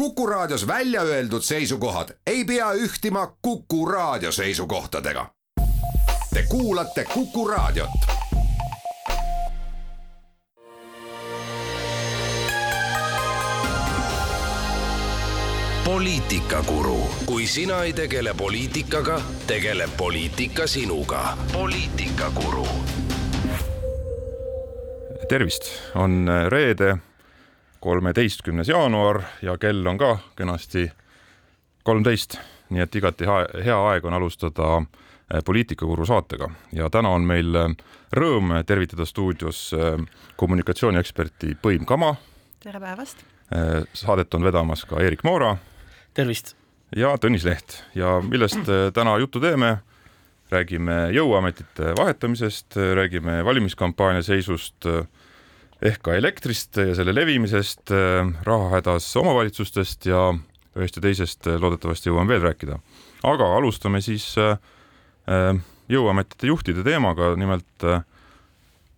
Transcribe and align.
Kuku 0.00 0.26
Raadios 0.26 0.66
välja 0.66 1.02
öeldud 1.02 1.42
seisukohad 1.42 2.08
ei 2.26 2.44
pea 2.44 2.72
ühtima 2.72 3.36
Kuku 3.42 3.86
Raadio 3.86 4.32
seisukohtadega. 4.32 5.26
Te 6.34 6.42
kuulate 6.48 7.04
Kuku 7.04 7.48
Raadiot. 7.48 7.90
poliitikakuru, 15.84 17.10
kui 17.26 17.46
sina 17.46 17.82
ei 17.82 17.92
tegele 17.92 18.34
poliitikaga, 18.34 19.20
tegeleb 19.46 19.90
poliitika 19.96 20.66
sinuga. 20.66 21.38
poliitikakuru. 21.52 22.66
tervist, 25.28 25.62
on 25.94 26.28
reede 26.48 27.09
kolmeteistkümnes 27.80 28.68
jaanuar 28.68 29.22
ja 29.42 29.58
kell 29.58 29.86
on 29.86 29.98
ka 29.98 30.18
kenasti 30.36 30.90
kolmteist, 31.82 32.36
nii 32.70 32.82
et 32.84 32.96
igati 32.96 33.28
hea 33.64 33.78
aeg 33.90 34.04
on 34.04 34.14
alustada 34.14 34.68
eh, 34.80 35.40
poliitikakuru 35.44 36.06
saatega 36.06 36.50
ja 36.76 36.90
täna 36.92 37.14
on 37.16 37.24
meil 37.26 37.56
eh, 37.56 37.74
rõõm 38.16 38.52
tervitada 38.66 39.06
stuudios 39.08 39.70
eh, 39.72 39.96
kommunikatsiooni-eksperti 40.36 41.56
Põim 41.62 41.86
Kama. 41.88 42.14
tere 42.60 42.80
päevast! 42.80 43.24
saadet 43.98 44.34
on 44.38 44.44
vedamas 44.46 44.84
ka 44.86 45.00
Erik 45.02 45.24
Moora. 45.24 45.56
tervist! 46.14 46.54
ja 46.96 47.16
Tõnis 47.16 47.46
Leht 47.48 47.80
ja 47.94 48.20
millest 48.22 48.68
täna 48.94 49.16
juttu 49.18 49.40
teeme? 49.40 49.78
räägime 50.50 51.12
jõuametite 51.14 51.92
vahetamisest, 51.98 52.74
räägime 52.76 53.44
valimiskampaania 53.44 54.22
seisust 54.22 54.86
ehk 55.80 56.02
ka 56.04 56.14
elektrist 56.16 56.76
ja 56.80 56.94
selle 56.96 57.14
levimisest, 57.16 57.92
äh, 57.94 58.28
rahahädas 58.46 59.08
omavalitsustest 59.20 60.06
ja 60.10 60.28
ühest 60.76 60.98
ja 60.98 61.04
teisest 61.04 61.48
äh, 61.48 61.58
loodetavasti 61.60 62.10
jõuan 62.10 62.28
veel 62.28 62.42
rääkida. 62.44 62.78
aga 63.24 63.50
alustame 63.56 64.00
siis 64.04 64.34
äh, 64.38 64.56
jõuametite 65.90 66.46
juhtide 66.46 66.84
teemaga, 66.86 67.34
nimelt 67.36 67.84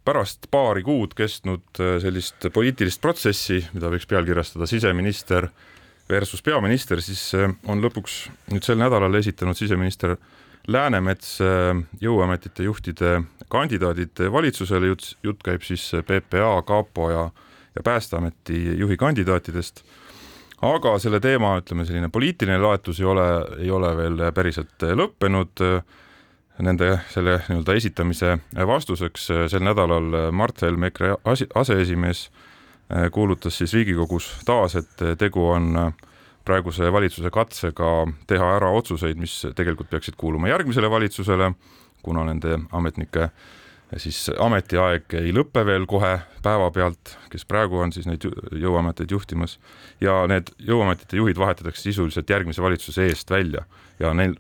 pärast 0.05 0.47
paari 0.51 0.83
kuud 0.83 1.15
kestnud 1.15 1.79
sellist 2.03 2.47
poliitilist 2.53 3.01
protsessi, 3.01 3.63
mida 3.73 3.89
võiks 3.93 4.07
pealkirjastada 4.11 4.67
siseminister 4.67 5.49
versus 6.09 6.43
peaminister, 6.43 7.01
siis 7.01 7.33
on 7.37 7.81
lõpuks 7.81 8.27
nüüd 8.53 8.65
sel 8.67 8.81
nädalal 8.81 9.15
esitanud 9.21 9.57
siseminister 9.57 10.17
Läänemets 10.69 11.39
jõuametite 12.01 12.63
juhtide 12.63 13.23
kandidaadid 13.51 14.21
valitsusele, 14.33 14.93
jutt, 14.93 15.17
jutt 15.23 15.43
käib 15.43 15.65
siis 15.67 15.89
PPA, 16.07 16.63
kapo 16.67 17.11
ja, 17.11 17.25
ja 17.75 17.83
Päästeameti 17.83 18.79
juhi 18.79 18.97
kandidaatidest. 18.97 19.83
aga 20.63 20.99
selle 21.03 21.19
teema, 21.21 21.57
ütleme 21.59 21.85
selline 21.85 22.09
poliitiline 22.09 22.59
laetus 22.63 23.01
ei 23.01 23.07
ole, 23.07 23.27
ei 23.59 23.71
ole 23.71 23.97
veel 23.97 24.23
päriselt 24.35 24.87
lõppenud. 24.95 25.65
Nende 26.63 26.89
selle 27.11 27.39
nii-öelda 27.49 27.75
esitamise 27.75 28.37
vastuseks 28.67 29.27
sel 29.51 29.63
nädalal 29.65 30.31
Mart 30.31 30.63
Helme, 30.63 30.93
EKRE 30.93 31.17
aseesimees, 31.55 32.29
kuulutas 33.11 33.59
siis 33.59 33.73
Riigikogus 33.75 34.29
taas, 34.45 34.77
et 34.77 35.05
tegu 35.19 35.49
on 35.49 35.73
praeguse 36.45 36.93
valitsuse 36.93 37.31
katsega 37.31 37.93
teha 38.27 38.57
ära 38.57 38.71
otsuseid, 38.75 39.19
mis 39.21 39.41
tegelikult 39.57 39.91
peaksid 39.91 40.17
kuuluma 40.19 40.51
järgmisele 40.51 40.91
valitsusele 40.91 41.53
kuna 42.03 42.25
nende 42.27 42.59
ametnike 42.75 43.29
siis 44.01 44.25
ametiaeg 44.41 45.15
ei 45.21 45.35
lõpe 45.37 45.65
veel 45.69 45.85
kohe 45.91 46.15
päevapealt, 46.45 47.17
kes 47.33 47.45
praegu 47.49 47.83
on 47.83 47.93
siis 47.93 48.07
neid 48.09 48.25
jõuameteid 48.25 49.13
juhtimas 49.13 49.59
ja 50.01 50.23
need 50.31 50.49
jõuametite 50.65 51.21
juhid 51.21 51.41
vahetatakse 51.41 51.91
sisuliselt 51.91 52.31
järgmise 52.31 52.65
valitsuse 52.65 53.07
eest 53.11 53.31
välja 53.31 53.67
ja 54.01 54.15
neil 54.17 54.39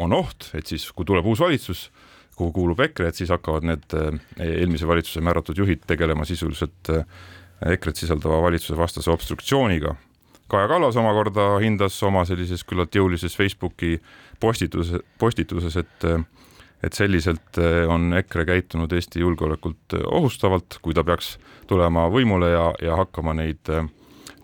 on 0.00 0.16
oht, 0.16 0.48
et 0.56 0.66
siis, 0.66 0.88
kui 0.90 1.06
tuleb 1.06 1.26
uus 1.30 1.42
valitsus, 1.44 1.86
kuhu 2.34 2.50
kuulub 2.56 2.80
EKRE, 2.82 3.12
et 3.12 3.20
siis 3.20 3.30
hakkavad 3.30 3.66
need 3.68 3.94
eh, 3.94 4.16
eelmise 4.42 4.88
valitsuse 4.88 5.22
määratud 5.22 5.60
juhid 5.60 5.84
tegelema 5.86 6.26
sisuliselt 6.26 6.90
eh, 6.90 7.04
EKRE-t 7.76 8.02
sisaldava 8.02 8.40
valitsuse 8.42 8.76
vastase 8.76 9.12
obstruktsiooniga. 9.12 9.94
Kaja 10.48 10.68
Kallas 10.68 10.96
omakorda 11.00 11.54
hindas 11.62 11.96
oma 12.04 12.26
sellises 12.28 12.64
küllalt 12.68 12.94
jõulises 12.94 13.36
Facebooki 13.36 13.96
postituses, 14.40 15.00
postituses, 15.18 15.76
et 15.80 16.08
et 16.84 16.96
selliselt 16.96 17.58
eh, 17.60 17.84
on 17.88 18.12
EKRE 18.18 18.44
käitunud 18.48 18.92
Eesti 18.92 19.22
julgeolekut 19.22 19.96
eh, 19.96 20.06
ohustavalt, 20.18 20.78
kui 20.84 20.96
ta 20.96 21.04
peaks 21.06 21.36
tulema 21.70 22.06
võimule 22.12 22.50
ja, 22.52 22.66
ja 22.84 22.98
hakkama 23.00 23.34
neid, 23.38 23.62
eh, 23.72 23.86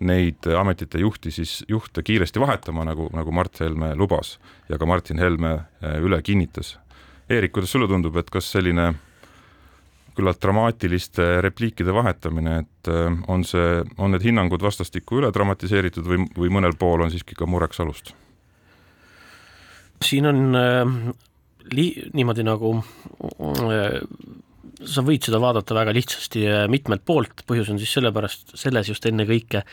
neid 0.01 0.49
ametite 0.57 1.01
juhti 1.03 1.33
siis, 1.33 1.59
juhte 1.69 2.03
kiiresti 2.05 2.41
vahetama, 2.41 2.85
nagu, 2.87 3.09
nagu 3.13 3.35
Mart 3.35 3.61
Helme 3.61 3.93
lubas 3.99 4.37
ja 4.69 4.79
ka 4.81 4.89
Martin 4.89 5.21
Helme 5.21 5.59
üle 6.01 6.21
kinnitas. 6.25 6.75
Eerik, 7.29 7.53
kuidas 7.55 7.71
sulle 7.71 7.87
tundub, 7.87 8.17
et 8.17 8.29
kas 8.33 8.49
selline 8.51 8.91
küllalt 10.17 10.41
dramaatiliste 10.43 11.27
repliikide 11.45 11.93
vahetamine, 11.95 12.57
et 12.63 12.89
on 13.31 13.45
see, 13.47 13.81
on 13.97 14.11
need 14.11 14.25
hinnangud 14.25 14.63
vastastikku 14.63 15.21
üle 15.21 15.31
dramatiseeritud 15.33 16.07
või, 16.07 16.25
või 16.37 16.51
mõnel 16.57 16.75
pool 16.79 17.05
on 17.05 17.13
siiski 17.13 17.37
ka 17.37 17.47
mureks 17.49 17.79
alust? 17.83 18.15
siin 20.01 20.25
on 20.25 20.55
li-, 21.69 22.09
niimoodi 22.13 22.45
nagu 22.45 22.73
äh, 22.79 23.99
sa 24.81 25.03
võid 25.05 25.27
seda 25.27 25.41
vaadata 25.41 25.77
väga 25.77 25.93
lihtsasti 25.95 26.45
mitmelt 26.71 27.05
poolt, 27.05 27.45
põhjus 27.47 27.69
on 27.73 27.79
siis 27.81 27.93
sellepärast, 27.97 28.55
selles 28.59 28.89
just 28.89 29.05
ennekõike, 29.09 29.63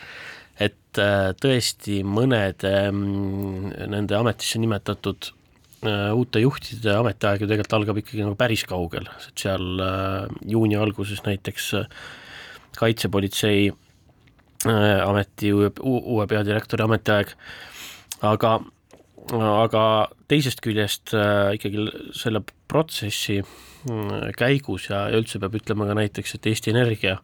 et 0.59 1.01
äh, 1.01 1.31
tõesti 1.39 2.01
mõned 2.05 2.65
ähm, 2.67 3.03
nende 3.89 4.17
ametisse 4.19 4.61
nimetatud 4.61 5.31
äh, 5.31 5.38
uute 5.87 6.41
juhtide 6.43 6.91
ametiaeg 6.99 7.43
ju 7.43 7.47
tegelikult 7.47 7.75
algab 7.77 7.99
ikkagi 8.01 8.23
nagu 8.25 8.35
päris 8.39 8.65
kaugel, 8.67 9.05
et 9.07 9.43
seal 9.45 9.79
juuni 10.43 10.75
alguses 10.75 11.21
näiteks 11.23 11.69
kaitsepolitsei 12.79 13.69
ameti 14.67 15.53
uue, 15.55 15.71
uue 15.79 16.27
peadirektori 16.27 16.83
ametiaeg, 16.83 17.31
aga 18.27 18.57
aga 19.37 19.83
teisest 20.29 20.61
küljest 20.63 21.13
äh, 21.13 21.53
ikkagi 21.57 21.85
selle 22.17 22.41
protsessi 22.69 23.39
mm, 23.41 24.31
käigus 24.37 24.89
ja, 24.89 25.07
üldse 25.13 25.41
peab 25.41 25.57
ütlema 25.59 25.87
ka 25.89 25.97
näiteks, 25.97 26.35
et 26.35 26.49
Eesti 26.49 26.73
Energia 26.73 27.19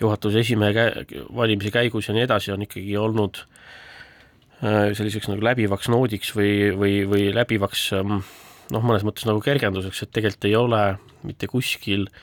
juhatuse 0.00 0.42
esimehe 0.42 0.74
kä-, 0.76 1.24
valimise 1.34 1.72
käigus 1.72 2.08
ja 2.08 2.16
nii 2.16 2.26
edasi 2.26 2.52
on 2.52 2.66
ikkagi 2.66 2.96
olnud 3.00 3.42
äh, 3.42 3.51
selliseks 4.62 5.26
nagu 5.26 5.42
läbivaks 5.42 5.88
noodiks 5.90 6.28
või, 6.36 6.52
või, 6.78 6.92
või 7.10 7.24
läbivaks 7.34 7.88
ähm, 7.98 8.20
noh, 8.70 8.84
mõnes 8.86 9.02
mõttes 9.02 9.26
nagu 9.26 9.42
kergenduseks, 9.42 10.04
et 10.04 10.12
tegelikult 10.14 10.46
ei 10.46 10.54
ole 10.58 10.82
mitte 11.26 11.48
kuskil 11.50 12.06
äh, 12.06 12.22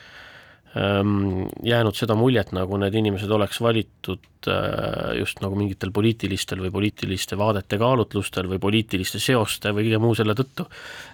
Ehm, 0.70 1.48
jäänud 1.66 1.96
seda 1.98 2.14
muljet, 2.14 2.52
nagu 2.54 2.76
need 2.78 2.94
inimesed 2.94 3.30
oleks 3.34 3.58
valitud 3.58 4.46
äh, 4.46 5.16
just 5.18 5.40
nagu 5.42 5.56
mingitel 5.58 5.90
poliitilistel 5.90 6.60
või 6.62 6.70
poliitiliste 6.70 7.34
vaadete 7.38 7.74
kaalutlustel 7.80 8.46
või 8.46 8.60
poliitiliste 8.62 9.18
seoste 9.18 9.72
või 9.74 9.88
kõige 9.88 9.98
muu 9.98 10.14
selle 10.14 10.36
tõttu. 10.38 10.68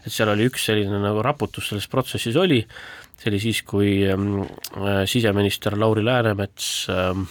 et 0.04 0.12
seal 0.12 0.28
oli 0.28 0.50
üks 0.50 0.66
selline 0.69 1.00
nagu 1.00 1.25
raputus 1.25 1.70
selles 1.70 1.88
protsessis 1.88 2.36
oli, 2.36 2.60
see 3.16 3.31
oli 3.32 3.41
siis, 3.41 3.62
kui 3.65 3.94
ähm, 4.04 4.42
äh, 4.76 5.06
siseminister 5.09 5.78
Lauri 5.81 6.04
Läänemets 6.04 6.91
ähm, 6.92 7.25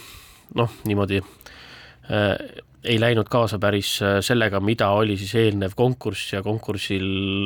noh, 0.57 0.81
niimoodi 0.89 1.22
äh, 1.22 2.34
ei 2.85 3.00
läinud 3.01 3.29
kaasa 3.31 3.59
päris 3.62 3.97
äh, 4.03 4.19
sellega, 4.25 4.59
mida 4.63 4.90
oli 4.96 5.18
siis 5.19 5.34
eelnev 5.40 5.75
konkurss 5.78 6.34
ja 6.34 6.41
konkursil 6.46 7.06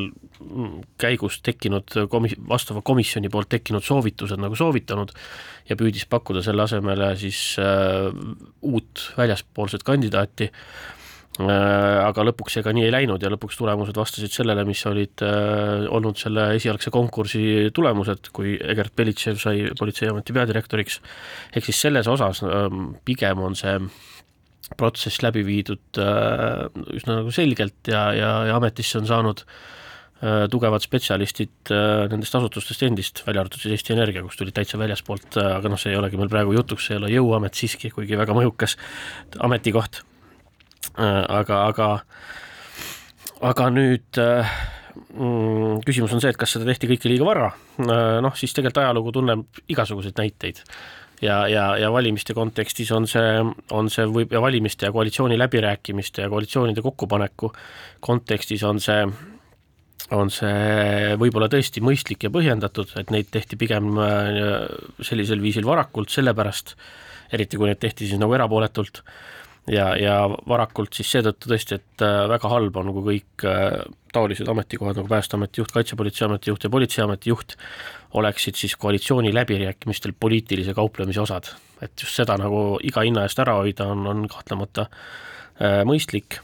mm, 0.09 0.75
käigus 0.99 1.39
tekkinud 1.45 1.95
komi-, 2.11 2.35
vastava 2.49 2.83
komisjoni 2.85 3.31
poolt 3.31 3.49
tekkinud 3.55 3.85
soovitused 3.85 4.41
nagu 4.41 4.57
soovitanud 4.59 5.13
ja 5.69 5.77
püüdis 5.79 6.07
pakkuda 6.09 6.43
selle 6.45 6.65
asemele 6.65 7.13
siis 7.19 7.41
äh, 7.61 8.09
uut 8.61 9.11
väljaspoolset 9.17 9.85
kandidaati. 9.87 10.49
Äh,, 11.39 11.47
aga 12.03 12.25
lõpuks 12.27 12.59
ka 12.65 12.73
nii 12.75 12.87
ei 12.87 12.91
läinud 12.91 13.23
ja 13.23 13.29
lõpuks 13.31 13.55
tulemused 13.59 13.95
vastasid 13.95 14.33
sellele, 14.33 14.65
mis 14.67 14.81
olid 14.89 15.23
äh, 15.23 15.85
olnud 15.87 16.19
selle 16.19 16.49
esialgse 16.57 16.91
konkursi 16.91 17.69
tulemused, 17.75 18.31
kui 18.35 18.57
Egert 18.59 18.95
Belitšev 18.97 19.39
sai 19.39 19.69
Politseiameti 19.79 20.35
peadirektoriks, 20.35 20.99
ehk 21.55 21.69
siis 21.69 21.79
selles 21.87 22.09
osas 22.11 22.43
äh, 22.43 22.67
pigem 23.07 23.45
on 23.45 23.55
see 23.55 23.77
protsess 24.77 25.23
läbi 25.23 25.43
viidud 25.47 25.99
äh, 26.01 26.67
üsna 26.95 27.19
nagu 27.21 27.33
selgelt 27.33 27.89
ja, 27.89 28.09
ja, 28.15 28.31
ja 28.49 28.57
ametisse 28.59 28.99
on 28.99 29.07
saanud 29.09 29.43
äh, 29.45 30.45
tugevad 30.51 30.83
spetsialistid 30.85 31.71
äh, 31.73 32.05
nendest 32.11 32.35
asutustest 32.37 32.85
endist, 32.87 33.23
välja 33.27 33.43
arvatud 33.43 33.63
siis 33.63 33.77
Eesti 33.77 33.95
Energia, 33.95 34.23
kus 34.25 34.39
tulid 34.39 34.55
täitsa 34.57 34.79
väljaspoolt, 34.81 35.39
aga 35.41 35.71
noh, 35.71 35.81
see 35.81 35.93
ei 35.93 35.99
olegi 35.99 36.19
meil 36.19 36.31
praegu 36.31 36.55
jutuks, 36.57 36.89
see 36.89 36.97
ei 36.97 37.01
ole 37.01 37.13
Jõuamet 37.15 37.57
siiski, 37.59 37.93
kuigi 37.95 38.19
väga 38.19 38.35
mõjukas 38.37 38.77
ametikoht. 39.45 40.03
aga, 40.99 41.57
aga, 41.69 41.89
aga 43.45 43.67
nüüd 43.71 44.19
mm, 44.19 45.81
küsimus 45.85 46.15
on 46.15 46.23
see, 46.23 46.31
et 46.33 46.39
kas 46.39 46.55
seda 46.55 46.67
tehti 46.67 46.89
kõike 46.89 47.11
liiga 47.11 47.27
vara, 47.27 47.51
noh 47.79 48.35
siis 48.39 48.55
tegelikult 48.55 48.83
ajalugu 48.83 49.13
tunneb 49.15 49.61
igasuguseid 49.71 50.17
näiteid 50.19 50.63
ja, 51.21 51.47
ja, 51.47 51.65
ja 51.77 51.91
valimiste 51.91 52.33
kontekstis 52.33 52.91
on 52.95 53.07
see, 53.07 53.41
on 53.75 53.89
see 53.91 54.07
võib 54.09 54.31
ja 54.33 54.41
valimiste 54.41 54.87
ja 54.87 54.95
koalitsiooni 54.95 55.37
läbirääkimiste 55.39 56.25
ja 56.25 56.29
koalitsioonide 56.29 56.81
kokkupaneku 56.85 57.51
kontekstis 58.05 58.63
on 58.63 58.79
see 58.83 59.03
on 60.15 60.31
see 60.33 61.15
võib-olla 61.21 61.49
tõesti 61.51 61.83
mõistlik 61.85 62.23
ja 62.25 62.31
põhjendatud, 62.33 62.95
et 62.97 63.11
neid 63.13 63.29
tehti 63.31 63.59
pigem 63.59 63.91
äh, 64.01 64.39
sellisel 65.05 65.41
viisil 65.43 65.67
varakult, 65.67 66.09
sellepärast 66.13 66.75
eriti 67.35 67.59
kui 67.59 67.69
need 67.69 67.81
tehti 67.81 68.07
siis 68.09 68.21
nagu 68.21 68.33
erapooletult 68.33 69.03
ja, 69.71 69.93
ja 69.99 70.15
varakult 70.49 70.97
siis 70.97 71.11
seetõttu 71.13 71.51
tõesti, 71.51 71.79
et 71.79 72.05
äh, 72.05 72.23
väga 72.31 72.51
halb 72.51 72.77
on, 72.81 72.91
kui 72.95 73.05
kõik 73.07 73.47
äh, 73.47 73.79
taolised 74.13 74.49
ametikohad 74.49 74.97
nagu 74.97 75.09
Päästeameti 75.09 75.61
juht, 75.61 75.73
Kaitsepolitseiameti 75.75 76.51
juht 76.51 76.65
ja 76.65 76.73
Politseiameti 76.73 77.31
juht 77.31 77.55
oleksid 78.19 78.57
siis 78.57 78.75
koalitsiooni 78.75 79.33
läbirääkimistel 79.33 80.15
poliitilise 80.19 80.73
kauplemise 80.73 81.21
osad. 81.21 81.53
et 81.81 81.91
just 82.01 82.15
seda 82.15 82.35
nagu 82.37 82.79
iga 82.83 83.05
hinna 83.05 83.23
eest 83.23 83.39
ära 83.39 83.55
hoida 83.61 83.87
on, 83.93 84.07
on 84.07 84.27
kahtlemata 84.27 84.89
äh, 84.89 85.83
mõistlik 85.87 86.41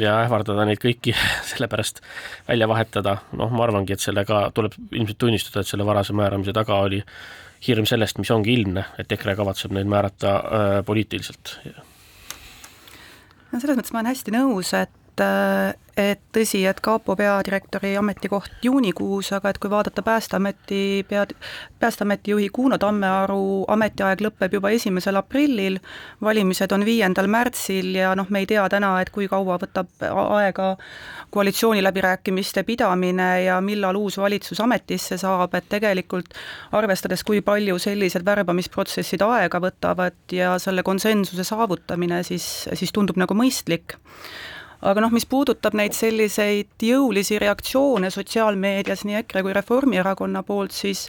ja 0.00 0.18
ähvardada 0.24 0.66
neid 0.66 0.82
kõiki 0.82 1.14
sellepärast 1.52 2.02
välja 2.48 2.68
vahetada, 2.68 3.18
noh, 3.38 3.54
ma 3.54 3.64
arvangi, 3.68 3.94
et 3.94 4.02
sellega 4.02 4.48
tuleb 4.54 4.76
ilmselt 4.90 5.18
tunnistada, 5.18 5.62
et 5.62 5.70
selle 5.70 5.86
varase 5.86 6.16
määramise 6.16 6.54
taga 6.56 6.82
oli 6.84 7.02
hirm 7.64 7.86
sellest, 7.88 8.18
mis 8.20 8.30
ongi 8.34 8.52
ilmne, 8.58 8.84
et 9.00 9.12
EKRE 9.12 9.36
kavatseb 9.38 9.72
neid 9.72 9.88
määrata 9.88 10.34
äh, 10.34 10.78
poliitiliselt. 10.84 11.58
No 13.54 13.62
selles 13.62 13.78
mõttes 13.78 13.94
ma 13.94 14.02
olen 14.02 14.10
hästi 14.10 14.34
nõus, 14.34 14.72
et 14.74 14.90
et, 15.14 15.78
et 15.96 16.20
tõsi, 16.34 16.64
et 16.66 16.80
kapo 16.82 17.14
peadirektori 17.16 17.94
ametikoht 17.96 18.64
juunikuus, 18.66 19.30
aga 19.36 19.52
et 19.52 19.58
kui 19.62 19.70
vaadata 19.70 20.02
Päästeameti 20.02 21.04
pea, 21.08 21.24
Päästeameti 21.78 22.30
juhi 22.30 22.48
Kuno 22.52 22.78
Tammearu 22.78 23.64
ametiaeg 23.68 24.24
lõpeb 24.24 24.56
juba 24.58 24.72
esimesel 24.74 25.16
aprillil, 25.20 25.78
valimised 26.22 26.72
on 26.74 26.84
viiendal 26.84 27.28
märtsil 27.30 27.94
ja 27.94 28.14
noh, 28.18 28.30
me 28.30 28.42
ei 28.42 28.48
tea 28.50 28.66
täna, 28.68 28.96
et 29.00 29.12
kui 29.14 29.28
kaua 29.30 29.58
võtab 29.62 30.06
aega 30.10 30.74
koalitsiooniläbirääkimiste 31.34 32.62
pidamine 32.62 33.44
ja 33.44 33.60
millal 33.60 33.96
uus 33.98 34.18
valitsus 34.18 34.60
ametisse 34.60 35.18
saab, 35.18 35.54
et 35.54 35.68
tegelikult 35.68 36.34
arvestades, 36.72 37.22
kui 37.26 37.42
palju 37.42 37.78
sellised 37.82 38.26
värbamisprotsessid 38.26 39.22
aega 39.26 39.62
võtavad 39.62 40.18
ja 40.32 40.56
selle 40.62 40.82
konsensuse 40.82 41.46
saavutamine, 41.46 42.22
siis, 42.26 42.66
siis 42.74 42.92
tundub 42.94 43.18
nagu 43.20 43.34
mõistlik 43.38 43.98
aga 44.84 45.00
noh, 45.00 45.12
mis 45.14 45.24
puudutab 45.26 45.76
neid 45.78 45.96
selliseid 45.96 46.82
jõulisi 46.82 47.38
reaktsioone 47.40 48.10
sotsiaalmeedias 48.12 49.06
nii 49.08 49.22
EKRE 49.22 49.42
kui 49.46 49.56
Reformierakonna 49.56 50.42
poolt, 50.44 50.76
siis 50.76 51.06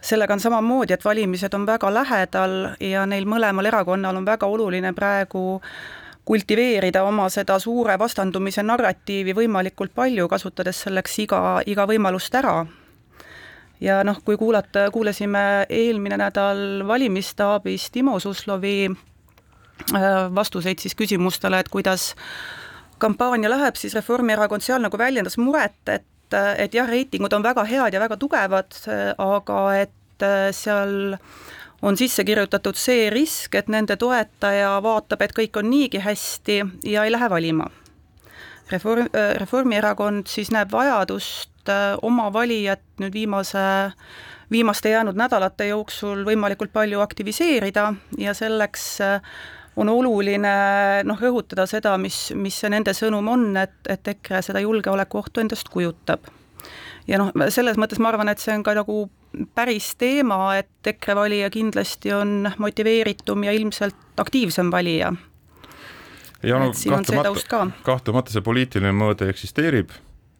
sellega 0.00 0.36
on 0.36 0.40
samamoodi, 0.40 0.94
et 0.96 1.04
valimised 1.04 1.54
on 1.54 1.66
väga 1.68 1.92
lähedal 1.92 2.56
ja 2.80 3.04
neil 3.06 3.28
mõlemal 3.28 3.68
erakonnal 3.68 4.16
on 4.16 4.26
väga 4.26 4.48
oluline 4.48 4.92
praegu 4.96 5.60
kultiveerida 6.26 7.04
oma 7.06 7.28
seda 7.30 7.58
suure 7.62 7.98
vastandumise 7.98 8.64
narratiivi 8.66 9.34
võimalikult 9.36 9.94
palju, 9.94 10.26
kasutades 10.28 10.80
selleks 10.86 11.20
iga, 11.22 11.40
iga 11.66 11.86
võimalust 11.86 12.34
ära. 12.34 12.64
ja 13.80 14.00
noh, 14.04 14.22
kui 14.24 14.38
kuulata, 14.40 14.88
kuulasime 14.90 15.66
eelmine 15.68 16.16
nädal 16.16 16.86
valimisstaabis 16.88 17.90
Timo 17.90 18.18
Suslovi 18.18 18.88
äh, 18.88 20.34
vastuseid 20.34 20.78
siis 20.78 20.94
küsimustele, 20.94 21.60
et 21.60 21.68
kuidas 21.68 22.14
kampaania 22.98 23.50
läheb, 23.50 23.76
siis 23.76 23.94
Reformierakond 23.94 24.64
seal 24.64 24.82
nagu 24.84 24.98
väljendas 24.98 25.38
muret, 25.38 25.78
et, 25.88 26.36
et 26.58 26.74
jah, 26.74 26.88
reitingud 26.88 27.32
on 27.36 27.44
väga 27.44 27.64
head 27.68 27.94
ja 27.94 28.00
väga 28.00 28.16
tugevad, 28.20 28.76
aga 29.18 29.62
et 29.82 30.24
äh, 30.24 30.50
seal 30.56 31.16
on 31.82 31.96
sisse 31.96 32.24
kirjutatud 32.24 32.78
see 32.80 33.10
risk, 33.12 33.54
et 33.54 33.68
nende 33.68 33.98
toetaja 34.00 34.76
vaatab, 34.82 35.22
et 35.22 35.34
kõik 35.36 35.58
on 35.60 35.68
niigi 35.70 36.00
hästi 36.02 36.62
ja 36.88 37.04
ei 37.04 37.12
lähe 37.12 37.28
valima. 37.30 37.68
Reform, 38.70 39.10
äh, 39.12 39.34
Reformierakond 39.38 40.26
siis 40.30 40.50
näeb 40.50 40.72
vajadust 40.72 41.68
äh, 41.70 41.94
oma 42.02 42.30
valijat 42.32 42.82
nüüd 43.02 43.14
viimase, 43.14 43.92
viimaste 44.50 44.90
jäänud 44.90 45.18
nädalate 45.18 45.68
jooksul 45.68 46.24
võimalikult 46.26 46.72
palju 46.72 47.00
aktiviseerida 47.04 47.92
ja 48.18 48.34
selleks 48.34 48.96
on 49.76 49.90
oluline 49.92 50.54
noh, 51.04 51.20
rõhutada 51.20 51.66
seda, 51.68 51.96
mis, 52.00 52.30
mis 52.34 52.56
see 52.56 52.72
nende 52.72 52.94
sõnum 52.96 53.28
on, 53.32 53.46
et, 53.60 53.76
et 53.92 54.12
EKRE 54.14 54.42
seda 54.48 54.62
julgeolekuohtu 54.64 55.42
endast 55.44 55.68
kujutab. 55.72 56.30
ja 57.06 57.20
noh, 57.20 57.32
selles 57.52 57.78
mõttes 57.80 58.00
ma 58.00 58.10
arvan, 58.12 58.32
et 58.32 58.42
see 58.42 58.54
on 58.56 58.64
ka 58.66 58.76
nagu 58.78 59.06
päris 59.54 59.92
teema, 60.00 60.56
et 60.56 60.92
EKRE 60.94 61.16
valija 61.18 61.50
kindlasti 61.52 62.12
on 62.16 62.50
motiveeritum 62.58 63.44
ja 63.44 63.52
ilmselt 63.52 64.16
aktiivsem 64.16 64.72
valija. 64.72 65.12
ja 66.42 66.58
no 66.58 66.72
kahtlemata, 66.72 67.66
kahtlemata 67.84 68.32
see 68.32 68.44
poliitiline 68.44 68.94
mõõde 68.96 69.28
eksisteerib 69.32 69.92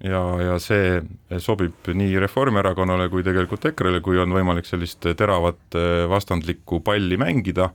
ja, 0.04 0.22
ja 0.40 0.56
see 0.62 1.02
sobib 1.42 1.92
nii 1.92 2.16
Reformierakonnale 2.24 3.10
kui 3.12 3.24
tegelikult 3.26 3.68
EKRE-le, 3.72 4.00
kui 4.00 4.18
on 4.20 4.32
võimalik 4.32 4.68
sellist 4.68 5.04
teravat 5.16 5.78
vastandlikku 6.08 6.80
palli 6.84 7.20
mängida 7.20 7.70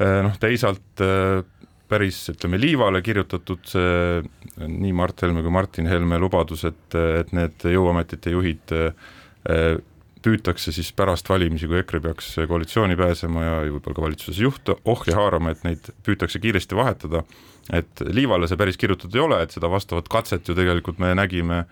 noh, 0.00 0.36
teisalt 0.40 1.04
äh, 1.04 1.42
päris 1.90 2.22
ütleme 2.32 2.60
liivale 2.60 3.02
kirjutatud 3.02 3.66
see 3.66 4.22
nii 4.70 4.92
Mart 4.96 5.22
Helme 5.24 5.42
kui 5.44 5.52
Martin 5.54 5.90
Helme 5.90 6.20
lubadus, 6.22 6.64
et, 6.68 6.82
et 6.94 7.32
need 7.36 7.66
jõuametite 7.74 8.34
juhid 8.34 8.76
äh, 8.76 9.78
püütakse 10.20 10.72
siis 10.74 10.90
pärast 10.96 11.28
valimisi, 11.30 11.68
kui 11.68 11.78
EKRE 11.80 12.00
peaks 12.04 12.34
koalitsiooni 12.48 12.96
pääsema 12.98 13.44
ja 13.44 13.54
võib-olla 13.64 13.96
ka 13.96 14.04
valitsuse 14.04 14.44
juht 14.44 14.72
ohje 14.84 15.14
haarama, 15.16 15.54
et 15.54 15.64
neid 15.64 15.88
püütakse 16.06 16.42
kiiresti 16.42 16.76
vahetada. 16.76 17.24
et 17.72 18.00
liivale 18.02 18.48
see 18.50 18.58
päris 18.58 18.76
kirjutatud 18.80 19.14
ei 19.14 19.20
ole, 19.22 19.36
et 19.42 19.52
seda 19.54 19.68
vastavat 19.70 20.08
katset 20.10 20.48
ju 20.48 20.54
tegelikult 20.58 20.98
me 20.98 21.12
nägime, 21.14 21.64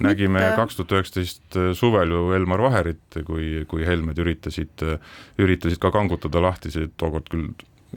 nägime 0.00 0.40
kaks 0.56 0.78
tuhat 0.78 0.94
üheksateist 0.96 1.58
suvel 1.76 2.14
ju 2.14 2.22
Elmar 2.32 2.62
Vaherit, 2.62 3.18
kui, 3.26 3.66
kui 3.68 3.84
Helmed 3.84 4.18
üritasid, 4.18 4.86
üritasid 5.38 5.78
ka 5.82 5.92
kangutada 5.92 6.40
lahti, 6.40 6.72
see 6.72 6.88
tookord 6.96 7.28
küll 7.28 7.50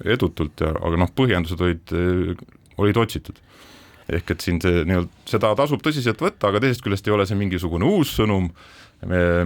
edutult 0.04 0.62
ja, 0.62 0.74
aga 0.76 1.00
noh, 1.00 1.12
põhjendused 1.16 1.62
olid, 1.62 1.96
olid 2.82 2.98
otsitud. 3.00 3.42
ehk 4.06 4.36
et 4.36 4.44
siin 4.44 4.60
see 4.62 4.84
nii-öelda, 4.86 5.10
seda 5.26 5.50
tasub 5.58 5.82
tõsiselt 5.82 6.20
võtta, 6.22 6.52
aga 6.52 6.60
teisest 6.62 6.84
küljest 6.86 7.08
ei 7.08 7.14
ole 7.16 7.26
see 7.26 7.38
mingisugune 7.40 7.88
uus 7.90 8.12
sõnum, 8.20 8.52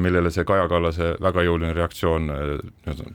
millele 0.04 0.32
see 0.32 0.44
Kaja 0.48 0.68
Kallase 0.72 1.14
väga 1.24 1.46
jõuline 1.48 1.72
reaktsioon, 1.74 2.28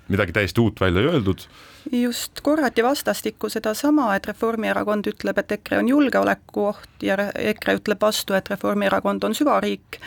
midagi 0.08 0.34
täiesti 0.34 0.60
uut 0.60 0.80
välja 0.80 1.02
ei 1.04 1.10
öeldud. 1.12 1.44
just, 1.92 2.40
korrati 2.42 2.82
vastastikku 2.82 3.48
sedasama, 3.52 4.14
et 4.16 4.26
Reformierakond 4.26 5.06
ütleb, 5.12 5.38
et 5.38 5.52
EKRE 5.58 5.82
on 5.82 5.88
julgeolekuoht 5.88 7.04
ja 7.04 7.18
EKRE 7.34 7.76
ütleb 7.80 8.00
vastu, 8.00 8.34
et 8.34 8.48
Reformierakond 8.50 9.24
on 9.24 9.36
süvariik 9.36 10.00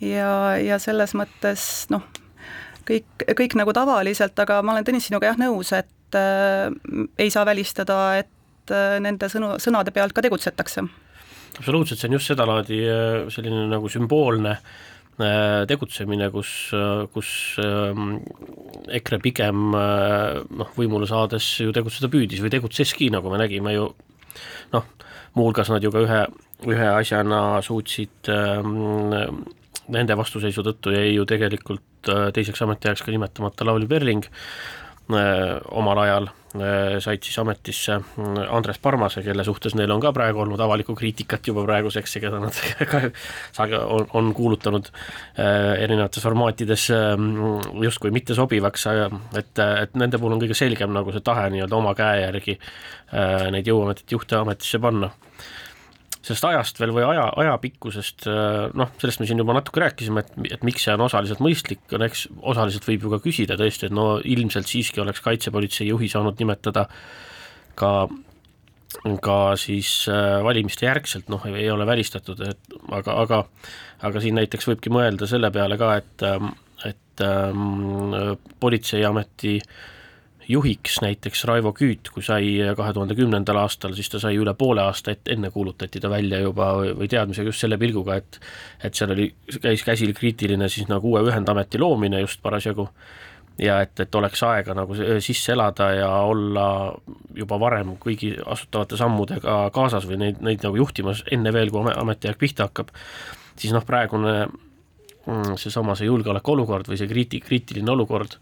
ja, 0.00 0.58
ja 0.60 0.78
selles 0.82 1.16
mõttes 1.18 1.86
noh, 1.90 2.04
kõik, 2.88 3.26
kõik 3.38 3.56
nagu 3.58 3.74
tavaliselt, 3.76 4.38
aga 4.38 4.60
ma 4.62 4.76
olen 4.76 4.86
Tõnis 4.86 5.08
sinuga 5.08 5.32
jah 5.32 5.40
nõus, 5.40 5.72
et 5.76 5.90
et 6.12 6.20
äh, 6.20 7.06
ei 7.18 7.30
saa 7.30 7.46
välistada, 7.46 8.18
et 8.20 8.70
äh, 8.70 8.98
nende 9.00 9.28
sõnu, 9.32 9.56
sõnade 9.62 9.92
pealt 9.92 10.12
ka 10.12 10.22
tegutsetakse. 10.22 10.84
absoluutselt, 11.58 12.00
see 12.00 12.08
on 12.08 12.18
just 12.18 12.30
sedalaadi 12.30 12.80
äh, 12.88 13.28
selline 13.32 13.68
nagu 13.70 13.88
sümboolne 13.88 14.58
tegutsemine, 15.68 16.30
kus, 16.32 16.72
kus 17.12 17.28
EKRE 18.96 19.18
pigem 19.22 19.74
noh, 19.76 20.70
võimule 20.74 21.06
saades 21.06 21.44
ju 21.60 21.70
tegutseda 21.76 22.08
püüdis 22.10 22.40
või 22.42 22.50
tegutseski, 22.50 23.10
nagu 23.12 23.30
me 23.30 23.38
nägime 23.38 23.74
ju 23.76 23.90
noh, 24.72 24.88
muuhulgas 25.36 25.68
nad 25.70 25.84
ju 25.84 25.92
ka 25.92 26.02
ühe, 26.02 26.22
ühe 26.64 26.88
asjana 26.96 27.60
suutsid 27.62 28.32
nende 29.92 30.16
vastuseisu 30.18 30.64
tõttu 30.64 30.96
jäi 30.96 31.12
ju 31.12 31.28
tegelikult 31.28 32.10
teiseks 32.34 32.64
ametiajaks 32.64 33.04
ka 33.04 33.12
nimetamata 33.12 33.68
Lavly 33.68 33.86
Perling, 33.92 34.24
omal 35.10 35.98
ajal 35.98 36.28
äh, 36.28 36.98
said 37.02 37.22
siis 37.24 37.38
ametisse 37.42 37.98
mm, 37.98 38.36
Andres 38.54 38.78
Parmase, 38.78 39.22
kelle 39.22 39.44
suhtes 39.44 39.74
neil 39.74 39.90
on 39.90 40.00
ka 40.00 40.12
praegu 40.14 40.44
olnud 40.44 40.60
avalikku 40.60 40.94
kriitikat 40.98 41.46
juba 41.48 41.64
praeguseks 41.66 42.16
ja 42.16 42.22
keda 42.26 42.40
nad 42.42 42.60
on, 43.96 44.06
on 44.12 44.30
kuulutanud 44.34 44.92
äh, 44.92 45.82
erinevates 45.82 46.22
formaatides 46.22 46.88
justkui 47.82 48.10
mittesobivaks, 48.14 48.86
et, 49.38 49.58
et 49.58 49.98
nende 49.98 50.20
puhul 50.20 50.36
on 50.36 50.44
kõige 50.44 50.56
selgem 50.58 50.94
nagu 50.94 51.12
see 51.12 51.24
tahe 51.24 51.48
nii-öelda 51.52 51.78
oma 51.78 51.96
käe 51.98 52.22
järgi 52.22 52.58
neid 53.52 53.66
jõuametite 53.68 54.14
juhte 54.14 54.38
ametisse 54.38 54.80
panna 54.80 55.10
sellest 56.22 56.46
ajast 56.46 56.80
veel 56.80 56.92
või 56.94 57.04
aja, 57.06 57.26
ajapikkusest, 57.42 58.26
äh, 58.30 58.70
noh, 58.78 58.90
sellest 59.02 59.22
me 59.22 59.28
siin 59.28 59.42
juba 59.42 59.56
natuke 59.56 59.82
rääkisime, 59.82 60.22
et, 60.22 60.34
et 60.56 60.66
miks 60.66 60.86
see 60.86 60.94
on 60.94 61.06
osaliselt 61.08 61.42
mõistlik, 61.44 61.84
on 61.96 62.06
eks 62.06 62.26
osaliselt 62.54 62.86
võib 62.88 63.06
ju 63.06 63.14
ka 63.14 63.22
küsida 63.24 63.58
tõesti, 63.60 63.88
et 63.88 63.96
no 63.96 64.06
ilmselt 64.22 64.70
siiski 64.70 65.02
oleks 65.02 65.22
kaitsepolitsei 65.24 65.88
juhi 65.90 66.10
saanud 66.12 66.38
nimetada 66.42 66.86
ka 67.78 67.94
ka 69.24 69.36
siis 69.56 70.04
äh, 70.12 70.42
valimiste 70.44 70.84
järgselt, 70.84 71.30
noh, 71.32 71.42
ei 71.48 71.64
ole 71.72 71.86
välistatud, 71.88 72.42
et 72.44 72.74
aga, 72.92 73.14
aga 73.24 73.38
aga 74.04 74.20
siin 74.20 74.36
näiteks 74.36 74.68
võibki 74.68 74.92
mõelda 74.92 75.26
selle 75.30 75.48
peale 75.54 75.78
ka, 75.80 75.94
et, 76.02 76.24
ähm, 76.28 76.50
et 76.84 77.24
ähm, 77.24 78.36
politseiameti 78.60 79.54
äh, 79.56 79.80
juhiks 80.48 81.00
näiteks 81.02 81.44
Raivo 81.44 81.72
Küüt, 81.76 82.10
kui 82.14 82.22
sai 82.22 82.52
kahe 82.76 82.92
tuhande 82.92 83.14
kümnendal 83.18 83.60
aastal, 83.62 83.94
siis 83.96 84.10
ta 84.12 84.20
sai 84.22 84.36
üle 84.40 84.54
poole 84.58 84.82
aasta 84.82 85.14
et, 85.14 85.26
enne 85.34 85.50
kuulutati 85.54 86.00
ta 86.02 86.10
välja 86.10 86.40
juba 86.42 86.72
või 86.98 87.08
teadmisega 87.10 87.52
just 87.52 87.64
selle 87.64 87.78
pilguga, 87.78 88.18
et 88.20 88.40
et 88.82 88.94
seal 88.98 89.14
oli, 89.14 89.28
käis 89.62 89.84
käsil 89.86 90.14
kriitiline 90.16 90.68
siis 90.68 90.88
nagu 90.90 91.12
uue 91.12 91.22
ühendameti 91.28 91.80
loomine 91.80 92.20
just 92.24 92.42
parasjagu 92.42 92.88
ja 93.60 93.80
et, 93.84 93.94
et 94.00 94.14
oleks 94.14 94.42
aega 94.46 94.74
nagu 94.76 94.96
sisse 94.96 95.52
elada 95.52 95.90
ja 95.94 96.10
olla 96.28 96.66
juba 97.36 97.58
varem 97.60 97.94
kõigi 98.00 98.34
asutavate 98.40 98.98
sammudega 99.00 99.58
kaasas 99.74 100.08
või 100.08 100.20
neid, 100.24 100.42
neid 100.44 100.64
nagu 100.64 100.78
juhtimas 100.80 101.24
enne 101.30 101.52
veel, 101.52 101.70
kui 101.70 101.92
ametiaeg 101.92 102.38
pihta 102.40 102.68
hakkab, 102.68 102.92
siis 103.56 103.74
noh, 103.76 103.84
praegune 103.86 104.46
seesama 105.60 105.94
see 105.98 106.08
julgeolekuolukord 106.08 106.88
või 106.90 106.98
see 107.00 107.10
kriiti-, 107.10 107.42
kriitiline 107.44 107.92
olukord 107.94 108.38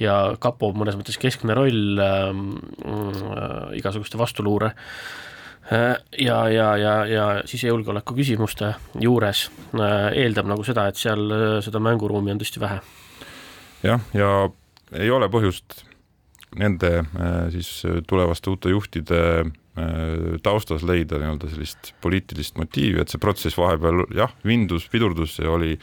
ja 0.00 0.36
kapo 0.40 0.72
mõnes 0.76 0.96
mõttes 0.98 1.18
keskne 1.20 1.56
roll 1.56 2.00
ähm, 2.00 2.52
äh, 2.86 3.76
igasuguste 3.80 4.18
vastuluure 4.20 4.70
äh, 4.70 5.96
ja, 6.18 6.40
ja, 6.52 6.70
ja, 6.80 6.94
ja 7.10 7.26
sisejulgeoleku 7.50 8.16
küsimuste 8.16 8.74
juures 9.02 9.48
äh, 9.74 10.10
eeldab 10.22 10.50
nagu 10.52 10.64
seda, 10.66 10.88
et 10.88 11.00
seal 11.00 11.26
äh, 11.34 11.58
seda 11.64 11.82
mänguruumi 11.82 12.34
on 12.34 12.42
tõesti 12.42 12.62
vähe. 12.62 12.80
jah, 13.86 14.02
ja 14.14 14.34
ei 14.92 15.10
ole 15.10 15.28
põhjust 15.32 15.82
nende 16.58 17.00
äh, 17.02 17.50
siis 17.54 17.82
tulevaste 18.10 18.54
uute 18.54 18.72
juhtide 18.72 19.20
Äh, 19.44 19.59
taustas 20.42 20.82
leida 20.82 21.18
nii-öelda 21.20 21.48
sellist 21.52 21.92
poliitilist 22.02 22.56
motiivi, 22.58 23.00
et 23.00 23.12
see 23.12 23.20
protsess 23.22 23.58
vahepeal 23.58 24.02
jah, 24.16 24.32
vindus, 24.46 24.88
pidurdus 24.90 25.36
ja 25.38 25.50
oli, 25.52 25.76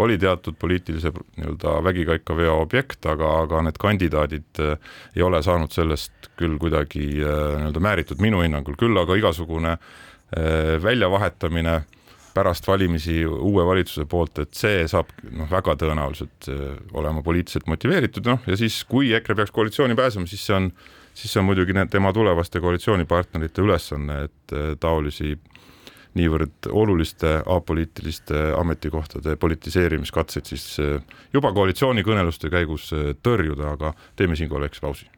oli 0.00 0.16
teatud 0.18 0.56
poliitilise 0.60 1.12
nii-öelda 1.12 1.74
vägikaikaveo 1.84 2.56
objekt, 2.62 3.04
aga, 3.10 3.34
aga 3.44 3.60
need 3.66 3.80
kandidaadid 3.82 4.62
äh, 4.64 4.96
ei 5.16 5.26
ole 5.26 5.42
saanud 5.44 5.76
sellest 5.76 6.30
küll 6.40 6.56
kuidagi 6.62 7.04
äh, 7.20 7.44
nii-öelda 7.60 7.84
määritud 7.84 8.24
minu 8.24 8.40
hinnangul, 8.44 8.78
küll 8.80 8.96
aga 9.00 9.20
igasugune 9.20 9.78
väljavahetamine 10.82 11.74
pärast 12.34 12.66
valimisi 12.66 13.20
uue 13.28 13.62
valitsuse 13.68 14.08
poolt, 14.10 14.40
et 14.42 14.56
see 14.58 14.80
saab 14.90 15.12
noh, 15.28 15.46
väga 15.46 15.76
tõenäoliselt 15.78 16.48
olema 16.96 17.22
poliitiliselt 17.22 17.68
motiveeritud, 17.70 18.26
noh 18.26 18.48
ja 18.50 18.56
siis, 18.58 18.80
kui 18.88 19.12
EKRE 19.14 19.36
peaks 19.38 19.54
koalitsiooni 19.54 19.94
pääsema, 19.94 20.26
siis 20.26 20.42
see 20.48 20.56
on 20.56 20.72
siis 21.14 21.32
see 21.32 21.40
on 21.40 21.48
muidugi 21.48 21.72
tema 21.90 22.12
tulevaste 22.12 22.60
koalitsioonipartnerite 22.60 23.62
ülesanne, 23.62 24.22
et 24.28 24.52
äh, 24.52 24.74
taolisi 24.80 25.38
niivõrd 26.14 26.70
oluliste 26.70 27.40
apoliitiliste 27.46 28.52
ametikohtade 28.58 29.36
politiseerimiskatseid 29.36 30.46
siis 30.46 30.68
äh, 30.82 31.02
juba 31.32 31.52
koalitsioonikõneluste 31.52 32.50
käigus 32.50 32.92
äh, 32.92 33.12
tõrjuda, 33.22 33.74
aga 33.74 33.94
teeme 34.16 34.36
siinkohal 34.36 34.68
väikse 34.68 34.86
pausi. 34.86 35.10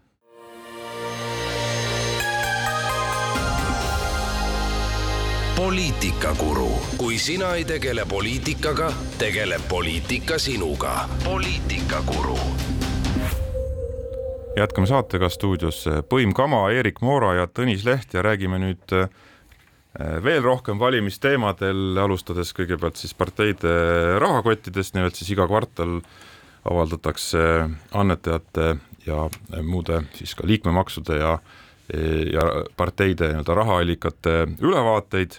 poliitikakuru, 5.57 6.69
kui 6.97 7.19
sina 7.19 7.55
ei 7.57 7.65
tegele 7.65 8.05
poliitikaga, 8.09 8.93
tegeleb 9.19 9.65
poliitika 9.69 10.38
sinuga. 10.38 11.09
poliitikakuru 11.25 12.38
jätkame 14.57 14.89
saatega 14.89 15.29
stuudios 15.33 15.83
Põim 16.09 16.33
Kama, 16.35 16.67
Eerik 16.73 17.03
Moora 17.05 17.35
ja 17.41 17.47
Tõnis 17.47 17.85
Leht 17.87 18.15
ja 18.17 18.23
räägime 18.25 18.61
nüüd 18.63 18.95
äh, 18.97 19.09
veel 20.25 20.43
rohkem 20.45 20.81
valimisteemadel, 20.81 21.99
alustades 22.01 22.53
kõigepealt 22.57 23.01
siis 23.01 23.15
parteide 23.17 23.73
rahakottidest, 24.23 24.97
nimelt 24.97 25.17
siis 25.19 25.33
iga 25.35 25.47
kvartal 25.49 26.01
avaldatakse 26.67 27.41
annetajate 27.95 28.75
ja 29.07 29.29
muude 29.63 30.03
siis 30.19 30.35
ka 30.35 30.49
liikmemaksude 30.49 31.21
ja 31.21 31.39
ja 32.33 32.43
parteide 32.77 33.29
nii-öelda 33.31 33.55
rahaallikate 33.55 34.33
ülevaateid. 34.59 35.37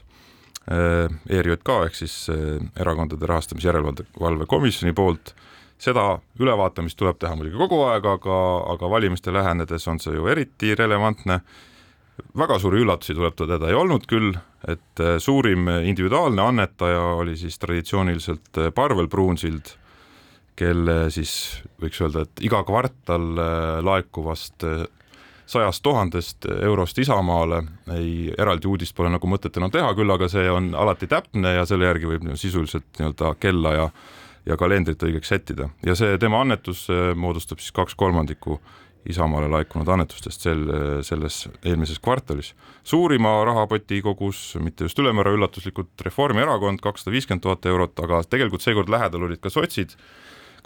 Äh, 0.71 1.11
ERJK 1.29 1.69
ehk 1.85 1.95
siis 1.95 2.15
äh, 2.31 2.59
Erakondade 2.79 3.27
Rahastamise 3.27 3.67
Järelevalve 3.67 4.45
Komisjoni 4.47 4.93
poolt 4.93 5.33
seda 5.81 6.17
ülevaatamist 6.39 6.97
tuleb 6.97 7.19
teha 7.21 7.35
muidugi 7.37 7.59
kogu 7.59 7.83
aeg, 7.91 8.05
aga, 8.05 8.37
aga 8.73 8.89
valimiste 8.89 9.33
lähenedes 9.33 9.87
on 9.87 10.01
see 10.01 10.15
ju 10.15 10.27
eriti 10.31 10.75
relevantne. 10.75 11.41
väga 12.37 12.59
suuri 12.59 12.81
üllatusi 12.81 13.13
tuleb 13.13 13.35
tõdeda 13.37 13.69
ei 13.69 13.77
olnud 13.77 14.07
küll, 14.09 14.33
et 14.67 15.01
äh, 15.01 15.17
suurim 15.21 15.67
individuaalne 15.69 16.41
annetaja 16.41 17.01
oli 17.21 17.37
siis 17.37 17.59
traditsiooniliselt 17.59 18.57
äh, 18.57 18.71
Parvel 18.73 19.07
Pruunsild, 19.07 19.75
kelle 20.57 21.11
siis 21.13 21.61
võiks 21.81 22.01
öelda, 22.01 22.25
et 22.25 22.41
iga 22.41 22.63
kvartal 22.65 23.37
äh, 23.37 23.83
laekuvast 23.85 24.65
sajast 25.47 25.83
tuhandest 25.83 26.45
eurost 26.61 26.97
Isamaale 26.99 27.61
ei, 27.95 28.33
eraldi 28.37 28.67
uudist 28.67 28.95
pole 28.95 29.09
nagu 29.13 29.29
mõtet 29.31 29.55
enam 29.57 29.71
teha, 29.71 29.93
küll 29.95 30.11
aga 30.11 30.27
see 30.27 30.49
on 30.51 30.73
alati 30.75 31.07
täpne 31.07 31.53
ja 31.55 31.65
selle 31.69 31.87
järgi 31.87 32.09
võib 32.09 32.25
sisuliselt 32.35 32.89
nii-öelda 32.97 33.31
kella 33.39 33.73
ja 33.77 33.85
ja 34.47 34.57
kalendrit 34.59 35.03
õigeks 35.03 35.31
sättida 35.33 35.69
ja 35.85 35.95
see 35.97 36.17
tema 36.21 36.41
annetus 36.43 36.87
moodustab 37.15 37.61
siis 37.63 37.75
kaks 37.75 37.97
kolmandikku 37.99 38.59
Isamaale 39.07 39.47
laekunud 39.47 39.87
annetustest 39.87 40.43
sel, 40.43 40.65
selles 41.05 41.45
eelmises 41.63 41.99
kvartalis. 42.03 42.53
suurima 42.83 43.37
rahapoti 43.47 44.01
kogus, 44.03 44.57
mitte 44.59 44.83
just 44.83 44.99
ülemäära 44.99 45.31
üllatuslikult, 45.31 45.93
Reformierakond 46.03 46.81
kakssada 46.83 47.13
viiskümmend 47.15 47.45
tuhat 47.45 47.65
eurot, 47.71 47.99
aga 48.03 48.19
tegelikult 48.27 48.65
seekord 48.65 48.91
lähedal 48.91 49.23
olid 49.29 49.39
ka 49.39 49.49
sotsid, 49.53 49.95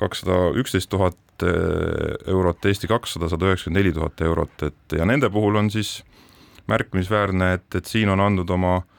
kakssada 0.02 0.56
üksteist 0.58 0.90
tuhat 0.90 1.46
eurot, 1.46 2.66
Eesti 2.66 2.90
kakssada, 2.90 3.30
sada 3.30 3.52
üheksakümmend 3.52 3.78
neli 3.78 3.94
tuhat 3.94 4.26
eurot, 4.26 4.66
et 4.72 4.98
ja 4.98 5.06
nende 5.06 5.30
puhul 5.30 5.62
on 5.62 5.70
siis 5.70 6.00
märkimisväärne, 6.72 7.54
et, 7.60 7.70
et 7.78 7.86
siin 7.86 8.10
on 8.10 8.26
andnud 8.26 8.50
oma 8.58 8.80
äh, 8.80 8.84
Äh, 8.84 8.91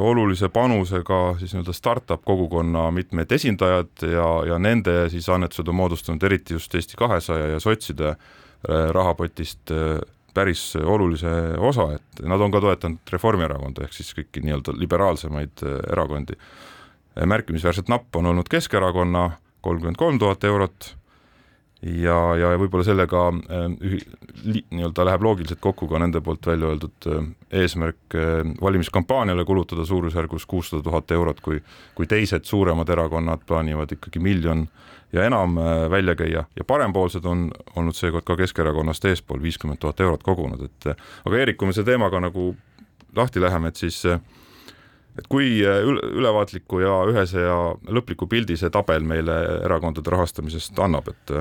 olulise 0.00 0.48
panusega 0.48 1.34
siis 1.38 1.52
nii-öelda 1.52 1.72
startup 1.76 2.22
kogukonna 2.24 2.86
mitmed 2.96 3.32
esindajad 3.36 4.06
ja, 4.08 4.28
ja 4.48 4.56
nende 4.58 5.10
siis 5.12 5.28
annetused 5.28 5.68
on 5.68 5.76
moodustanud 5.76 6.22
eriti 6.24 6.56
just 6.56 6.74
Eesti 6.74 6.96
kahesaja 6.96 7.50
ja 7.52 7.58
sotside 7.60 8.08
äh, 8.08 8.88
rahapotist 8.96 9.70
äh, 9.70 9.98
päris 10.34 10.76
olulise 10.76 11.28
osa, 11.58 11.90
et 11.98 12.22
nad 12.24 12.40
on 12.40 12.52
ka 12.54 12.62
toetanud 12.62 13.12
Reformierakonda 13.12 13.84
ehk 13.84 13.98
siis 13.98 14.14
kõiki 14.16 14.44
nii-öelda 14.46 14.76
liberaalsemaid 14.78 15.64
erakondi. 15.92 16.38
märkimisväärselt 17.26 17.88
napp 17.90 18.16
on 18.16 18.30
olnud 18.30 18.48
Keskerakonna 18.48 19.30
kolmkümmend 19.60 19.98
kolm 19.98 20.18
tuhat 20.18 20.44
eurot 20.44 20.94
ja, 21.82 22.16
ja 22.36 22.50
võib-olla 22.60 22.84
sellega 22.84 23.22
äh, 23.32 23.66
nii-öelda 24.44 25.04
läheb 25.08 25.24
loogiliselt 25.24 25.60
kokku 25.64 25.88
ka 25.88 26.00
nende 26.02 26.20
poolt 26.24 26.46
välja 26.46 26.72
öeldud 26.72 27.08
äh, 27.08 27.28
eesmärk 27.62 28.16
äh, 28.16 28.42
valimiskampaaniale 28.60 29.44
kulutada 29.48 29.84
suurusjärgus 29.88 30.46
kuussada 30.46 30.82
tuhat 30.82 31.10
eurot, 31.16 31.40
kui 31.40 31.62
kui 31.94 32.08
teised 32.10 32.44
suuremad 32.44 32.88
erakonnad 32.88 33.46
plaanivad 33.46 33.92
ikkagi 33.96 34.20
miljon 34.20 34.66
ja 35.12 35.24
enam 35.26 35.56
välja 35.90 36.14
käia. 36.14 36.44
Ja 36.56 36.64
parempoolsed 36.64 37.24
on 37.26 37.48
olnud 37.76 37.96
seekord 37.96 38.24
ka 38.24 38.36
Keskerakonnast 38.36 39.04
eespool 39.10 39.40
viiskümmend 39.42 39.80
tuhat 39.82 40.00
eurot 40.00 40.22
kogunud, 40.22 40.62
et 40.68 40.92
aga 40.92 41.40
Eerik, 41.40 41.56
kui 41.58 41.66
me 41.66 41.74
selle 41.74 41.88
teemaga 41.88 42.20
nagu 42.22 42.52
lahti 43.16 43.42
läheme, 43.42 43.72
et 43.72 43.80
siis 43.80 44.04
et 44.06 45.26
kui 45.28 45.64
ülevaatliku 45.64 46.78
ja 46.84 47.00
ühese 47.10 47.42
ja 47.42 47.56
lõpliku 47.90 48.28
pildi 48.30 48.54
see 48.56 48.70
tabel 48.70 49.02
meile 49.02 49.40
erakondade 49.64 50.14
rahastamisest 50.14 50.78
annab, 50.78 51.10
et 51.10 51.34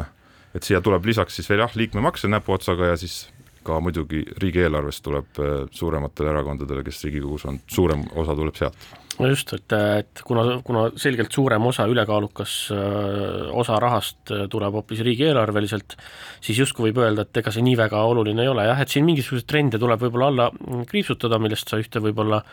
et 0.56 0.65
siia 0.65 0.82
tuleb 0.82 1.06
lisaks 1.06 1.39
siis 1.39 1.50
veel 1.50 1.65
jah, 1.65 1.75
liikmemakse 1.77 2.32
näpuotsaga 2.32 2.94
ja 2.94 2.98
siis 3.00 3.27
ka 3.65 3.79
muidugi 3.84 4.24
riigieelarvest 4.41 5.03
tuleb 5.06 5.44
äh, 5.44 5.53
suurematele 5.75 6.34
erakondadele, 6.34 6.84
kes 6.86 7.03
Riigikogus 7.06 7.46
on, 7.50 7.60
suurem 7.70 8.06
osa 8.22 8.36
tuleb 8.38 8.58
sealt. 8.58 8.88
no 9.20 9.27
just, 9.27 9.51
et, 9.58 9.75
et 10.00 10.24
kuna, 10.25 10.46
kuna 10.65 10.86
selgelt 11.00 11.36
suurem 11.36 11.65
osa, 11.70 11.86
ülekaalukas 11.91 12.56
äh, 12.75 13.51
osa 13.62 13.79
rahast 13.84 14.34
äh, 14.34 14.48
tuleb 14.51 14.79
hoopis 14.79 15.03
riigieelarveliselt, 15.06 15.98
siis 16.46 16.63
justkui 16.63 16.89
võib 16.89 17.03
öelda, 17.03 17.27
et 17.27 17.44
ega 17.44 17.53
see 17.53 17.65
nii 17.65 17.77
väga 17.79 18.03
oluline 18.10 18.46
ei 18.46 18.51
ole, 18.51 18.68
jah, 18.72 18.82
et 18.82 18.94
siin 18.94 19.08
mingisuguseid 19.10 19.50
trende 19.50 19.82
tuleb 19.82 20.08
võib-olla 20.08 20.32
alla 20.34 20.86
kriipsutada, 20.89 21.41
millest 21.41 21.70
sa 21.70 21.82
ühte 21.82 22.01
võib-olla 22.03 22.44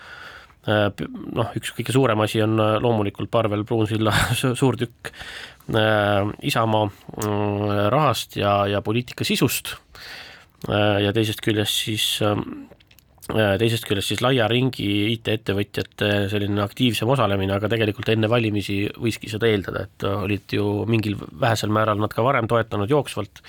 noh, 0.66 1.52
üks 1.54 1.70
kõige 1.76 1.94
suurem 1.94 2.20
asi 2.24 2.40
on 2.42 2.56
loomulikult 2.58 3.30
Parvel 3.30 3.62
Pruunsilla 3.68 4.14
suur 4.60 4.78
tükk 4.80 5.12
Äh, 5.74 6.26
Isamaa 6.46 6.84
äh, 6.86 7.90
rahast 7.90 8.36
ja, 8.36 8.66
ja 8.70 8.82
poliitika 8.82 9.24
sisust. 9.26 9.74
Äh, 10.70 11.02
ja 11.02 11.12
teisest 11.12 11.42
küljest 11.42 11.82
siis 11.86 12.06
teisest 13.26 13.82
küljest 13.88 14.12
siis 14.12 14.20
laia 14.22 14.44
ringi 14.46 14.84
IT-ettevõtjate 15.16 16.28
selline 16.30 16.60
aktiivsem 16.62 17.10
osalemine, 17.10 17.56
aga 17.56 17.66
tegelikult 17.72 18.12
enne 18.12 18.28
valimisi 18.30 18.84
võiski 19.02 19.26
seda 19.32 19.48
eeldada, 19.50 19.82
et 19.88 20.06
olid 20.06 20.54
ju 20.54 20.84
mingil 20.86 21.16
vähesel 21.18 21.74
määral 21.74 21.98
nad 21.98 22.14
ka 22.14 22.22
varem 22.22 22.46
toetanud 22.46 22.94
jooksvalt, 22.94 23.42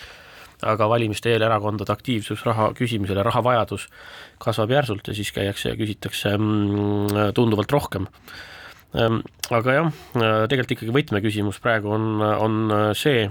aga 0.65 0.89
valimiste 0.89 1.31
eel 1.33 1.45
erakondade 1.45 1.93
aktiivsus 1.93 2.43
raha 2.47 2.71
küsimisel 2.77 3.19
ja 3.19 3.25
rahavajadus 3.27 3.87
kasvab 4.41 4.73
järsult 4.73 5.07
ja 5.07 5.15
siis 5.17 5.31
käiakse 5.35 5.73
ja 5.73 5.79
küsitakse 5.79 6.33
mm, 6.37 7.33
tunduvalt 7.37 7.71
rohkem. 7.71 8.07
Ehm, 8.97 9.19
aga 9.53 9.75
jah, 9.75 9.91
tegelikult 10.13 10.77
ikkagi 10.77 10.95
võtmeküsimus 10.95 11.59
praegu 11.61 11.91
on, 11.93 12.07
on 12.21 12.71
see, 12.97 13.27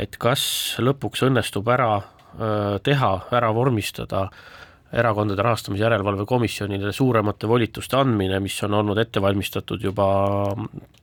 et 0.00 0.16
kas 0.18 0.42
lõpuks 0.82 1.26
õnnestub 1.28 1.68
ära 1.70 1.92
teha, 2.86 3.10
ära 3.34 3.50
vormistada 3.54 4.28
erakondade 4.90 5.42
rahastamise 5.42 5.84
järelevalve 5.84 6.24
komisjonile 6.26 6.92
suuremate 6.92 7.48
volituste 7.48 7.98
andmine, 7.98 8.40
mis 8.42 8.56
on 8.66 8.74
olnud 8.80 8.98
ette 8.98 9.22
valmistatud 9.22 9.82
juba 9.82 10.06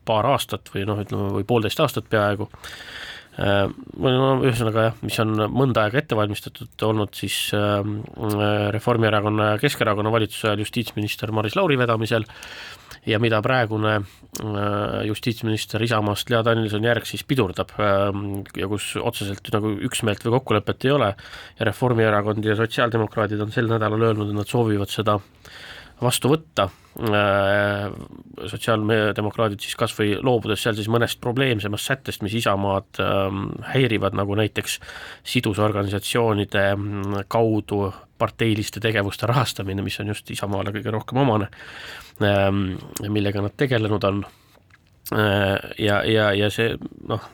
paar 0.08 0.27
aastat 0.34 0.72
või 0.74 0.84
noh, 0.88 1.00
ütleme 1.04 1.32
või 1.38 1.48
poolteist 1.48 1.80
aastat 1.84 2.10
peaaegu 2.12 2.50
no 3.38 4.29
ühesõnaga 4.41 4.88
jah, 4.88 4.96
mis 5.06 5.17
on 5.22 5.36
mõnda 5.53 5.86
aega 5.86 6.01
ette 6.01 6.17
valmistatud 6.17 6.88
olnud 6.88 7.13
siis 7.17 7.36
äh, 7.53 7.86
Reformierakonna 8.74 9.51
ja 9.51 9.60
Keskerakonna 9.62 10.13
valitsuse 10.13 10.50
ajal 10.50 10.63
justiitsminister 10.65 11.34
Maris 11.36 11.58
Lauri 11.58 11.77
vedamisel 11.77 12.25
ja 13.08 13.20
mida 13.22 13.39
praegune 13.46 13.94
äh, 14.00 15.06
justiitsminister 15.08 15.86
Isamaast 15.86 16.34
Lea 16.34 16.41
Danilson-Järg 16.50 17.06
siis 17.06 17.24
pidurdab 17.29 17.75
ja 17.77 18.72
kus 18.72 18.96
otseselt 18.98 19.53
nagu 19.53 19.75
üksmeelt 19.86 20.25
või 20.25 20.39
kokkulepet 20.39 20.89
ei 20.89 20.96
ole. 20.98 21.13
Ja 21.60 21.70
Reformierakond 21.70 22.46
ja 22.46 22.58
sotsiaaldemokraadid 22.58 23.41
on 23.46 23.53
sel 23.53 23.70
nädalal 23.70 24.10
öelnud, 24.10 24.34
et 24.34 24.41
nad 24.41 24.50
soovivad 24.50 24.91
seda 24.91 25.20
vastu 26.01 26.30
võtta, 26.30 26.68
äh, 27.01 27.88
sotsiaaldemokraadid 28.51 29.63
siis 29.63 29.75
kas 29.80 29.94
või 29.98 30.13
loobudes 30.22 30.62
seal 30.63 30.75
siis 30.77 30.89
mõnest 30.94 31.22
probleemsemast 31.24 31.92
sättest, 31.92 32.24
mis 32.25 32.36
Isamaad 32.38 33.01
ähm, 33.01 33.48
häirivad, 33.72 34.18
nagu 34.18 34.38
näiteks 34.38 34.80
sidusorganisatsioonide 35.27 36.66
mm, 36.75 37.24
kaudu 37.32 37.88
parteiliste 38.18 38.82
tegevuste 38.84 39.30
rahastamine, 39.30 39.86
mis 39.86 40.00
on 40.01 40.13
just 40.13 40.30
Isamaale 40.34 40.74
kõige 40.75 40.94
rohkem 40.94 41.22
omane, 41.24 41.50
ähm, 42.22 42.77
millega 43.10 43.42
nad 43.46 43.58
tegelenud 43.58 44.10
on, 44.12 44.24
äh, 45.13 45.58
ja, 45.82 46.04
ja, 46.06 46.32
ja 46.38 46.54
see 46.54 46.75
noh, 47.10 47.30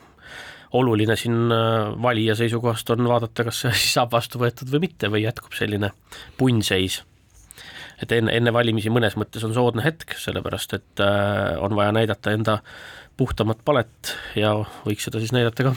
oluline 0.79 1.19
siin 1.19 1.51
äh, 1.51 1.93
valija 2.01 2.39
seisukohast 2.39 2.95
on 2.95 3.11
vaadata, 3.11 3.49
kas 3.49 3.65
see 3.65 3.75
siis 3.75 3.97
saab 3.99 4.15
vastu 4.15 4.39
võetud 4.41 4.71
või 4.71 4.87
mitte 4.87 5.11
või 5.11 5.27
jätkub 5.27 5.55
selline 5.57 5.91
punnseis 6.39 7.03
et 8.03 8.15
enne, 8.19 8.33
enne 8.35 8.53
valimisi 8.53 8.91
mõnes 8.93 9.17
mõttes 9.19 9.43
on 9.47 9.55
soodne 9.55 9.85
hetk, 9.85 10.15
sellepärast 10.19 10.77
et 10.77 11.03
äh, 11.03 11.55
on 11.63 11.75
vaja 11.79 11.95
näidata 11.95 12.35
enda 12.35 12.59
puhtamat 13.17 13.59
palet 13.65 14.15
ja 14.35 14.55
võiks 14.85 15.05
seda 15.07 15.21
siis 15.21 15.33
näidata 15.35 15.69
ka. 15.69 15.75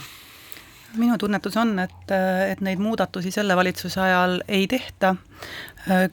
Minu 0.97 1.17
tunnetus 1.19 1.57
on, 1.59 1.75
et, 1.83 2.11
et 2.49 2.61
neid 2.63 2.79
muudatusi 2.81 3.31
selle 3.31 3.55
valitsuse 3.59 3.99
ajal 4.01 4.37
ei 4.47 4.63
tehta, 4.71 5.11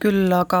küll 0.03 0.33
aga 0.35 0.59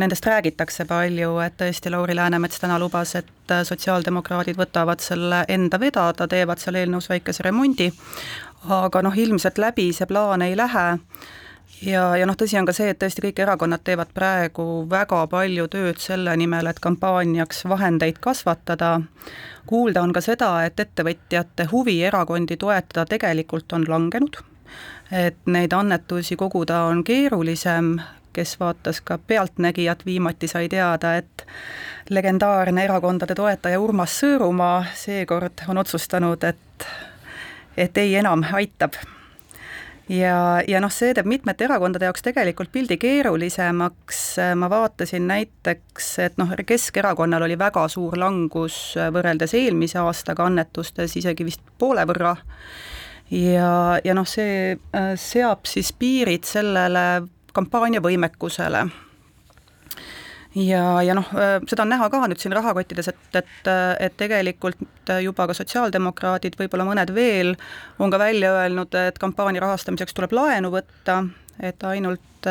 nendest 0.00 0.26
räägitakse 0.26 0.86
palju, 0.88 1.34
et 1.44 1.58
tõesti 1.60 1.92
Lauri 1.92 2.16
Läänemets 2.16 2.58
täna 2.62 2.78
lubas, 2.80 3.12
et 3.20 3.54
sotsiaaldemokraadid 3.68 4.58
võtavad 4.58 5.04
selle 5.04 5.44
enda 5.48 5.78
vedada, 5.80 6.26
teevad 6.26 6.58
seal 6.58 6.80
eelnõus 6.80 7.10
väikese 7.12 7.44
remondi, 7.46 7.90
aga 8.80 9.04
noh, 9.04 9.16
ilmselt 9.16 9.60
läbi 9.60 9.90
see 9.92 10.08
plaan 10.08 10.42
ei 10.48 10.56
lähe 10.58 10.86
ja, 11.82 12.16
ja 12.16 12.26
noh, 12.26 12.36
tõsi 12.36 12.58
on 12.60 12.66
ka 12.68 12.74
see, 12.76 12.90
et 12.92 12.98
tõesti 13.00 13.24
kõik 13.24 13.40
erakonnad 13.44 13.82
teevad 13.84 14.12
praegu 14.14 14.84
väga 14.90 15.24
palju 15.30 15.66
tööd 15.72 16.00
selle 16.02 16.36
nimel, 16.36 16.68
et 16.70 16.80
kampaaniaks 16.82 17.64
vahendeid 17.68 18.20
kasvatada, 18.20 19.00
kuulda 19.66 20.02
on 20.02 20.12
ka 20.12 20.22
seda, 20.24 20.52
et 20.66 20.80
ettevõtjate 20.80 21.68
huvi 21.72 22.00
erakondi 22.04 22.56
toetada 22.60 23.06
tegelikult 23.08 23.72
on 23.72 23.86
langenud, 23.88 24.40
et 25.12 25.38
neid 25.46 25.72
annetusi 25.72 26.36
koguda 26.36 26.84
on 26.90 27.04
keerulisem, 27.04 27.98
kes 28.32 28.60
vaatas 28.60 29.00
ka 29.00 29.18
Pealtnägijat 29.18 30.04
viimati, 30.06 30.48
sai 30.48 30.68
teada, 30.68 31.16
et 31.16 31.46
legendaarne 32.10 32.84
erakondade 32.84 33.34
toetaja 33.34 33.80
Urmas 33.80 34.20
Sõõrumaa 34.20 34.84
seekord 34.94 35.66
on 35.68 35.82
otsustanud, 35.82 36.44
et 36.44 36.86
et 37.76 37.96
ei, 37.98 38.14
enam 38.18 38.42
aitab 38.52 38.96
ja, 40.10 40.36
ja 40.68 40.80
noh, 40.82 40.92
see 40.92 41.14
teeb 41.14 41.28
mitmete 41.30 41.66
erakondade 41.66 42.08
jaoks 42.08 42.24
tegelikult 42.26 42.72
pildi 42.74 42.98
keerulisemaks, 43.00 44.22
ma 44.58 44.70
vaatasin 44.70 45.28
näiteks, 45.30 46.12
et 46.26 46.40
noh, 46.40 46.54
Keskerakonnal 46.66 47.46
oli 47.46 47.58
väga 47.58 47.86
suur 47.88 48.18
langus 48.18 48.80
võrreldes 49.14 49.54
eelmise 49.58 50.00
aastaga 50.02 50.48
annetustes, 50.50 51.16
isegi 51.20 51.46
vist 51.46 51.62
poole 51.78 52.06
võrra, 52.10 52.34
ja, 53.30 54.00
ja 54.04 54.16
noh, 54.16 54.26
see 54.28 54.74
äh, 54.74 55.12
seab 55.20 55.68
siis 55.70 55.92
piirid 55.96 56.48
sellele 56.48 57.22
kampaaniavõimekusele 57.54 58.84
ja, 60.54 60.84
ja 61.02 61.14
noh, 61.14 61.28
seda 61.68 61.84
on 61.84 61.92
näha 61.92 62.08
ka 62.10 62.22
nüüd 62.26 62.40
siin 62.42 62.54
rahakottides, 62.56 63.10
et, 63.12 63.38
et, 63.38 63.70
et 64.06 64.16
tegelikult 64.18 65.12
juba 65.22 65.46
ka 65.50 65.56
sotsiaaldemokraadid, 65.56 66.58
võib-olla 66.58 66.86
mõned 66.88 67.12
veel, 67.14 67.54
on 67.98 68.12
ka 68.12 68.20
välja 68.22 68.54
öelnud, 68.62 68.94
et 68.98 69.20
kampaania 69.22 69.62
rahastamiseks 69.66 70.16
tuleb 70.16 70.34
laenu 70.36 70.72
võtta, 70.74 71.22
et 71.62 71.82
ainult 71.86 72.50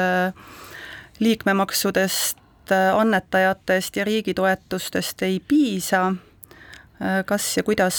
liikmemaksudest, 1.20 2.38
annetajatest 2.72 3.98
ja 3.98 4.06
riigi 4.06 4.36
toetustest 4.38 5.24
ei 5.26 5.40
piisa. 5.42 6.12
Kas 7.26 7.46
ja 7.56 7.64
kuidas 7.64 7.98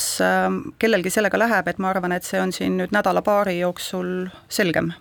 kellelgi 0.78 1.10
sellega 1.10 1.38
läheb, 1.40 1.68
et 1.68 1.78
ma 1.80 1.88
arvan, 1.90 2.12
et 2.12 2.26
see 2.26 2.40
on 2.40 2.52
siin 2.52 2.76
nüüd 2.78 2.92
nädala-paari 2.92 3.56
jooksul 3.62 4.28
selgem 4.52 4.92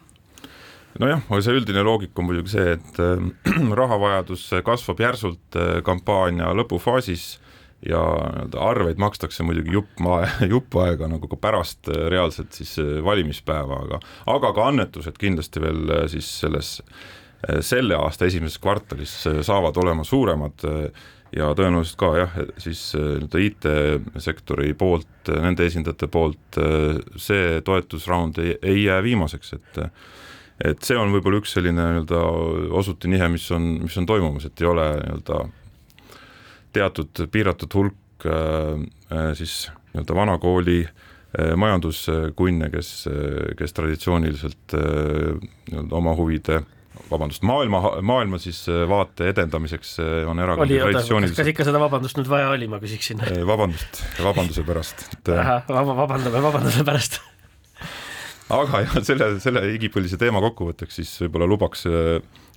nojah, 0.97 1.21
see 1.43 1.57
üldine 1.59 1.83
loogika 1.85 2.21
on 2.21 2.29
muidugi 2.29 2.55
see, 2.55 2.73
et 2.77 2.99
äh, 3.03 3.21
rahavajadus 3.81 4.47
kasvab 4.65 5.03
järsult 5.03 5.59
äh, 5.59 5.77
kampaania 5.85 6.49
lõpufaasis 6.57 7.35
ja 7.85 7.99
nii-öelda 8.01 8.59
arveid 8.59 8.99
makstakse 8.99 9.45
muidugi 9.47 9.71
jupp 9.77 10.01
maa, 10.03 10.25
jupp 10.53 10.75
aega 10.81 11.07
nagu 11.11 11.29
ka 11.31 11.39
pärast 11.39 11.91
äh, 11.91 12.07
reaalselt 12.11 12.57
siis 12.57 12.75
valimispäeva, 13.05 13.83
aga 13.85 14.01
aga 14.33 14.51
ka 14.57 14.67
annetused 14.73 15.21
kindlasti 15.21 15.63
veel 15.63 15.95
siis 16.11 16.33
selles 16.41 16.79
selle 17.63 17.95
aasta 17.95 18.27
esimeses 18.27 18.59
kvartalis 18.59 19.13
saavad 19.47 19.77
olema 19.79 20.03
suuremad 20.03 20.65
ja 21.31 21.45
tõenäoliselt 21.55 21.95
ka 22.01 22.09
jah, 22.17 22.33
siis 22.59 22.81
nii-öelda 22.97 23.39
IT-sektori 23.45 24.73
poolt, 24.75 25.31
nende 25.31 25.63
esindajate 25.69 26.09
poolt 26.11 26.59
see 27.15 27.61
toetusraund 27.63 28.41
ei, 28.43 28.57
ei 28.59 28.83
jää 28.89 28.99
viimaseks, 29.05 29.53
et 29.55 29.79
et 30.65 30.81
see 30.83 30.97
on 30.99 31.13
võib-olla 31.13 31.39
üks 31.41 31.53
selline 31.55 31.85
nii-öelda 31.93 32.21
osutinihe, 32.79 33.29
mis 33.31 33.45
on, 33.55 33.67
mis 33.85 33.95
on 33.99 34.07
toimumas, 34.09 34.47
et 34.49 34.63
ei 34.63 34.69
ole 34.69 34.87
nii-öelda 34.99 35.43
teatud 36.75 37.23
piiratud 37.33 37.77
hulk 37.79 38.27
äh, 38.27 38.73
äh 39.15 39.29
siis 39.39 39.69
nii-öelda 39.93 40.17
vanakooli 40.17 40.81
äh, 40.83 41.53
majanduskunne, 41.55 42.69
kes, 42.73 42.91
kes 43.57 43.77
traditsiooniliselt 43.77 44.75
nii-öelda 44.75 45.95
oma 46.01 46.15
huvide 46.19 46.61
vabandust, 47.09 47.45
maailma, 47.47 47.79
maailma 48.05 48.37
siis 48.41 48.65
vaate 48.89 49.29
edendamiseks 49.31 49.95
on 50.27 50.41
erakond 50.43 50.73
traditsiooniliselt 50.73 51.39
kas 51.39 51.53
ikka 51.53 51.65
seda 51.69 51.79
vabandust 51.81 52.19
nüüd 52.19 52.29
vaja 52.29 52.51
oli, 52.51 52.67
ma 52.69 52.81
küsiksin? 52.83 53.23
vabandust, 53.47 54.03
vabanduse 54.19 54.67
pärast 54.67 55.07
et.... 55.07 55.35
vabandame 55.71 56.43
vabanduse 56.43 56.85
pärast 56.85 57.21
aga 58.53 58.83
jah, 58.85 58.95
selle, 59.05 59.31
selle 59.43 59.63
igipõlise 59.75 60.17
teema 60.21 60.41
kokkuvõtteks 60.43 61.01
siis 61.01 61.11
võib-olla 61.25 61.47
lubaks, 61.49 61.85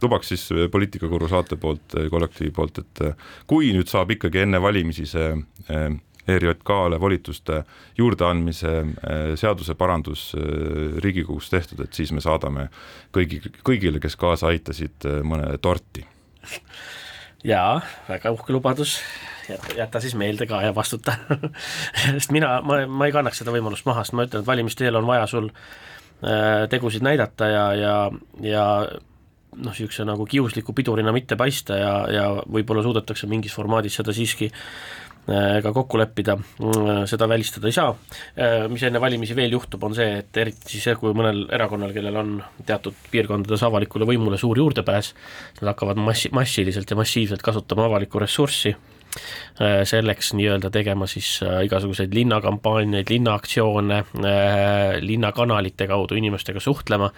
lubaks 0.02 0.32
siis 0.32 0.46
Poliitikakuru 0.72 1.28
saate 1.30 1.58
poolt, 1.60 1.98
kollektiivi 2.10 2.52
poolt, 2.54 2.80
et 2.82 3.04
kui 3.50 3.72
nüüd 3.76 3.90
saab 3.90 4.14
ikkagi 4.16 4.44
enne 4.46 4.62
valimisi 4.62 5.06
see 5.08 5.28
eh, 5.68 5.90
ERJK-le 6.32 7.00
volituste 7.02 7.62
juurdeandmise 7.98 8.72
eh, 8.78 9.34
seaduseparandus 9.38 10.28
eh, 10.38 10.98
Riigikogus 11.02 11.50
tehtud, 11.50 11.82
et 11.84 11.98
siis 11.98 12.12
me 12.14 12.22
saadame 12.24 12.68
kõigi, 13.14 13.42
kõigile, 13.66 14.02
kes 14.02 14.16
kaasa 14.20 14.52
aitasid, 14.52 15.08
mõne 15.26 15.50
torti. 15.62 16.06
Jaa, 17.46 17.80
väga 18.08 18.32
uhke 18.34 18.54
lubadus. 18.54 18.98
Jäta, 19.48 19.74
jäta 19.76 20.00
siis 20.00 20.14
meelde 20.14 20.46
ka 20.46 20.60
ja 20.62 20.74
vastuta. 20.74 21.16
Sest 22.14 22.32
mina, 22.34 22.60
ma, 22.62 22.84
ma 22.86 23.08
ei 23.08 23.14
kannaks 23.14 23.42
seda 23.42 23.54
võimalust 23.54 23.86
maha, 23.88 24.04
sest 24.04 24.14
ma 24.16 24.26
ütlen, 24.28 24.44
et 24.44 24.48
valimiste 24.48 24.86
eel 24.86 25.00
on 25.00 25.08
vaja 25.08 25.26
sul 25.30 25.48
äh, 25.50 26.68
tegusid 26.70 27.02
näidata 27.02 27.48
ja, 27.50 27.64
ja, 27.74 27.96
ja 28.46 28.66
noh, 29.52 29.72
niisuguse 29.72 30.06
nagu 30.08 30.24
kiusliku 30.30 30.72
pidurina 30.72 31.12
mitte 31.12 31.36
paista 31.36 31.76
ja, 31.76 31.94
ja 32.14 32.28
võib-olla 32.46 32.86
suudetakse 32.86 33.26
mingis 33.28 33.54
formaadis 33.58 33.98
seda 33.98 34.14
siiski 34.16 34.48
äh, 34.48 35.01
ka 35.22 35.70
kokku 35.72 36.00
leppida, 36.00 36.34
mm, 36.36 37.04
seda 37.10 37.28
välistada 37.30 37.68
ei 37.70 37.76
saa. 37.76 37.92
Äh, 38.34 38.66
mis 38.72 38.82
enne 38.82 39.00
valimisi 39.00 39.36
veel 39.38 39.54
juhtub, 39.54 39.84
on 39.86 39.94
see, 39.94 40.18
et 40.18 40.40
eriti 40.42 40.74
siis, 40.74 40.88
kui 40.98 41.14
mõnel 41.14 41.44
erakonnal, 41.52 41.94
kellel 41.94 42.18
on 42.18 42.32
teatud 42.66 42.96
piirkondades 43.12 43.62
avalikule 43.62 44.08
võimule 44.08 44.40
suur 44.40 44.58
juurdepääs, 44.58 45.12
nad 45.60 45.74
hakkavad 45.74 46.00
massi, 46.02 46.32
massiliselt 46.34 46.90
ja 46.90 46.98
massiivselt 46.98 47.44
kasutama 47.46 47.86
avalikku 47.90 48.22
ressurssi 48.22 48.74
Äh, 49.60 49.82
selleks 49.84 50.32
nii-öelda 50.32 50.70
tegema 50.72 51.06
siis 51.06 51.34
äh, 51.44 51.58
igasuguseid 51.66 52.14
linnakampaaniaid, 52.16 53.10
linnaaktsioone, 53.12 53.98
äh, 53.98 54.96
linnakanalite 55.04 55.86
kaudu 55.90 56.16
inimestega 56.16 56.60
suhtlema 56.60 57.12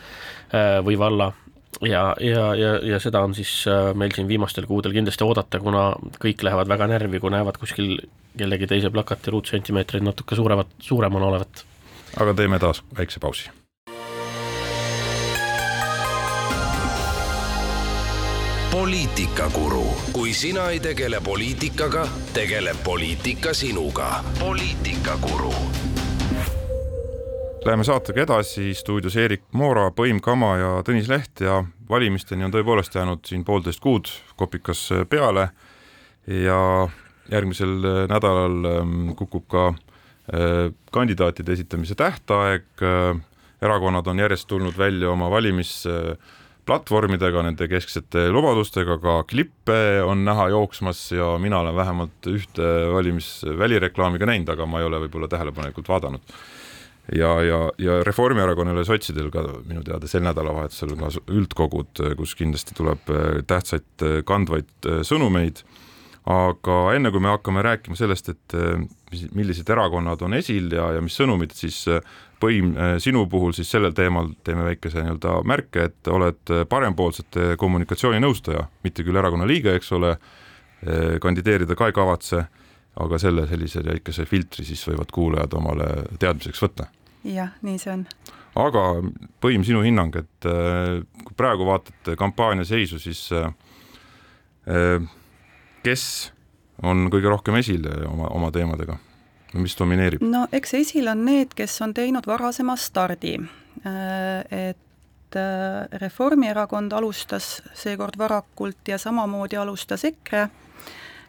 või 0.87 0.95
valla 0.99 1.33
ja, 1.81 2.17
ja, 2.21 2.55
ja, 2.55 2.75
ja 2.83 3.01
seda 3.01 3.21
on 3.25 3.35
siis 3.35 3.65
äh, 3.69 3.95
meil 3.95 4.15
siin 4.15 4.29
viimastel 4.29 4.67
kuudel 4.67 4.95
kindlasti 4.95 5.25
oodata, 5.25 5.61
kuna 5.61 5.91
kõik 6.23 6.45
lähevad 6.47 6.71
väga 6.71 6.89
närvi, 6.95 7.21
kui 7.21 7.35
näevad 7.35 7.59
kuskil 7.61 7.99
kellegi 8.39 8.69
teise 8.71 8.91
plakati 8.91 9.35
ruutsentimeetreid 9.35 10.05
natuke 10.05 10.37
suuremat, 10.37 10.71
suuremana 10.79 11.27
olevat. 11.33 11.65
aga 12.21 12.35
teeme 12.35 12.59
taas 12.59 12.83
väikse 12.99 13.21
pausi. 13.21 13.51
poliitikakuru, 18.75 19.85
kui 20.13 20.33
sina 20.35 20.69
ei 20.71 20.81
tegele 20.81 21.21
poliitikaga, 21.21 22.09
tegeleb 22.35 22.77
poliitika 22.85 23.55
sinuga. 23.55 24.25
poliitikakuru 24.39 25.55
Läheme 27.65 27.81
saatega 27.85 28.23
edasi, 28.27 28.75
stuudios 28.77 29.15
Eerik 29.17 29.47
Moora, 29.57 29.87
Põim 29.97 30.19
Kama 30.21 30.51
ja 30.61 30.83
Tõnis 30.85 31.07
Leht 31.09 31.41
ja 31.41 31.65
valimisteni 31.89 32.45
on 32.45 32.53
tõepoolest 32.53 32.93
jäänud 32.93 33.25
siin 33.25 33.41
poolteist 33.41 33.81
kuud 33.81 34.05
kopikas 34.37 34.93
peale 35.09 35.49
ja 36.29 36.85
järgmisel 37.33 38.05
nädalal 38.11 38.69
ähm, 38.69 39.17
kukub 39.17 39.49
ka 39.49 39.73
äh, 39.73 40.77
kandidaatide 40.93 41.57
esitamise 41.57 41.97
tähtaeg. 41.97 42.69
Äh, 42.85 43.17
erakonnad 43.65 44.13
on 44.13 44.21
järjest 44.21 44.45
tulnud 44.51 44.77
välja 44.77 45.09
oma 45.15 45.31
valimisplatvormidega, 45.33 47.47
nende 47.47 47.65
kesksete 47.73 48.27
lubadustega, 48.29 48.99
ka 49.01 49.25
klippe 49.31 50.03
on 50.05 50.21
näha 50.29 50.51
jooksmas 50.53 51.01
ja 51.17 51.39
mina 51.41 51.65
olen 51.65 51.73
vähemalt 51.81 52.29
ühte 52.29 52.93
valimisvälireklaami 52.93 54.21
ka 54.21 54.29
näinud, 54.29 54.53
aga 54.53 54.69
ma 54.69 54.85
ei 54.85 54.89
ole 54.91 55.01
võib-olla 55.07 55.33
tähelepanelikult 55.33 55.89
vaadanud 55.89 56.37
ja, 57.13 57.43
ja, 57.43 57.61
ja 57.79 58.03
Reformierakonnal 58.05 58.81
ja 58.81 58.87
sotsidel 58.89 59.31
ka 59.33 59.45
minu 59.69 59.85
teada 59.85 60.09
sel 60.09 60.25
nädalavahetusel 60.25 60.95
ka 60.99 61.11
üldkogud, 61.33 62.03
kus 62.19 62.35
kindlasti 62.39 62.77
tuleb 62.79 63.11
äh, 63.13 63.41
tähtsaid 63.49 64.05
äh, 64.05 64.21
kandvaid 64.27 64.71
äh, 64.89 65.03
sõnumeid, 65.07 65.65
aga 66.31 66.79
enne 66.97 67.13
kui 67.13 67.21
me 67.21 67.35
hakkame 67.35 67.65
rääkima 67.65 67.99
sellest, 67.99 68.31
et 68.33 68.55
millised 69.37 69.69
erakonnad 69.69 70.23
on 70.25 70.33
esil 70.39 70.73
ja, 70.73 70.87
ja 70.97 71.03
mis 71.05 71.17
sõnumid, 71.21 71.53
siis 71.57 71.85
Põim, 72.45 72.75
sinu 73.01 73.23
puhul 73.31 73.55
siis 73.57 73.71
sellel 73.73 73.95
teemal 73.97 74.27
teeme 74.45 74.67
väikese 74.67 75.01
nii-öelda 75.01 75.37
märke, 75.49 75.85
et 75.87 76.09
oled 76.13 76.51
parempoolsete 76.69 77.55
kommunikatsiooninõustaja, 77.57 78.67
mitte 78.85 79.05
küll 79.07 79.17
erakonna 79.17 79.47
liige, 79.49 79.73
eks 79.79 79.93
ole, 79.97 80.11
kandideerida 81.25 81.77
ka 81.79 81.89
ei 81.89 81.97
kavatse 81.97 82.43
aga 83.01 83.19
selle 83.19 83.47
sellise 83.51 83.83
väikese 83.85 84.27
filtri 84.29 84.65
siis 84.67 84.83
võivad 84.89 85.11
kuulajad 85.15 85.57
omale 85.59 85.89
teadmiseks 86.21 86.63
võtta. 86.63 86.89
jah, 87.27 87.55
nii 87.67 87.81
see 87.81 87.93
on. 87.95 88.05
aga 88.61 88.85
Põim, 89.43 89.65
sinu 89.67 89.83
hinnang, 89.85 90.15
et 90.21 90.49
äh, 90.49 91.01
kui 91.25 91.37
praegu 91.37 91.67
vaatate 91.69 92.17
kampaania 92.21 92.67
seisu, 92.69 93.01
siis 93.03 93.27
äh, 93.35 93.51
äh, 94.71 95.11
kes 95.83 96.07
on 96.83 97.09
kõige 97.11 97.31
rohkem 97.31 97.59
esil 97.61 97.87
oma, 98.11 98.31
oma 98.35 98.53
teemadega? 98.55 98.99
mis 99.55 99.77
domineerib? 99.79 100.23
no 100.27 100.47
eks 100.53 100.75
esil 100.81 101.11
on 101.11 101.27
need, 101.27 101.55
kes 101.55 101.77
on 101.85 101.95
teinud 101.95 102.27
varasema 102.27 102.75
stardi, 102.79 103.37
et 104.51 104.81
Reformierakond 105.99 106.93
alustas 106.95 107.57
seekord 107.75 108.15
varakult 108.19 108.87
ja 108.87 108.99
samamoodi 109.03 109.59
alustas 109.59 110.05
EKRE 110.07 110.45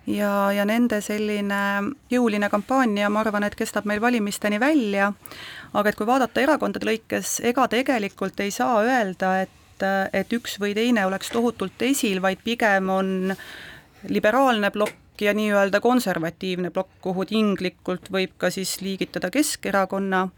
ja, 0.07 0.51
ja 0.53 0.65
nende 0.65 1.01
selline 1.01 1.59
jõuline 2.11 2.49
kampaania, 2.49 3.09
ma 3.09 3.23
arvan, 3.25 3.45
et 3.47 3.55
kestab 3.57 3.87
meil 3.89 4.01
valimisteni 4.01 4.59
välja, 4.61 5.11
aga 5.73 5.89
et 5.89 5.99
kui 5.99 6.07
vaadata 6.07 6.43
erakondade 6.43 6.87
lõikes, 6.87 7.39
ega 7.45 7.67
tegelikult 7.71 8.39
ei 8.45 8.51
saa 8.55 8.81
öelda, 8.85 9.37
et 9.45 9.61
et 10.15 10.31
üks 10.31 10.53
või 10.55 10.71
teine 10.71 11.01
oleks 11.03 11.27
tohutult 11.33 11.81
esil, 11.83 12.21
vaid 12.23 12.39
pigem 12.45 12.87
on 12.89 13.33
liberaalne 14.07 14.69
plokk 14.71 15.19
ja 15.21 15.33
nii-öelda 15.35 15.81
konservatiivne 15.83 16.71
plokk, 16.71 16.93
kuhu 17.03 17.25
tinglikult 17.27 18.07
võib 18.11 18.37
ka 18.37 18.47
siis 18.55 18.77
liigitada 18.79 19.27
Keskerakonna. 19.31 20.29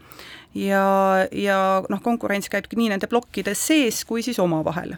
Ja, 0.58 0.82
ja 1.30 1.58
noh, 1.86 2.02
konkurents 2.02 2.50
käibki 2.50 2.78
nii 2.80 2.96
nende 2.96 3.06
plokkide 3.06 3.54
sees 3.54 4.02
kui 4.08 4.26
siis 4.26 4.42
omavahel 4.42 4.96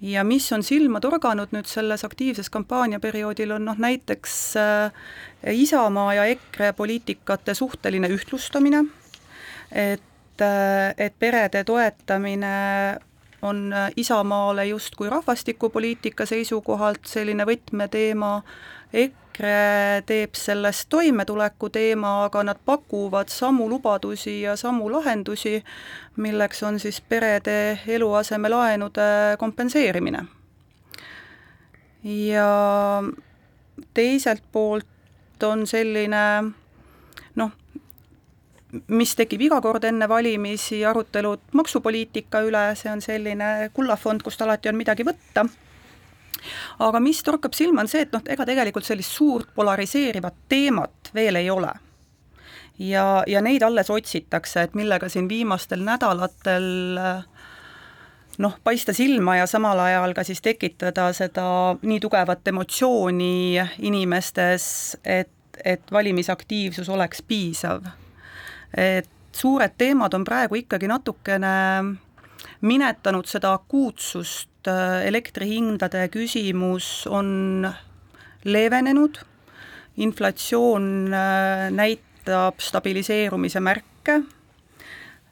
ja 0.00 0.24
mis 0.24 0.52
on 0.52 0.62
silma 0.62 1.00
torganud 1.00 1.52
nüüd 1.54 1.68
selles 1.70 2.04
aktiivses 2.04 2.50
kampaaniaperioodil, 2.50 3.54
on 3.56 3.64
noh 3.64 3.78
näiteks 3.78 4.34
äh, 4.60 4.92
Isamaa 5.52 6.14
ja 6.14 6.24
EKRE 6.24 6.72
poliitikate 6.72 7.54
suhteline 7.54 8.08
ühtlustamine, 8.08 8.84
et, 9.72 10.40
äh, 10.40 10.94
et 10.98 11.18
perede 11.18 11.64
toetamine 11.64 12.54
on 13.44 13.74
Isamaale 13.96 14.64
justkui 14.66 15.10
rahvastikupoliitika 15.10 16.26
seisukohalt 16.26 17.04
selline 17.06 17.44
võtmeteema, 17.44 18.38
EKRE 19.34 20.02
teeb 20.06 20.36
sellest 20.38 20.86
toimetuleku 20.88 21.66
teema, 21.74 22.24
aga 22.24 22.44
nad 22.46 22.58
pakuvad 22.64 23.28
samu 23.28 23.66
lubadusi 23.68 24.42
ja 24.42 24.54
samu 24.56 24.86
lahendusi, 24.92 25.64
milleks 26.16 26.62
on 26.62 26.78
siis 26.78 27.00
perede 27.00 27.80
eluasemelaenude 27.86 29.36
kompenseerimine. 29.38 30.24
ja 32.04 33.02
teiselt 33.94 34.42
poolt 34.52 35.42
on 35.42 35.66
selline 35.66 36.52
noh, 37.34 37.50
mis 38.88 39.16
tekib 39.16 39.40
iga 39.40 39.60
kord 39.60 39.84
enne 39.84 40.08
valimisi, 40.08 40.84
arutelud 40.84 41.40
maksupoliitika 41.52 42.44
üle, 42.46 42.74
see 42.76 42.92
on 42.92 43.02
selline 43.02 43.70
kullafond, 43.74 44.22
kust 44.22 44.42
alati 44.42 44.68
on 44.68 44.76
midagi 44.76 45.02
võtta 45.02 45.48
aga 46.78 47.00
mis 47.00 47.22
torkab 47.22 47.54
silma, 47.56 47.84
on 47.84 47.90
see, 47.90 48.04
et 48.06 48.12
noh, 48.14 48.22
ega 48.26 48.46
tegelikult 48.46 48.86
sellist 48.86 49.16
suurt 49.16 49.50
polariseerivat 49.54 50.46
teemat 50.48 51.12
veel 51.14 51.40
ei 51.40 51.50
ole. 51.50 51.72
ja, 52.78 53.22
ja 53.26 53.40
neid 53.40 53.62
alles 53.62 53.90
otsitakse, 53.90 54.62
et 54.62 54.74
millega 54.74 55.08
siin 55.08 55.28
viimastel 55.28 55.84
nädalatel 55.86 56.70
noh, 58.38 58.58
paista 58.64 58.92
silma 58.92 59.36
ja 59.36 59.46
samal 59.46 59.78
ajal 59.78 60.14
ka 60.14 60.24
siis 60.24 60.42
tekitada 60.42 61.12
seda 61.12 61.46
nii 61.82 62.00
tugevat 62.00 62.48
emotsiooni 62.48 63.60
inimestes, 63.78 64.96
et, 65.04 65.30
et 65.64 65.92
valimisaktiivsus 65.92 66.88
oleks 66.88 67.22
piisav. 67.22 67.84
et 68.76 69.10
suured 69.32 69.74
teemad 69.78 70.14
on 70.14 70.24
praegu 70.24 70.54
ikkagi 70.54 70.88
natukene 70.90 71.54
minetanud 72.64 73.28
seda 73.28 73.52
akuutsust, 73.58 74.68
äh, 74.68 75.04
elektrihindade 75.08 76.08
küsimus 76.12 77.06
on 77.10 77.68
leevenenud, 78.44 79.20
inflatsioon 79.96 80.88
äh, 81.12 81.68
näitab 81.70 82.60
stabiliseerumise 82.60 83.60
märke, 83.60 84.22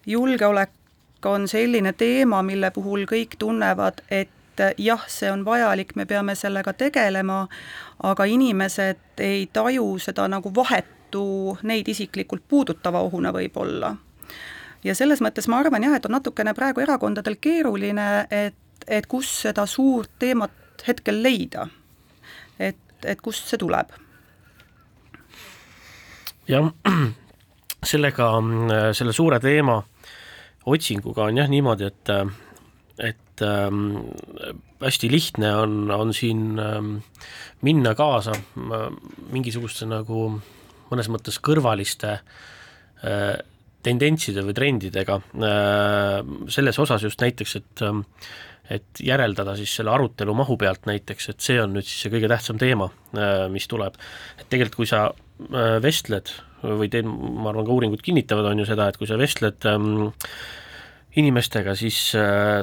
julgeolek 0.07 0.71
on 1.25 1.49
selline 1.49 1.93
teema, 1.93 2.43
mille 2.43 2.71
puhul 2.75 3.07
kõik 3.09 3.39
tunnevad, 3.39 4.05
et 4.11 4.61
äh, 4.61 4.77
jah, 4.79 5.09
see 5.09 5.33
on 5.33 5.47
vajalik, 5.49 5.97
me 5.97 6.07
peame 6.07 6.37
sellega 6.37 6.77
tegelema, 6.77 7.47
aga 8.03 8.29
inimesed 8.29 9.25
ei 9.25 9.47
taju 9.53 9.97
seda 10.03 10.29
nagu 10.29 10.53
vahetu, 10.55 11.59
neid 11.63 11.89
isiklikult 11.89 12.45
puudutava 12.49 13.01
ohuna 13.05 13.33
võib-olla 13.33 13.95
ja 14.85 14.95
selles 14.99 15.23
mõttes 15.25 15.49
ma 15.49 15.61
arvan 15.63 15.85
jah, 15.87 15.97
et 15.97 16.07
on 16.07 16.17
natukene 16.17 16.55
praegu 16.55 16.83
erakondadel 16.85 17.39
keeruline, 17.41 18.27
et, 18.31 18.87
et 18.87 19.07
kus 19.07 19.31
seda 19.45 19.67
suurt 19.67 20.11
teemat 20.19 20.87
hetkel 20.87 21.23
leida. 21.23 21.69
et, 22.59 22.79
et 23.05 23.21
kust 23.21 23.49
see 23.49 23.59
tuleb? 23.59 23.93
jah, 26.49 26.73
sellega, 27.93 28.33
selle 28.97 29.13
suure 29.13 29.41
teema 29.41 29.81
otsinguga 30.67 31.27
on 31.31 31.39
jah 31.39 31.51
niimoodi, 31.51 31.89
et, 31.91 32.11
et 32.99 33.47
ähm, 33.47 33.85
hästi 34.83 35.11
lihtne 35.11 35.55
on, 35.57 35.91
on 35.91 36.13
siin 36.15 36.59
ähm, 36.59 36.97
minna 37.63 37.95
kaasa 37.99 38.35
äh, 38.35 38.85
mingisuguste 39.33 39.87
nagu 39.91 40.29
mõnes 40.91 41.09
mõttes 41.11 41.39
kõrvaliste 41.43 42.19
äh, 42.19 43.39
tendentside 43.87 44.45
või 44.47 44.55
trendidega 44.57 45.19
äh, 45.19 46.17
selles 46.53 46.79
osas 46.83 47.05
just 47.07 47.23
näiteks, 47.23 47.59
et 47.61 47.85
ähm, 47.87 48.07
et 48.73 49.01
järeldada 49.05 49.57
siis 49.59 49.73
selle 49.75 49.91
arutelu 49.93 50.33
mahu 50.39 50.55
pealt 50.57 50.87
näiteks, 50.89 51.27
et 51.33 51.45
see 51.45 51.59
on 51.61 51.75
nüüd 51.75 51.85
siis 51.85 52.05
see 52.05 52.13
kõige 52.15 52.31
tähtsam 52.31 52.61
teema, 52.63 52.89
äh, 53.19 53.45
mis 53.53 53.67
tuleb. 53.69 53.99
et 54.39 54.47
tegelikult, 54.49 54.79
kui 54.79 54.89
sa 54.89 55.09
äh, 55.11 55.77
vestled 55.83 56.31
või 56.63 56.89
teed, 56.89 57.05
ma 57.05 57.51
arvan, 57.51 57.67
ka 57.67 57.75
uuringud 57.75 58.03
kinnitavad, 58.07 58.47
on 58.53 58.63
ju 58.63 58.69
seda, 58.69 58.87
et 58.89 58.97
kui 58.97 59.11
sa 59.11 59.19
vestled 59.19 59.67
ähm, 59.67 60.13
inimestega, 61.19 61.75
siis 61.77 62.15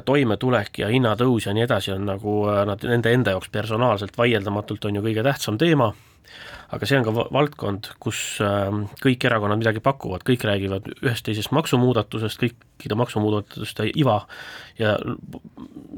toimetulek 0.08 0.80
ja 0.80 0.88
hinnatõus 0.90 1.44
ja 1.46 1.52
nii 1.54 1.68
edasi 1.68 1.92
on 1.94 2.08
nagu 2.08 2.32
nad, 2.66 2.82
nende 2.82 3.12
enda 3.14 3.36
jaoks 3.36 3.52
personaalselt 3.52 4.16
vaieldamatult 4.18 4.88
on 4.88 4.98
ju 4.98 5.04
kõige 5.04 5.22
tähtsam 5.22 5.60
teema 5.60 5.92
aga 6.70 6.86
see 6.86 6.98
on 7.00 7.06
ka 7.06 7.12
valdkond, 7.34 7.88
kus 8.02 8.18
ähm, 8.44 8.84
kõik 9.02 9.24
erakonnad 9.26 9.58
midagi 9.58 9.82
pakuvad, 9.82 10.22
kõik 10.26 10.44
räägivad 10.46 10.86
ühest 11.00 11.24
teisest 11.26 11.50
maksumuudatusest, 11.56 12.38
kõikide 12.40 12.98
maksumuudatuste 13.00 13.88
iva 13.98 14.20
ja 14.78 14.94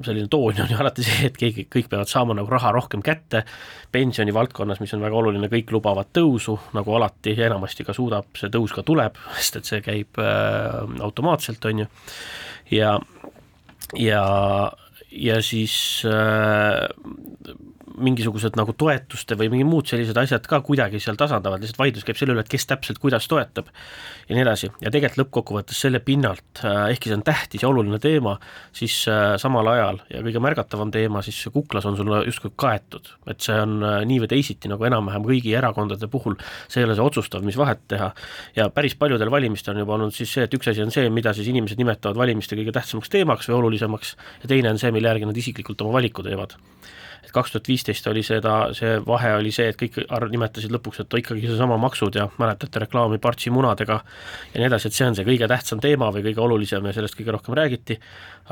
selline 0.06 0.30
toon 0.32 0.60
on 0.64 0.72
ju 0.72 0.78
alati 0.80 1.04
see, 1.06 1.28
et 1.28 1.36
keegi, 1.38 1.66
kõik 1.72 1.90
peavad 1.92 2.10
saama 2.10 2.36
nagu 2.38 2.48
raha 2.52 2.72
rohkem 2.72 3.04
kätte, 3.04 3.44
pensioni 3.92 4.34
valdkonnas, 4.34 4.80
mis 4.80 4.94
on 4.96 5.04
väga 5.04 5.18
oluline, 5.20 5.50
kõik 5.52 5.74
lubavad 5.76 6.08
tõusu, 6.16 6.56
nagu 6.76 6.96
alati 6.96 7.36
ja 7.36 7.50
enamasti 7.50 7.84
ka 7.88 7.96
suudab, 7.96 8.32
see 8.38 8.52
tõus 8.52 8.72
ka 8.72 8.84
tuleb, 8.86 9.20
sest 9.38 9.60
et 9.60 9.72
see 9.72 9.82
käib 9.84 10.22
äh, 10.22 10.80
automaatselt, 11.04 11.68
on 11.68 11.84
ju, 11.84 11.90
ja 12.72 12.96
ja 13.98 14.22
ja 15.12 15.42
siis 15.44 15.74
äh, 16.08 16.88
mingisugused 18.02 18.56
nagu 18.58 18.72
toetuste 18.78 19.36
või 19.38 19.50
mingi 19.52 19.66
muud 19.66 19.88
sellised 19.90 20.16
asjad 20.18 20.46
ka 20.48 20.60
kuidagi 20.64 21.00
seal 21.02 21.18
tasandavad, 21.18 21.62
lihtsalt 21.62 21.80
vaidlus 21.80 22.06
käib 22.06 22.18
selle 22.18 22.34
üle, 22.36 22.44
et 22.44 22.50
kes 22.50 22.66
täpselt 22.68 23.00
kuidas 23.02 23.26
toetab 23.30 23.68
ja 24.28 24.36
nii 24.36 24.44
edasi. 24.44 24.70
ja 24.80 24.90
tegelikult 24.92 25.22
lõppkokkuvõttes 25.22 25.80
selle 25.84 26.00
pinnalt, 26.04 26.62
äh, 26.64 26.92
ehkki 26.94 27.10
see 27.10 27.18
on 27.18 27.24
tähtis 27.26 27.64
ja 27.64 27.70
oluline 27.70 27.98
teema, 28.02 28.36
siis 28.76 29.02
äh, 29.10 29.34
samal 29.42 29.68
ajal 29.74 30.00
ja 30.12 30.22
kõige 30.24 30.42
märgatavam 30.44 30.92
teema, 30.94 31.22
siis 31.26 31.40
kuklas 31.52 31.86
on 31.88 31.98
sul 31.98 32.12
justkui 32.26 32.52
kaetud, 32.56 33.12
et 33.30 33.42
see 33.44 33.58
on 33.58 33.78
äh, 33.82 33.98
nii 34.08 34.22
või 34.24 34.32
teisiti 34.32 34.70
nagu 34.72 34.86
enam-vähem 34.88 35.26
kõigi 35.26 35.56
erakondade 35.58 36.08
puhul, 36.12 36.38
see 36.68 36.82
ei 36.82 36.88
ole 36.88 36.96
see 36.98 37.06
otsustav, 37.06 37.44
mis 37.46 37.58
vahet 37.58 37.82
teha. 37.92 38.12
ja 38.56 38.68
päris 38.70 38.96
paljudel 38.98 39.30
valimistel 39.30 39.76
on 39.76 39.84
juba 39.84 39.98
olnud 39.98 40.16
siis 40.16 40.32
see, 40.32 40.46
et 40.46 40.54
üks 40.54 40.70
asi 40.70 40.84
on 40.84 40.94
see, 40.94 41.10
mida 41.10 41.34
siis 41.36 41.50
inimesed 41.50 41.80
nimetavad 41.80 42.18
valimiste 42.18 42.58
kõige 42.58 42.74
tähtsamaks 42.74 43.12
teemaks 43.12 43.50
või 43.50 43.60
olulisemaks, 43.62 44.16
ja 44.44 44.54
teine 44.54 44.72
on 44.72 44.80
see, 44.80 44.92
mille 44.94 45.10
järgi 45.10 45.28
nad 45.28 45.44
isiklikult 45.44 45.84
oma 45.84 45.98
valiku 45.98 46.24
teevad 46.24 46.56
et 47.32 47.38
kaks 47.38 47.54
tuhat 47.54 47.68
viisteist 47.70 48.06
oli 48.10 48.22
seda, 48.26 48.54
see 48.76 48.98
vahe 49.06 49.32
oli 49.38 49.52
see, 49.54 49.70
et 49.72 49.78
kõik 49.80 49.98
nimetasid 50.32 50.72
lõpuks, 50.74 51.00
et 51.02 51.16
ikkagi 51.22 51.48
seesama 51.48 51.78
maksud 51.80 52.16
ja 52.18 52.28
mäletate 52.40 52.84
reklaami 52.84 53.18
Partsi 53.22 53.50
munadega 53.54 53.98
ja 54.52 54.60
nii 54.60 54.68
edasi, 54.68 54.90
et 54.90 54.98
see 54.98 55.08
on 55.08 55.16
see 55.16 55.26
kõige 55.26 55.48
tähtsam 55.48 55.80
teema 55.82 56.10
või 56.12 56.26
kõige 56.28 56.44
olulisem 56.44 56.86
ja 56.88 56.94
sellest 56.96 57.16
kõige 57.16 57.32
rohkem 57.38 57.56
räägiti, 57.56 57.98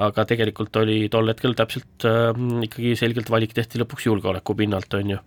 aga 0.00 0.24
tegelikult 0.28 0.80
oli 0.80 1.02
tol 1.12 1.28
hetkel 1.32 1.56
täpselt 1.58 2.08
äh, 2.08 2.30
ikkagi 2.66 2.94
selgelt 2.98 3.32
valik 3.32 3.52
tehti 3.56 3.82
lõpuks 3.82 4.08
julgeoleku 4.08 4.56
pinnalt, 4.56 4.96
on 4.96 5.16
ju. 5.16 5.20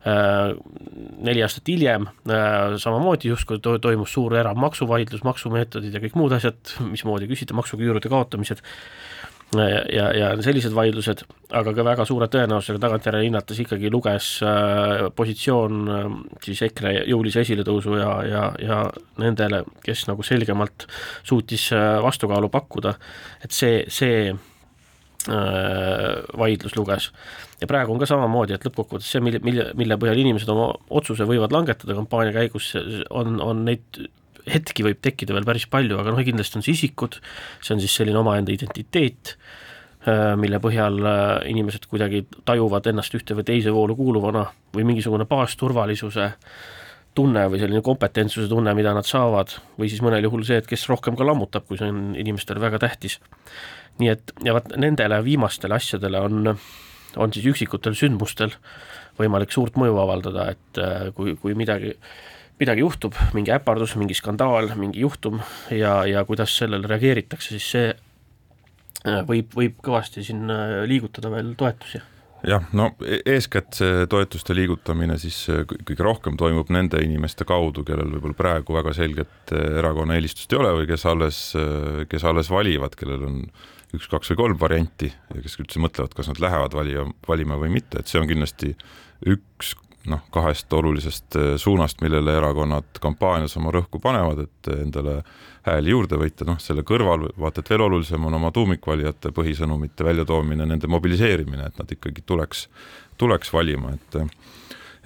Äh, 0.00 0.54
neli 1.24 1.42
aastat 1.44 1.68
hiljem 1.68 2.06
äh, 2.08 2.76
samamoodi 2.80 3.32
justkui 3.32 3.60
to 3.60 3.74
toimus 3.84 4.14
suur 4.16 4.32
erav 4.40 4.56
maksuvaidlus, 4.60 5.24
maksumeetodid 5.28 5.96
ja 5.96 6.00
kõik 6.04 6.16
muud 6.16 6.36
asjad, 6.36 6.56
mismoodi 6.88 7.28
küsida 7.28 7.56
maksuküürude 7.56 8.12
kaotamised 8.12 8.64
ja, 9.58 10.06
ja 10.14 10.28
sellised 10.44 10.74
vaidlused, 10.74 11.24
aga 11.56 11.72
ka 11.74 11.84
väga 11.86 12.04
suure 12.08 12.28
tõenäosusega 12.30 12.82
tagantjärele 12.84 13.26
hinnates 13.26 13.58
ikkagi 13.64 13.90
luges 13.90 14.28
äh, 14.46 15.08
positsioon 15.16 15.80
äh, 15.90 16.06
siis 16.44 16.62
EKRE 16.68 16.94
jõulise 17.10 17.42
esiletõusu 17.44 17.98
ja, 17.98 18.12
ja, 18.28 18.44
ja 18.62 18.78
nendele, 19.22 19.64
kes 19.84 20.06
nagu 20.10 20.26
selgemalt 20.26 20.86
suutis 21.26 21.70
äh, 21.74 21.98
vastukaalu 22.04 22.50
pakkuda, 22.52 22.94
et 23.44 23.56
see, 23.56 23.84
see 23.90 24.30
vaidlus 26.40 26.72
luges. 26.78 27.10
ja 27.60 27.66
praegu 27.68 27.92
on 27.92 27.98
ka 28.00 28.06
samamoodi, 28.08 28.54
et 28.56 28.62
lõppkokkuvõttes 28.64 29.10
see, 29.12 29.20
mille, 29.20 29.36
mille, 29.44 29.66
mille 29.76 29.98
põhjal 30.00 30.16
inimesed 30.22 30.48
oma 30.48 30.70
otsuse 30.96 31.26
võivad 31.28 31.52
langetada 31.52 31.92
kampaania 31.98 32.32
käigus, 32.32 32.70
on, 33.12 33.36
on 33.44 33.60
neid 33.66 34.00
hetki 34.48 34.84
võib 34.86 35.00
tekkida 35.02 35.36
veel 35.36 35.46
päris 35.48 35.66
palju, 35.70 35.98
aga 36.00 36.14
noh, 36.14 36.22
kindlasti 36.24 36.60
on 36.60 36.66
see 36.66 36.76
isikud, 36.76 37.20
see 37.60 37.74
on 37.76 37.82
siis 37.82 37.94
selline 38.00 38.20
omaenda 38.20 38.52
identiteet, 38.54 39.34
äh, 40.06 40.34
mille 40.40 40.60
põhjal 40.62 41.00
äh, 41.04 41.22
inimesed 41.52 41.88
kuidagi 41.90 42.24
tajuvad 42.48 42.90
ennast 42.92 43.16
ühte 43.18 43.36
või 43.38 43.48
teise 43.52 43.74
voolu 43.74 43.96
kuuluvana 43.98 44.46
või 44.74 44.86
mingisugune 44.92 45.28
baasturvalisuse 45.30 46.30
tunne 47.14 47.46
või 47.50 47.58
selline 47.60 47.82
kompetentsuse 47.84 48.48
tunne, 48.48 48.74
mida 48.78 48.92
nad 48.94 49.06
saavad, 49.08 49.56
või 49.78 49.90
siis 49.90 50.02
mõnel 50.04 50.24
juhul 50.28 50.44
see, 50.46 50.60
et 50.60 50.68
kes 50.68 50.86
rohkem 50.90 51.18
ka 51.18 51.26
lammutab, 51.26 51.66
kui 51.66 51.80
see 51.80 51.90
on 51.90 52.14
inimestele 52.18 52.62
väga 52.62 52.78
tähtis. 52.86 53.18
nii 54.00 54.08
et 54.08 54.32
ja 54.46 54.54
vaat 54.56 54.70
nendele 54.80 55.18
viimastele 55.24 55.74
asjadele 55.76 56.20
on, 56.24 56.54
on 57.16 57.32
siis 57.34 57.46
üksikutel 57.50 57.96
sündmustel 57.98 58.54
võimalik 59.18 59.52
suurt 59.52 59.76
mõju 59.76 59.98
avaldada, 60.00 60.50
et 60.54 60.80
äh, 60.80 61.10
kui, 61.16 61.34
kui 61.40 61.56
midagi 61.58 61.96
midagi 62.60 62.84
juhtub, 62.84 63.16
mingi 63.36 63.52
äpardus, 63.54 63.96
mingi 64.00 64.16
skandaal, 64.16 64.74
mingi 64.78 65.02
juhtum 65.04 65.40
ja, 65.72 66.00
ja 66.08 66.24
kuidas 66.28 66.52
sellele 66.60 66.88
reageeritakse, 66.90 67.56
siis 67.56 67.68
see 67.74 67.90
äh, 67.90 69.20
võib, 69.28 69.54
võib 69.56 69.80
kõvasti 69.84 70.24
siin 70.26 70.44
äh, 70.52 70.80
liigutada 70.90 71.32
veel 71.32 71.54
toetusi. 71.60 72.02
Jah, 72.48 72.64
no 72.76 72.90
e-, 73.04 73.20
eeskätt 73.34 73.76
see 73.80 74.06
toetuste 74.12 74.56
liigutamine 74.56 75.16
siis 75.20 75.42
äh, 75.52 75.64
kõige 75.68 76.04
rohkem 76.04 76.38
toimub 76.40 76.72
nende 76.72 77.00
inimeste 77.04 77.48
kaudu, 77.48 77.84
kellel 77.88 78.12
võib-olla 78.12 78.36
praegu 78.36 78.76
väga 78.76 78.94
selget 78.96 79.54
erakonna 79.56 80.16
eelistust 80.16 80.52
ei 80.52 80.60
ole 80.60 80.76
või 80.82 80.88
kes 80.90 81.04
alles, 81.08 81.42
kes 82.12 82.24
alles 82.28 82.52
valivad, 82.52 82.96
kellel 82.96 83.28
on 83.28 83.44
üks, 83.96 84.08
kaks 84.08 84.32
või 84.32 84.44
kolm 84.44 84.60
varianti 84.60 85.08
ja 85.08 85.44
kes 85.44 85.56
üldse 85.60 85.80
mõtlevad, 85.82 86.12
kas 86.16 86.28
nad 86.28 86.40
lähevad 86.44 86.76
valija, 86.76 87.08
valima 87.28 87.56
või 87.60 87.72
mitte, 87.80 88.00
et 88.00 88.10
see 88.10 88.20
on 88.20 88.28
kindlasti 88.28 88.76
üks 89.28 89.74
noh, 90.08 90.22
kahest 90.32 90.72
olulisest 90.72 91.36
äh, 91.36 91.52
suunast, 91.60 92.00
millele 92.00 92.36
erakonnad 92.38 93.00
kampaanias 93.02 93.56
oma 93.60 93.72
rõhku 93.74 94.00
panevad, 94.02 94.46
et 94.46 94.70
endale 94.78 95.20
hääli 95.66 95.92
juurde 95.92 96.16
võita, 96.20 96.46
noh, 96.48 96.56
selle 96.62 96.84
kõrval 96.88 97.28
vaata 97.40 97.60
et 97.60 97.70
veel 97.72 97.84
olulisem 97.84 98.24
on 98.24 98.38
oma 98.38 98.52
tuumikvalijate 98.56 99.34
põhisõnumite 99.36 100.06
väljatoomine, 100.06 100.66
nende 100.66 100.88
mobiliseerimine, 100.88 101.68
et 101.68 101.78
nad 101.82 101.92
ikkagi 101.92 102.24
tuleks, 102.26 102.66
tuleks 103.20 103.52
valima, 103.52 103.94
et 103.98 104.20
äh, 104.22 104.34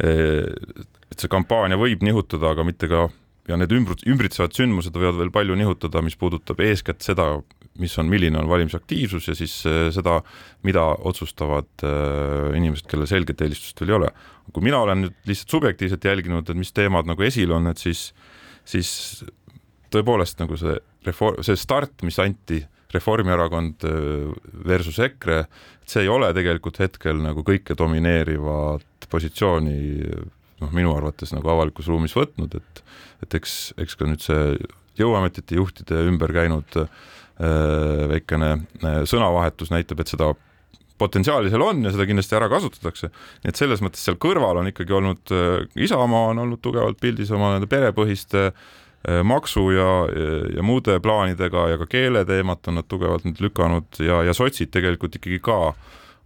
et 0.05 1.23
see 1.23 1.31
kampaania 1.31 1.79
võib 1.79 2.03
nihutada, 2.03 2.51
aga 2.51 2.65
mitte 2.67 2.89
ka 2.91 3.05
ja 3.49 3.59
need 3.61 3.75
ümbrut-, 3.77 4.05
ümbritsevad 4.09 4.55
sündmused 4.57 4.97
võivad 4.97 5.21
veel 5.21 5.33
palju 5.35 5.57
nihutada, 5.59 6.03
mis 6.05 6.17
puudutab 6.19 6.63
eeskätt 6.65 7.05
seda, 7.05 7.37
mis 7.83 7.95
on, 7.99 8.09
milline 8.11 8.39
on 8.39 8.49
valimisaktiivsus 8.49 9.29
ja 9.29 9.35
siis 9.39 9.57
äh, 9.67 9.89
seda, 9.95 10.21
mida 10.67 10.85
otsustavad 11.11 11.87
äh, 11.87 12.53
inimesed, 12.59 12.87
kellel 12.91 13.11
selget 13.11 13.43
eelistust 13.43 13.81
veel 13.83 13.95
ei 13.95 13.99
ole. 13.99 14.11
kui 14.53 14.63
mina 14.63 14.83
olen 14.85 15.07
nüüd 15.07 15.17
lihtsalt 15.27 15.57
subjektiivselt 15.57 16.05
jälginud, 16.05 16.51
et 16.51 16.59
mis 16.59 16.73
teemad 16.77 17.09
nagu 17.09 17.25
esil 17.27 17.51
on, 17.57 17.67
et 17.71 17.81
siis, 17.81 18.07
siis 18.69 19.25
tõepoolest 19.95 20.39
nagu 20.43 20.59
see 20.61 20.77
reform, 21.07 21.43
see 21.47 21.59
start, 21.59 22.03
mis 22.07 22.21
anti 22.23 22.63
Reformierakond 22.95 23.83
äh, 23.89 24.31
versus 24.69 25.01
EKRE, 25.03 25.41
et 25.83 25.91
see 25.91 26.05
ei 26.05 26.13
ole 26.13 26.31
tegelikult 26.37 26.79
hetkel 26.79 27.19
nagu 27.25 27.43
kõike 27.47 27.75
domineerivat 27.79 29.09
positsiooni 29.11 29.79
noh, 30.63 30.71
minu 30.71 30.95
arvates 30.95 31.35
nagu 31.35 31.51
avalikus 31.51 31.91
ruumis 31.91 32.15
võtnud, 32.17 32.55
et 32.61 32.85
et 33.25 33.35
eks, 33.39 33.73
eks 33.81 33.97
ka 33.97 34.07
nüüd 34.07 34.21
see 34.21 34.57
jõuametite 35.01 35.57
juhtide 35.57 36.03
ümber 36.11 36.33
käinud 36.35 36.79
äh, 36.79 36.91
väikene 38.11 38.51
äh, 38.55 39.01
sõnavahetus 39.11 39.73
näitab, 39.75 40.03
et 40.03 40.13
seda 40.13 40.33
potentsiaali 40.99 41.51
seal 41.51 41.65
on 41.67 41.83
ja 41.83 41.91
seda 41.91 42.07
kindlasti 42.07 42.37
ära 42.39 42.49
kasutatakse. 42.53 43.11
nii 43.43 43.51
et 43.51 43.59
selles 43.59 43.83
mõttes 43.83 44.05
seal 44.07 44.19
kõrval 44.23 44.63
on 44.63 44.71
ikkagi 44.71 44.95
olnud, 44.95 45.25
äh, 45.35 45.67
Isamaa 45.87 46.31
on 46.31 46.45
olnud 46.45 46.63
tugevalt 46.63 47.01
pildis 47.03 47.33
oma 47.35 47.55
nende 47.57 47.71
perepõhiste 47.71 48.53
maksu 49.05 49.67
ja, 49.75 49.89
ja 50.57 50.63
muude 50.65 50.95
plaanidega 51.05 51.67
ja 51.75 51.77
ka 51.77 51.85
keeleteemat 51.93 52.71
on 52.71 52.79
nad 52.79 52.87
tugevalt 52.89 53.27
nüüd 53.27 53.43
lükanud 53.45 53.99
ja, 54.01 54.23
ja 54.25 54.33
sotsid 54.33 54.71
tegelikult 54.73 55.19
ikkagi 55.19 55.43
ka 55.45 55.59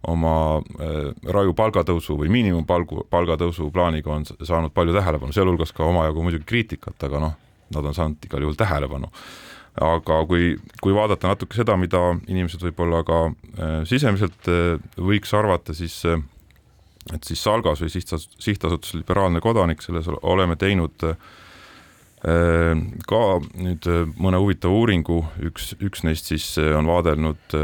oma 0.07 0.61
äh, 0.79 1.11
raju 1.27 1.53
palgatõusu 1.57 2.15
või 2.21 2.31
miinimumpalgu, 2.31 3.03
palgatõusu 3.11 3.67
plaaniga 3.75 4.13
on 4.13 4.25
saanud 4.29 4.71
palju 4.75 4.95
tähelepanu, 4.95 5.35
sealhulgas 5.35 5.73
ka 5.75 5.83
omajagu 5.83 6.23
muidugi 6.23 6.47
kriitikat, 6.47 6.95
aga 7.09 7.23
noh, 7.25 7.35
nad 7.75 7.89
on 7.91 7.97
saanud 7.97 8.29
igal 8.29 8.45
juhul 8.45 8.57
tähelepanu 8.59 9.11
aga 9.77 10.23
kui, 10.27 10.53
kui 10.81 10.95
vaadata 10.95 11.31
natuke 11.31 11.57
seda, 11.57 11.75
mida 11.79 12.01
inimesed 12.27 12.63
võib-olla 12.67 13.03
ka 13.07 13.19
äh, 13.29 13.75
sisemiselt 13.89 14.49
äh, 14.51 14.79
võiks 14.97 15.33
arvata, 15.37 15.75
siis 15.77 16.01
äh, 16.09 16.21
et 17.13 17.25
siis 17.25 17.41
Salgas 17.43 17.81
või 17.83 17.91
sihtasutus, 17.93 18.39
sihtasutus 18.43 18.97
Liberaalne 18.97 19.41
Kodanik, 19.41 19.81
selles 19.81 20.09
oleme 20.21 20.59
teinud 20.59 21.07
ka 22.19 23.19
nüüd 23.55 23.85
mõne 24.19 24.41
huvitava 24.43 24.75
uuringu, 24.75 25.21
üks, 25.47 25.69
üks 25.79 26.03
neist 26.03 26.27
siis 26.27 26.49
on 26.59 26.83
vaadelnud 26.85 27.55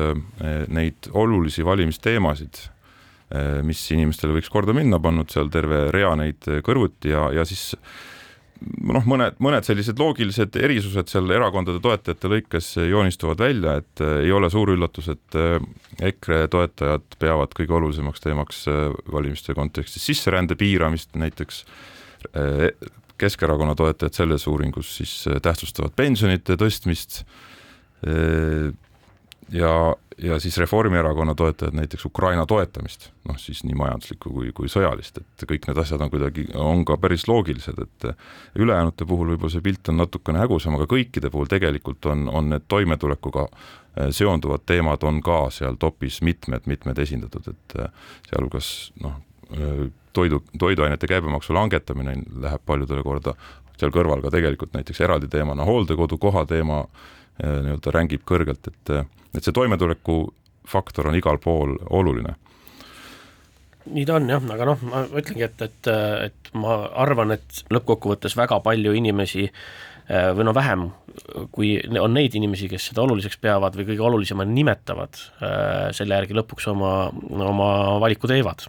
neid 0.71 1.09
olulisi 1.11 1.65
valimisteemasid, 1.67 2.61
mis 3.67 3.81
inimestele 3.91 4.37
võiks 4.37 4.49
korda 4.49 4.73
minna, 4.73 4.95
pannud 5.03 5.27
seal 5.29 5.51
terve 5.51 5.89
rea 5.91 6.13
neid 6.15 6.47
kõrvuti 6.63 7.11
ja, 7.11 7.27
ja 7.35 7.43
siis 7.45 7.75
noh, 8.63 9.05
mõned, 9.07 9.37
mõned 9.43 9.65
sellised 9.67 9.99
loogilised 9.99 10.55
erisused 10.59 11.09
seal 11.11 11.31
erakondade 11.35 11.81
toetajate 11.83 12.31
lõikes 12.31 12.69
joonistuvad 12.89 13.41
välja, 13.43 13.77
et 13.81 14.03
äh, 14.03 14.19
ei 14.25 14.33
ole 14.35 14.49
suur 14.53 14.71
üllatus, 14.75 15.09
et 15.13 15.37
äh, 15.39 15.57
EKRE 16.11 16.45
toetajad 16.53 17.17
peavad 17.21 17.55
kõige 17.57 17.75
olulisemaks 17.79 18.23
teemaks 18.23 18.65
äh, 18.71 18.87
valimiste 19.11 19.55
kontekstis 19.57 20.05
sisserände 20.11 20.57
piiramist 20.59 21.15
näiteks. 21.19 21.65
Keskerakonna 23.21 23.75
toetajad 23.77 24.15
selles 24.17 24.47
uuringus 24.49 24.95
siis 24.97 25.11
tähtsustavad 25.45 25.93
pensionite 25.95 26.55
tõstmist 26.57 27.19
ja 29.51 29.95
ja 30.17 30.39
siis 30.39 30.57
Reformierakonna 30.57 31.35
toetajad 31.35 31.73
näiteks 31.73 32.05
Ukraina 32.05 32.45
toetamist, 32.45 33.09
noh 33.27 33.37
siis 33.39 33.63
nii 33.63 33.75
majanduslikku 33.75 34.31
kui, 34.31 34.51
kui 34.55 34.69
sõjalist, 34.71 35.19
et 35.19 35.45
kõik 35.49 35.67
need 35.67 35.79
asjad 35.81 36.01
on 36.01 36.11
kuidagi, 36.11 36.45
on 36.55 36.85
ka 36.87 36.97
päris 37.01 37.27
loogilised, 37.27 37.81
et 37.83 38.07
ülejäänute 38.55 39.05
puhul 39.05 39.33
võib-olla 39.33 39.51
see 39.51 39.65
pilt 39.65 39.91
on 39.91 39.99
natukene 39.99 40.39
hägusam, 40.39 40.77
aga 40.79 40.87
kõikide 40.91 41.31
puhul 41.33 41.51
tegelikult 41.51 42.07
on, 42.11 42.29
on 42.31 42.49
need 42.53 42.63
toimetulekuga 42.71 43.47
eh, 43.49 44.13
seonduvad 44.15 44.63
teemad 44.65 45.03
on 45.03 45.19
ka 45.25 45.41
seal 45.51 45.75
topis 45.79 46.21
mitmed, 46.23 46.63
mitmed 46.71 47.03
esindatud, 47.03 47.51
et 47.51 47.77
eh, 47.79 47.91
sealhulgas 48.29 48.71
noh, 49.03 49.19
eh, 49.51 49.85
toidu, 50.15 50.45
toiduainete 50.59 51.11
käibemaksu 51.11 51.53
langetamine 51.53 52.15
läheb 52.47 52.63
paljudele 52.65 53.03
korda, 53.03 53.35
seal 53.75 53.91
kõrval 53.91 54.23
ka 54.23 54.31
tegelikult 54.31 54.71
näiteks 54.77 55.03
eraldi 55.03 55.27
teemana 55.27 55.67
hooldekodukoha 55.67 56.45
teema 56.47 56.85
nii-öelda 57.43 57.93
rängib 57.95 58.25
kõrgelt, 58.27 58.71
et 58.71 58.95
et 59.35 59.43
see 59.43 59.55
toimetuleku 59.55 60.19
faktor 60.67 61.09
on 61.09 61.17
igal 61.19 61.39
pool 61.43 61.75
oluline. 61.93 62.35
Nii 63.85 64.05
ta 64.07 64.15
on 64.17 64.29
jah, 64.31 64.45
aga 64.55 64.65
noh, 64.71 64.85
ma 64.89 65.03
ütlengi, 65.05 65.43
et, 65.45 65.59
et, 65.61 65.89
et 66.29 66.53
ma 66.57 66.77
arvan, 67.03 67.35
et 67.35 67.59
lõppkokkuvõttes 67.69 68.33
väga 68.39 68.57
palju 68.65 68.95
inimesi 68.97 69.43
äh, 69.45 70.31
või 70.33 70.47
no 70.47 70.55
vähem, 70.57 70.87
kui 71.53 71.75
on 72.01 72.15
neid 72.15 72.33
inimesi, 72.39 72.69
kes 72.71 72.89
seda 72.89 73.03
oluliseks 73.03 73.37
peavad 73.43 73.77
või 73.77 73.85
kõige 73.91 74.07
olulisemana 74.07 74.55
nimetavad, 74.55 75.21
äh, 75.37 75.91
selle 75.97 76.17
järgi 76.17 76.39
lõpuks 76.39 76.71
oma, 76.71 76.95
oma 77.51 77.69
valiku 78.01 78.31
teevad 78.31 78.65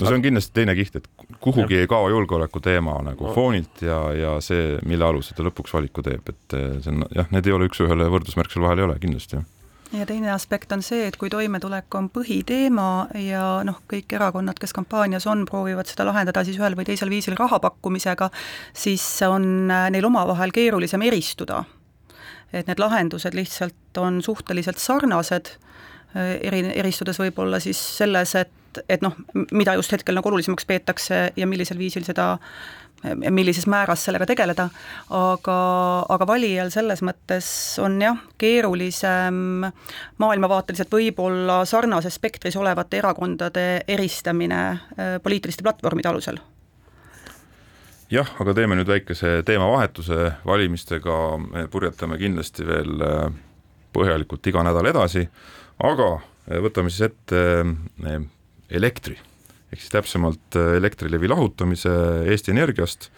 no 0.00 0.08
see 0.08 0.18
on 0.18 0.24
kindlasti 0.24 0.54
teine 0.60 0.74
kiht, 0.78 0.96
et 1.00 1.08
kuhugi 1.42 1.78
ja. 1.78 1.84
ei 1.84 1.90
kao 1.90 2.08
julgeoleku 2.12 2.62
teema 2.64 2.98
nagu 3.06 3.28
no. 3.28 3.34
foonilt 3.36 3.82
ja, 3.82 4.00
ja 4.14 4.34
see, 4.44 4.78
mille 4.88 5.06
alusel 5.06 5.38
ta 5.38 5.46
lõpuks 5.46 5.74
valiku 5.74 6.04
teeb, 6.06 6.32
et 6.32 6.58
eh, 6.58 6.80
see 6.84 6.94
on 6.94 7.06
jah, 7.14 7.30
need 7.34 7.48
ei 7.48 7.56
ole 7.56 7.70
üks-ühele 7.70 8.10
võrdusmärk 8.12 8.54
seal 8.54 8.66
vahel 8.66 8.84
ei 8.84 8.88
ole 8.88 8.98
kindlasti, 9.02 9.40
jah 9.40 9.46
ja 9.92 10.06
teine 10.06 10.30
aspekt 10.32 10.72
on 10.72 10.82
see, 10.84 11.06
et 11.08 11.16
kui 11.16 11.30
toimetulek 11.32 11.94
on 11.96 12.08
põhiteema 12.12 12.88
ja 13.22 13.44
noh, 13.64 13.80
kõik 13.88 14.12
erakonnad, 14.18 14.58
kes 14.60 14.74
kampaanias 14.76 15.26
on, 15.30 15.46
proovivad 15.48 15.88
seda 15.88 16.06
lahendada 16.08 16.44
siis 16.44 16.58
ühel 16.60 16.76
või 16.76 16.86
teisel 16.88 17.10
viisil 17.12 17.36
raha 17.38 17.60
pakkumisega, 17.62 18.30
siis 18.76 19.04
on 19.26 19.70
äh, 19.72 19.88
neil 19.94 20.04
omavahel 20.08 20.52
keerulisem 20.54 21.02
eristuda. 21.08 21.64
et 22.52 22.66
need 22.66 22.78
lahendused 22.80 23.34
lihtsalt 23.34 23.98
on 24.00 24.22
suhteliselt 24.22 24.78
sarnased, 24.78 25.56
äh, 26.16 26.36
eri, 26.40 26.62
eristudes 26.74 27.18
võib-olla 27.20 27.60
siis 27.60 27.80
selles, 27.96 28.34
et 28.34 28.52
et, 28.68 28.82
et 28.88 29.02
noh, 29.02 29.16
mida 29.52 29.74
just 29.78 29.92
hetkel 29.92 30.18
nagu 30.18 30.30
olulisemaks 30.30 30.68
peetakse 30.68 31.22
ja 31.36 31.46
millisel 31.46 31.80
viisil 31.80 32.06
seda 32.06 32.36
millises 33.30 33.66
määras 33.66 34.04
sellega 34.04 34.26
tegeleda, 34.26 34.68
aga, 35.14 35.56
aga 36.08 36.26
valijal 36.26 36.70
selles 36.74 37.02
mõttes 37.06 37.48
on 37.82 37.98
jah, 38.02 38.18
keerulisem 38.38 39.66
maailmavaateliselt 40.18 40.92
võib-olla 40.92 41.60
sarnases 41.68 42.18
spektris 42.18 42.56
olevate 42.58 42.98
erakondade 42.98 43.66
eristamine 43.88 44.62
äh, 44.68 45.18
poliitiliste 45.22 45.62
platvormide 45.66 46.10
alusel. 46.10 46.40
Jah, 48.10 48.30
aga 48.40 48.54
teeme 48.56 48.78
nüüd 48.78 48.88
väikese 48.88 49.42
teemavahetuse, 49.46 50.32
valimistega 50.48 51.18
me 51.44 51.66
purjetame 51.70 52.18
kindlasti 52.18 52.66
veel 52.66 53.04
äh, 53.04 53.28
põhjalikult 53.94 54.50
iga 54.50 54.64
nädal 54.66 54.90
edasi, 54.90 55.22
aga 55.86 56.16
äh, 56.16 56.58
võtame 56.66 56.90
siis 56.90 57.12
ette 57.12 57.44
elektri, 58.70 59.16
ehk 59.72 59.80
siis 59.80 59.92
täpsemalt 59.92 60.58
äh, 60.58 60.76
Elektrilevi 60.78 61.30
lahutamise 61.30 61.92
Eesti 62.28 62.52
Energiast. 62.54 63.10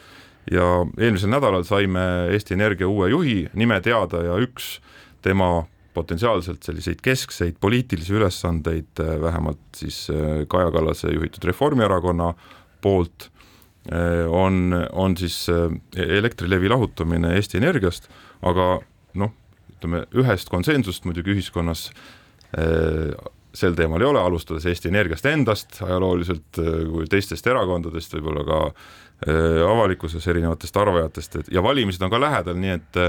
Ja 0.51 0.65
eelmisel 0.99 1.31
nädalal 1.31 1.67
saime 1.69 2.03
Eesti 2.33 2.57
Energia 2.57 2.89
uue 2.89 3.11
juhi 3.13 3.43
nime 3.55 3.77
teada 3.85 4.23
ja 4.25 4.39
üks 4.41 4.79
tema 5.23 5.67
potentsiaalselt 5.95 6.65
selliseid 6.65 7.03
keskseid 7.05 7.59
poliitilisi 7.61 8.15
ülesandeid 8.17 9.03
äh, 9.03 9.19
vähemalt 9.23 9.61
siis 9.77 10.07
äh, 10.11 10.47
Kaja 10.49 10.71
Kallase 10.75 11.13
juhitud 11.15 11.45
Reformierakonna 11.51 12.33
poolt 12.81 13.31
on, 14.31 14.75
on 14.93 15.15
siis 15.17 15.47
Elektrilevi 15.97 16.69
lahutamine 16.69 17.31
Eesti 17.35 17.57
Energiast, 17.59 18.11
aga 18.45 18.67
noh, 19.19 19.33
ütleme 19.73 20.03
ühest 20.21 20.53
konsensust 20.53 21.09
muidugi 21.09 21.33
ühiskonnas 21.33 21.87
sel 23.55 23.75
teemal 23.79 24.03
ei 24.03 24.09
ole, 24.11 24.23
alustades 24.23 24.67
Eesti 24.71 24.91
Energiast 24.91 25.27
endast 25.31 25.81
ajalooliselt 25.87 26.61
äh, 26.63 26.71
kui 26.91 27.09
teistest 27.11 27.47
erakondadest, 27.51 28.15
võib-olla 28.17 28.47
ka 28.47 28.61
äh, 28.71 29.61
avalikkuses 29.67 30.27
erinevatest 30.31 30.81
arvajatest, 30.81 31.37
et 31.41 31.53
ja 31.55 31.65
valimised 31.65 32.03
on 32.07 32.13
ka 32.13 32.23
lähedal, 32.23 32.59
nii 32.61 32.75
et, 32.77 33.01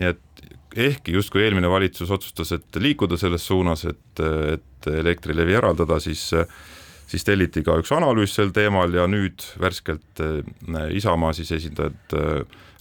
nii 0.00 0.12
et 0.12 0.46
ehkki 0.86 1.16
justkui 1.16 1.44
eelmine 1.46 1.70
valitsus 1.72 2.10
otsustas, 2.12 2.52
et 2.58 2.80
liikuda 2.80 3.16
selles 3.20 3.46
suunas, 3.46 3.86
et, 3.88 4.24
et 4.52 4.90
Elektrilevi 4.92 5.56
eraldada, 5.56 5.98
siis 6.00 6.28
siis 7.06 7.22
telliti 7.22 7.62
ka 7.62 7.76
üks 7.78 7.92
analüüs 7.94 8.32
sel 8.34 8.50
teemal 8.54 8.90
ja 8.94 9.06
nüüd 9.10 9.44
värskelt 9.62 10.22
äh, 10.22 10.88
Isamaa 10.98 11.32
siis 11.36 11.52
esindajad 11.54 12.16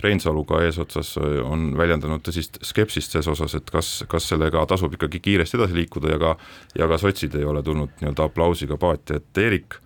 Reinsaluga 0.05 0.61
eesotsas 0.65 1.15
on 1.19 1.71
väljendanud 1.77 2.23
tõsist 2.25 2.59
skepsist 2.65 3.15
ses 3.15 3.27
osas, 3.31 3.55
et 3.57 3.71
kas, 3.73 3.91
kas 4.11 4.29
sellega 4.31 4.65
tasub 4.69 4.93
ikkagi 4.95 5.21
kiiresti 5.23 5.59
edasi 5.59 5.77
liikuda 5.79 6.13
ja 6.13 6.19
ka 6.21 6.35
ja 6.77 6.89
ka 6.91 6.99
sotsid 7.01 7.35
ei 7.39 7.47
ole 7.47 7.63
tulnud 7.65 7.95
nii-öelda 8.01 8.29
aplausiga 8.29 8.77
paati, 8.81 9.19
et 9.19 9.41
Eerik, 9.41 9.79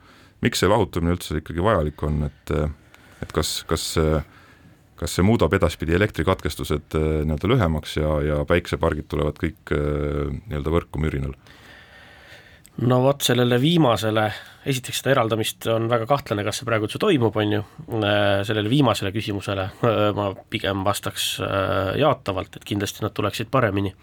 miks 0.45 0.61
see 0.61 0.71
lahutamine 0.71 1.15
üldse 1.15 1.39
ikkagi 1.39 1.63
vajalik 1.63 2.03
on, 2.07 2.25
et 2.29 2.53
et 3.19 3.31
kas, 3.35 3.61
kas 3.67 3.93
kas 4.99 5.15
see 5.15 5.23
muudab 5.23 5.53
edaspidi 5.55 5.95
elektrikatkestused 5.95 6.97
nii-öelda 6.99 7.49
lühemaks 7.53 7.95
ja, 8.01 8.09
ja 8.23 8.39
päiksepargid 8.47 9.07
tulevad 9.11 9.39
kõik 9.39 9.71
nii-öelda 9.71 10.75
võrku 10.75 10.99
mürinal? 10.99 11.35
No 12.87 12.99
vot, 13.03 13.23
sellele 13.25 13.57
viimasele, 13.61 14.25
esiteks 14.69 15.01
seda 15.01 15.13
eraldamist 15.15 15.67
on 15.73 15.89
väga 15.91 16.07
kahtlane, 16.09 16.43
kas 16.47 16.61
see 16.61 16.67
praegu 16.67 16.87
üldse 16.87 17.01
toimub, 17.01 17.35
on 17.41 17.55
ju, 17.57 17.61
äh, 17.99 18.41
sellele 18.47 18.71
viimasele 18.71 19.11
küsimusele 19.15 19.65
äh, 19.67 20.01
ma 20.15 20.29
pigem 20.51 20.83
vastaks 20.87 21.31
äh, 21.43 21.93
jaatavalt, 21.99 22.59
et 22.59 22.67
kindlasti 22.67 23.03
nad 23.05 23.15
tuleksid 23.15 23.51
paremini. 23.51 23.93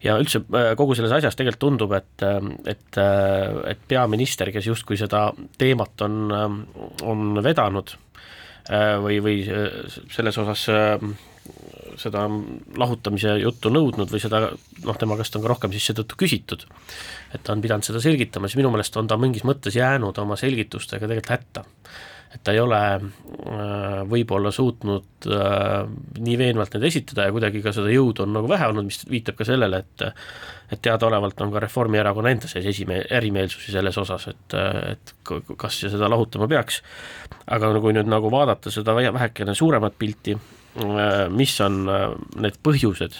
ja 0.00 0.16
üldse 0.16 0.40
kogu 0.80 0.94
selles 0.96 1.12
asjas 1.12 1.36
tegelikult 1.36 1.60
tundub, 1.60 1.92
et, 1.92 2.22
et, 2.72 3.00
et 3.68 3.82
peaminister, 3.88 4.48
kes 4.52 4.70
justkui 4.70 4.96
seda 4.96 5.26
teemat 5.60 6.06
on, 6.06 6.14
on 7.04 7.42
vedanud 7.44 7.92
või, 9.04 9.18
või 9.20 9.42
selles 10.08 10.38
osas 10.40 10.64
seda 12.00 12.26
lahutamise 12.80 13.36
juttu 13.42 13.72
nõudnud 13.72 14.10
või 14.12 14.22
seda 14.22 14.42
noh, 14.50 15.00
tema 15.00 15.18
käest 15.20 15.36
on 15.36 15.44
ka 15.44 15.52
rohkem 15.52 15.74
siis 15.74 15.90
seetõttu 15.90 16.18
küsitud, 16.20 16.66
et 17.34 17.42
ta 17.44 17.54
on 17.54 17.64
pidanud 17.64 17.86
seda 17.86 18.02
selgitama, 18.02 18.48
siis 18.48 18.60
minu 18.60 18.72
meelest 18.72 18.96
on 19.00 19.10
ta 19.10 19.18
mingis 19.20 19.46
mõttes 19.48 19.76
jäänud 19.76 20.18
oma 20.22 20.38
selgitustega 20.40 21.06
tegelikult 21.08 21.36
hätta. 21.36 21.64
et 22.30 22.44
ta 22.46 22.52
ei 22.54 22.60
ole 22.62 22.78
äh, 22.94 23.02
võib-olla 24.06 24.52
suutnud 24.54 25.26
äh, 25.26 25.88
nii 26.18 26.36
veenvalt 26.38 26.76
need 26.76 26.86
esitada 26.86 27.26
ja 27.26 27.32
kuidagi 27.34 27.62
ka 27.62 27.72
seda 27.74 27.90
jõudu 27.90 28.22
on 28.22 28.36
nagu 28.36 28.48
vähe 28.48 28.68
olnud, 28.70 28.86
mis 28.86 29.02
viitab 29.10 29.34
ka 29.40 29.44
sellele, 29.48 29.82
et 29.82 30.06
et 30.70 30.78
teadaolevalt 30.82 31.40
on 31.42 31.50
ka 31.50 31.60
Reformierakonna 31.64 32.30
enda 32.30 32.46
sees 32.46 32.66
esime-, 32.70 33.02
erimeelsusi 33.10 33.72
selles 33.74 33.98
osas, 33.98 34.28
et, 34.30 34.54
et 34.92 35.14
kas 35.58 35.80
seda 35.82 36.06
lahutama 36.06 36.46
peaks, 36.50 36.78
aga 37.50 37.72
kui 37.82 37.94
nüüd 37.96 38.06
nagu 38.10 38.30
vaadata 38.30 38.70
seda 38.70 38.94
vähekene 38.94 39.54
suuremat 39.58 39.98
pilti, 39.98 40.36
mis 41.34 41.56
on 41.64 41.82
äh, 41.90 42.06
need 42.40 42.58
põhjused, 42.64 43.16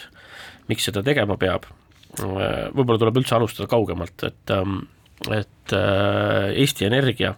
miks 0.71 0.87
seda 0.87 1.03
tegema 1.05 1.37
peab, 1.41 1.67
äh, 1.67 2.69
võib-olla 2.71 2.99
tuleb 3.01 3.21
üldse 3.21 3.37
alustada 3.37 3.69
kaugemalt, 3.71 4.27
et, 4.27 4.53
ähm, 4.55 4.83
et 5.31 5.71
Eesti 5.71 6.87
Energia 6.87 7.35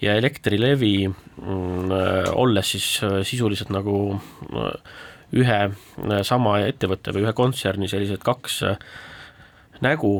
ja 0.00 0.14
Elektrilevi, 0.16 1.08
mm, 1.10 1.90
olles 2.38 2.70
siis 2.70 2.86
sisuliselt 3.26 3.72
nagu 3.74 3.96
ühe 5.34 5.58
sama 6.24 6.54
ettevõtte 6.62 7.12
või 7.12 7.26
ühe 7.26 7.34
kontserni 7.36 7.90
sellised 7.90 8.22
kaks 8.22 8.60
nägu, 9.82 10.14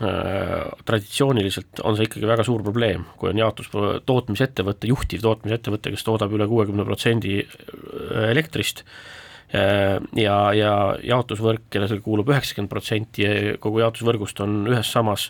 traditsiooniliselt 0.00 1.82
on 1.84 1.96
see 1.96 2.06
ikkagi 2.08 2.28
väga 2.28 2.44
suur 2.46 2.62
probleem, 2.64 3.04
kui 3.20 3.28
on 3.32 3.40
jaotus 3.40 3.68
tootmisettevõte, 4.08 4.88
juhtiv 4.88 5.20
tootmisettevõte, 5.26 5.92
kes 5.92 6.06
toodab 6.06 6.32
üle 6.36 6.46
kuuekümne 6.48 6.86
protsendi 6.88 7.34
elektrist 8.30 8.84
ja, 9.52 10.36
ja 10.56 10.72
jaotusvõrk, 11.04 11.68
kellele 11.74 12.00
kuulub 12.04 12.32
üheksakümmend 12.32 12.72
protsenti 12.72 13.28
kogu 13.60 13.82
jaotusvõrgust 13.84 14.40
on 14.46 14.62
ühes 14.72 14.88
samas 14.88 15.28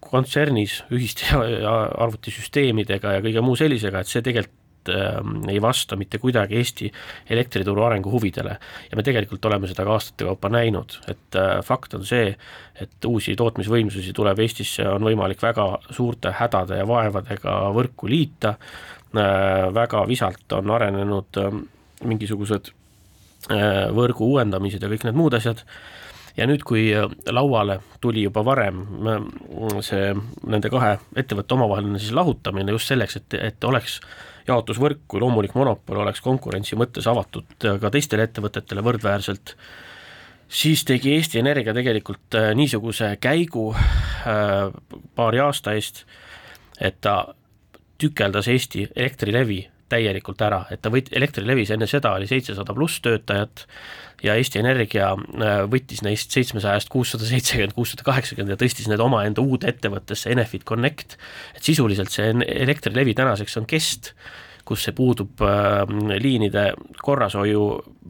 kontsernis 0.00 0.78
ühiste 0.94 1.28
arvutisüsteemidega 2.06 3.18
ja 3.18 3.24
kõige 3.24 3.44
muu 3.44 3.58
sellisega, 3.58 4.00
et 4.00 4.12
see 4.12 4.24
tegelikult 4.24 4.62
äh, 4.92 5.18
ei 5.50 5.60
vasta 5.62 5.96
mitte 5.96 6.18
kuidagi 6.22 6.56
Eesti 6.56 6.90
elektrituru 7.30 7.84
arengu 7.84 8.10
huvidele. 8.12 8.56
ja 8.90 8.96
me 8.96 9.02
tegelikult 9.02 9.44
oleme 9.44 9.68
seda 9.68 9.84
ka 9.84 9.92
aastate 9.96 10.24
kaupa 10.24 10.48
näinud, 10.52 10.98
et 11.08 11.38
äh, 11.38 11.60
fakt 11.64 11.94
on 11.94 12.04
see, 12.06 12.34
et 12.80 13.08
uusi 13.08 13.36
tootmisvõimsusi 13.36 14.12
tuleb 14.16 14.38
Eestisse, 14.44 14.88
on 14.88 15.04
võimalik 15.04 15.42
väga 15.42 15.68
suurte 15.90 16.34
hädade 16.40 16.82
ja 16.82 16.88
vaevadega 16.88 17.58
võrku 17.76 18.10
liita 18.10 18.56
äh,, 18.56 19.68
väga 19.74 20.06
visalt 20.08 20.52
on 20.52 20.70
arenenud 20.70 21.42
äh, 21.42 21.60
mingisugused 22.04 22.72
äh, 23.50 23.86
võrgu 23.94 24.32
uuendamised 24.32 24.82
ja 24.82 24.90
kõik 24.90 25.06
need 25.06 25.16
muud 25.18 25.36
asjad, 25.38 25.62
ja 26.36 26.46
nüüd, 26.48 26.64
kui 26.66 26.88
äh, 26.94 27.08
lauale 27.32 27.80
tuli 28.04 28.26
juba 28.26 28.44
varem 28.46 28.82
äh, 29.08 29.26
see 29.86 30.12
nende 30.46 30.70
kahe 30.72 30.96
ettevõtte 31.16 31.56
omavaheline 31.56 32.00
siis 32.02 32.14
lahutamine 32.16 32.76
just 32.76 32.92
selleks, 32.92 33.20
et, 33.20 33.38
et 33.40 33.68
oleks 33.68 34.00
jaotusvõrk 34.48 35.04
kui 35.08 35.20
loomulik 35.20 35.54
monopol 35.58 36.02
oleks 36.02 36.22
konkurentsi 36.24 36.78
mõttes 36.78 37.06
avatud 37.10 37.68
ka 37.80 37.90
teistele 37.92 38.26
ettevõtetele 38.28 38.84
võrdväärselt, 38.86 39.54
siis 40.48 40.84
tegi 40.86 41.14
Eesti 41.16 41.40
Energia 41.42 41.74
tegelikult 41.74 42.38
äh, 42.38 42.52
niisuguse 42.58 43.16
käigu 43.20 43.70
äh, 43.74 44.68
paari 45.14 45.42
aasta 45.42 45.74
eest, 45.76 46.04
et 46.80 47.00
ta 47.00 47.34
tükeldas 47.98 48.48
Eesti 48.52 48.88
Elektrilevi 48.94 49.64
täielikult 49.92 50.42
ära, 50.42 50.64
et 50.72 50.82
ta 50.82 50.90
võt-, 50.92 51.12
Elektrilevis 51.16 51.70
enne 51.74 51.88
seda 51.90 52.14
oli 52.16 52.28
seitsesada 52.30 52.74
pluss 52.76 53.00
töötajat 53.04 53.66
ja 54.24 54.34
Eesti 54.38 54.60
Energia 54.62 55.12
äh, 55.12 55.60
võttis 55.70 56.02
neist 56.06 56.34
seitsmesajast 56.34 56.90
kuussada 56.92 57.28
seitsekümmend, 57.28 57.76
kuussada 57.76 58.06
kaheksakümmend 58.06 58.56
ja 58.56 58.60
tõstis 58.60 58.88
need 58.90 59.02
omaenda 59.02 59.44
uude 59.44 59.70
ettevõttesse, 59.70 60.32
Enefit 60.34 60.66
Connect, 60.68 61.18
et 61.56 61.62
sisuliselt 61.66 62.12
see 62.14 62.32
Elektrilevi 62.46 63.14
tänaseks 63.18 63.60
on 63.60 63.68
kest 63.70 64.14
kus 64.66 64.88
puudub 64.96 65.42
äh, 65.46 65.84
liinide 66.20 66.72
korrashoiu 67.02 67.66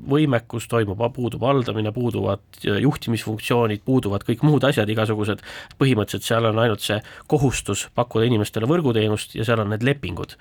võimekus, 0.07 0.67
toimub, 0.71 1.01
puudub 1.15 1.43
haldamine, 1.47 1.91
puuduvad 1.93 2.61
juhtimisfunktsioonid, 2.63 3.83
puuduvad 3.85 4.25
kõik 4.27 4.43
muud 4.47 4.65
asjad, 4.69 4.89
igasugused, 4.93 5.43
põhimõtteliselt 5.81 6.27
seal 6.27 6.49
on 6.51 6.61
ainult 6.63 6.85
see 6.85 6.99
kohustus 7.31 7.87
pakkuda 7.97 8.29
inimestele 8.29 8.69
võrguteenust 8.71 9.37
ja 9.39 9.47
seal 9.47 9.63
on 9.65 9.73
need 9.73 9.87
lepingud. 9.87 10.37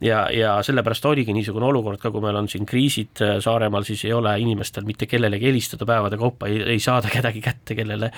ja, 0.00 0.26
ja 0.32 0.56
sellepärast 0.66 1.06
oligi 1.06 1.34
niisugune 1.36 1.68
olukord 1.70 2.00
ka, 2.02 2.10
kui 2.10 2.24
meil 2.24 2.36
on 2.36 2.50
siin 2.50 2.66
kriisid 2.66 3.22
äh, 3.24 3.36
Saaremaal, 3.42 3.86
siis 3.88 4.04
ei 4.04 4.12
ole 4.12 4.34
inimestel 4.40 4.84
mitte 4.88 5.06
kellelegi 5.06 5.50
helistada 5.50 5.86
päevade 5.86 6.18
kaupa, 6.20 6.50
ei, 6.50 6.62
ei 6.76 6.80
saada 6.82 7.10
kedagi 7.16 7.42
kätte, 7.44 7.78
kellele, 7.78 8.10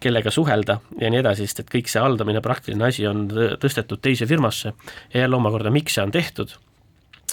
kellega 0.00 0.30
suhelda 0.34 0.78
ja 1.00 1.10
nii 1.10 1.24
edasi, 1.24 1.48
sest 1.48 1.64
et 1.64 1.72
kõik 1.72 1.90
see 1.90 2.02
haldamine, 2.02 2.44
praktiline 2.44 2.88
asi 2.88 3.08
on 3.08 3.26
tõstetud 3.60 4.02
teise 4.04 4.28
firmasse 4.30 4.74
ja 5.14 5.24
jälle 5.24 5.40
omakorda, 5.40 5.72
miks 5.74 5.98
see 5.98 6.04
on 6.04 6.14
tehtud 6.14 6.54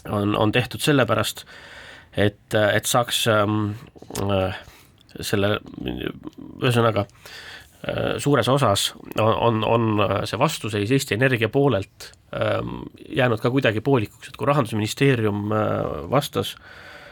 on, 0.09 0.35
on 0.37 0.51
tehtud 0.51 0.81
sellepärast, 0.81 1.45
et, 2.17 2.53
et 2.53 2.85
saaks 2.85 3.25
ähm, 3.31 3.71
äh, 4.23 4.57
selle, 5.19 5.57
ühesõnaga 6.61 7.05
äh, 7.05 8.17
suures 8.21 8.49
osas 8.51 8.91
on, 9.19 9.33
on, 9.33 9.61
on 9.67 10.25
see 10.29 10.39
vastuseis 10.39 10.91
Eesti 10.91 11.17
Energia 11.17 11.49
poolelt 11.49 12.11
ähm, 12.35 12.83
jäänud 13.09 13.41
ka 13.43 13.51
kuidagi 13.51 13.83
poolikuks, 13.83 14.31
et 14.31 14.39
kui 14.39 14.49
Rahandusministeerium 14.49 15.51
äh, 15.51 15.69
vastas 16.11 16.55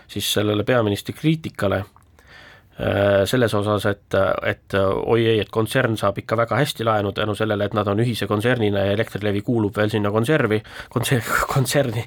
siis 0.09 0.33
sellele 0.33 0.63
peaministri 0.65 1.13
kriitikale 1.13 1.81
äh, 1.83 3.25
selles 3.29 3.53
osas, 3.53 3.85
et, 3.89 4.19
et 4.47 4.77
oi 4.79 5.25
ei, 5.25 5.39
et 5.43 5.51
kontsern 5.53 5.97
saab 5.99 6.21
ikka 6.21 6.37
väga 6.45 6.59
hästi 6.61 6.87
laenu 6.87 7.13
tänu 7.17 7.35
sellele, 7.37 7.69
et 7.69 7.77
nad 7.77 7.87
on 7.87 8.01
ühise 8.03 8.27
kontsernina 8.27 8.87
ja 8.87 8.97
Elektrilevi 8.97 9.43
kuulub 9.45 9.77
veel 9.77 9.91
sinna 9.93 10.11
konservi, 10.11 10.61
kontser-, 10.93 11.33
kontserni, 11.53 12.05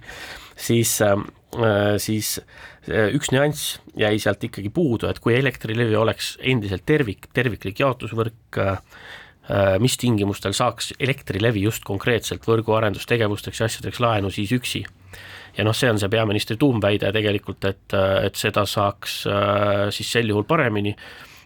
siis, 0.62 1.00
ähm, 1.02 1.26
äh, 1.56 1.96
siis 1.98 2.38
äh, 2.88 3.10
üks 3.14 3.32
nüanss 3.34 3.80
jäi 3.98 4.14
sealt 4.22 4.44
ikkagi 4.46 4.70
puudu, 4.74 5.08
et 5.10 5.20
kui 5.22 5.34
Elektrilevi 5.36 5.96
oleks 5.98 6.36
endiselt 6.40 6.86
tervik, 6.86 7.28
terviklik 7.34 7.82
jaotusvõrk, 7.82 8.60
äh, 8.62 8.78
mis 9.82 9.98
tingimustel 9.98 10.54
saaks 10.54 10.92
Elektrilevi 11.02 11.64
just 11.66 11.84
konkreetselt 11.84 12.46
võrguarendustegevusteks 12.46 13.60
ja 13.60 13.66
asjadeks 13.66 14.00
laenu 14.00 14.30
siis 14.30 14.52
üksi. 14.54 14.84
ja 15.56 15.64
noh, 15.66 15.74
see 15.76 15.90
on 15.90 15.98
see 15.98 16.08
peaministri 16.08 16.56
tuumväide 16.56 17.10
tegelikult, 17.12 17.64
et, 17.68 17.94
et 18.24 18.38
seda 18.38 18.62
saaks 18.64 19.16
siis 19.92 20.12
sel 20.14 20.30
juhul 20.30 20.46
paremini 20.48 20.94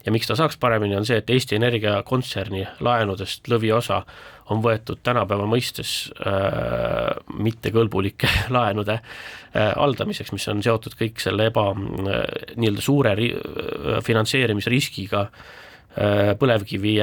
ja 0.06 0.12
miks 0.14 0.28
ta 0.28 0.36
saaks 0.38 0.60
paremini, 0.62 0.94
on 0.94 1.08
see, 1.08 1.18
et 1.18 1.30
Eesti 1.30 1.56
Energia 1.56 1.96
kontserni 2.06 2.62
laenudest 2.84 3.48
lõviosa 3.50 4.04
on 4.52 4.62
võetud 4.62 5.00
tänapäeva 5.04 5.46
mõistes 5.50 5.92
äh, 6.20 7.16
mittekõlbulike 7.34 8.30
laenude 8.56 8.98
äh, 9.00 9.72
haldamiseks, 9.74 10.32
mis 10.34 10.46
on 10.52 10.62
seotud 10.64 10.96
kõik 10.98 11.22
selle 11.22 11.50
eba 11.50 11.68
äh, 11.72 12.24
nii-öelda 12.56 12.84
suure 12.84 13.14
ri, 13.18 13.32
äh, 13.34 13.98
finantseerimisriskiga 14.06 15.26
äh, 15.26 16.32
põlevkivi 16.38 16.96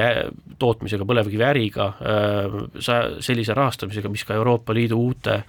tootmisega, 0.58 1.06
põlevkiviäriga, 1.08 1.88
äh, 2.00 2.58
sellise 3.24 3.56
rahastamisega, 3.56 4.12
mis 4.12 4.24
ka 4.24 4.38
Euroopa 4.38 4.76
Liidu 4.76 5.00
uute 5.00 5.42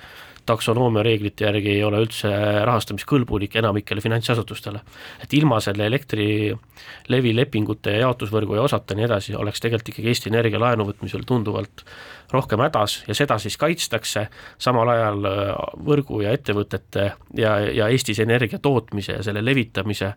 taksonoomia 0.46 1.04
reeglite 1.04 1.46
järgi 1.46 1.72
ei 1.76 1.84
ole 1.84 2.00
üldse 2.06 2.32
rahastamiskõlbulik 2.66 3.56
enamikele 3.62 4.02
finantsasutustele. 4.02 4.82
et 5.24 5.34
ilma 5.34 5.60
selle 5.60 5.86
Elektrilevi 5.86 7.36
lepingute 7.36 7.92
ja 7.92 8.06
jaotusvõrgu 8.06 8.56
ja 8.56 8.62
osata 8.62 8.94
ja 8.94 9.00
nii 9.00 9.06
edasi, 9.06 9.36
oleks 9.36 9.62
tegelikult 9.62 9.90
ikkagi 9.94 10.08
Eesti 10.08 10.30
Energia 10.30 10.60
laenu 10.60 10.86
võtmisel 10.90 11.26
tunduvalt 11.28 11.86
rohkem 12.32 12.62
hädas 12.62 13.04
ja 13.08 13.16
seda 13.16 13.38
siis 13.42 13.58
kaitstakse, 13.58 14.28
samal 14.58 14.90
ajal 14.90 15.30
äh, 15.30 15.52
võrgu 15.86 16.22
ja 16.24 16.34
ettevõtete 16.36 17.12
ja, 17.38 17.58
ja 17.60 17.90
Eestis 17.90 18.20
energia 18.20 18.60
tootmise 18.60 19.20
ja 19.20 19.24
selle 19.24 19.46
levitamise 19.46 20.14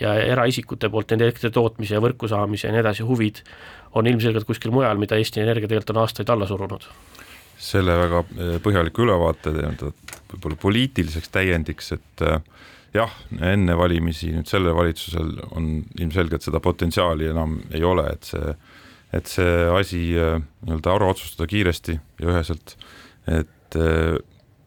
ja 0.00 0.14
eraisikute 0.14 0.88
poolt 0.88 1.12
elektri 1.12 1.50
tootmise 1.50 1.96
ja 1.96 2.04
võrku 2.04 2.28
saamise 2.28 2.68
ja 2.68 2.74
nii 2.74 2.84
edasi 2.84 3.06
huvid 3.06 3.42
on 3.94 4.06
ilmselgelt 4.06 4.46
kuskil 4.46 4.72
mujal, 4.74 4.98
mida 4.98 5.18
Eesti 5.18 5.42
Energia 5.42 5.68
tegelikult 5.68 5.96
on 5.96 6.04
aastaid 6.04 6.30
alla 6.30 6.46
surunud 6.46 6.86
selle 7.60 7.96
väga 8.00 8.22
eh, 8.24 8.56
põhjaliku 8.64 9.04
ülevaate 9.04 9.52
nii-öelda 9.54 9.92
võib-olla 10.30 10.58
poliitiliseks 10.62 11.32
täiendiks, 11.34 11.92
et 11.96 12.24
eh, 12.24 12.40
jah, 12.96 13.12
enne 13.52 13.76
valimisi 13.78 14.32
nüüd 14.34 14.48
sellel 14.50 14.76
valitsusel 14.78 15.36
on 15.50 15.70
ilmselgelt 16.00 16.46
seda 16.46 16.62
potentsiaali 16.64 17.30
enam 17.30 17.58
ei 17.74 17.84
ole, 17.86 18.08
et 18.14 18.32
see, 18.32 18.56
et 19.16 19.30
see 19.30 19.54
asi 19.76 20.02
eh, 20.16 20.40
nii-öelda 20.64 20.96
ära 20.96 21.12
otsustada 21.12 21.50
kiiresti 21.50 21.98
ja 21.98 22.32
üheselt, 22.32 22.76
et 23.30 23.76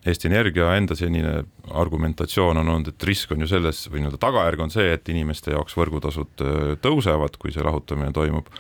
Eesti 0.04 0.28
Energia 0.30 0.70
enda 0.78 0.96
senine 1.00 1.32
argumentatsioon 1.80 2.60
on 2.60 2.70
olnud, 2.74 2.92
et 2.92 3.06
risk 3.08 3.32
on 3.36 3.44
ju 3.44 3.48
selles 3.52 3.82
või 3.90 4.04
nii-öelda 4.04 4.20
tagajärg 4.22 4.64
on 4.64 4.72
see, 4.72 4.86
et 4.96 5.10
inimeste 5.12 5.52
jaoks 5.52 5.76
võrgutasud 5.80 6.44
tõusevad, 6.84 7.36
kui 7.40 7.52
see 7.56 7.64
lahutamine 7.64 8.12
toimub 8.16 8.52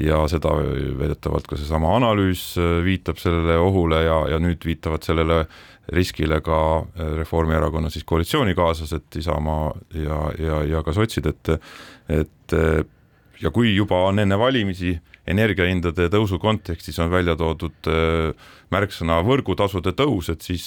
ja 0.00 0.24
seda 0.30 0.56
väidetavalt 0.98 1.46
ka 1.46 1.58
seesama 1.58 1.92
analüüs 1.96 2.54
äh, 2.58 2.80
viitab 2.84 3.20
sellele 3.22 3.58
ohule 3.62 4.02
ja, 4.02 4.18
ja 4.34 4.40
nüüd 4.42 4.64
viitavad 4.66 5.06
sellele 5.06 5.44
riskile 5.94 6.40
ka 6.44 6.58
äh, 6.82 7.14
Reformierakonna 7.20 7.92
siis 7.94 8.06
koalitsioonikaaslased, 8.08 9.06
Isamaa 9.20 9.70
ja, 9.94 10.20
ja, 10.38 10.60
ja 10.74 10.82
ka 10.82 10.94
sotsid, 10.96 11.30
et 11.30 11.54
et 12.10 12.56
äh, 12.58 12.82
ja 13.42 13.50
kui 13.54 13.74
juba 13.74 14.02
on 14.08 14.18
enne 14.18 14.38
valimisi 14.38 14.96
energiahindade 15.26 16.10
tõusu 16.12 16.40
kontekstis 16.42 16.98
on 17.00 17.08
välja 17.12 17.32
toodud 17.36 17.88
märksõna 18.74 19.22
võrgutasude 19.24 19.94
tõus, 19.96 20.28
et 20.28 20.44
siis 20.44 20.66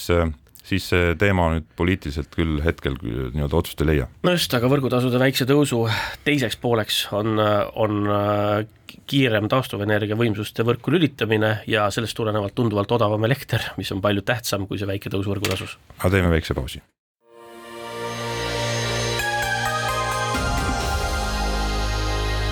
siis 0.67 0.89
see 0.91 1.13
teema 1.19 1.49
nüüd 1.53 1.67
poliitiliselt 1.79 2.33
küll 2.35 2.59
hetkel 2.65 2.97
nii-öelda 3.01 3.59
otsust 3.61 3.83
ei 3.83 3.91
leia. 3.91 4.09
no 4.23 4.33
just, 4.35 4.53
aga 4.57 4.69
võrgutasude 4.71 5.21
väikse 5.21 5.47
tõusu 5.49 5.85
teiseks 6.27 6.59
pooleks 6.61 7.05
on, 7.15 7.39
on 7.39 8.11
äh, 8.11 8.67
kiirem 9.07 9.47
taastuvenergia 9.51 10.19
võimsuste 10.19 10.65
võrku 10.67 10.91
lülitamine 10.95 11.61
ja 11.71 11.87
sellest 11.93 12.17
tulenevalt 12.17 12.55
tunduvalt 12.55 12.91
odavam 12.99 13.23
elekter, 13.27 13.71
mis 13.79 13.91
on 13.95 14.03
palju 14.03 14.25
tähtsam 14.27 14.67
kui 14.67 14.79
see 14.79 14.89
väike 14.89 15.11
tõus 15.13 15.29
võrgutasus. 15.29 15.79
aga 15.97 16.15
teeme 16.17 16.31
väikse 16.35 16.57
pausi. 16.57 16.83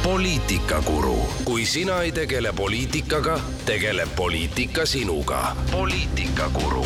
poliitikakuru, 0.06 1.18
kui 1.44 1.66
sina 1.68 1.98
ei 2.06 2.12
tegele 2.16 2.54
poliitikaga, 2.56 3.36
tegeleb 3.66 4.16
poliitika 4.16 4.86
sinuga. 4.88 5.56
poliitikakuru 5.72 6.86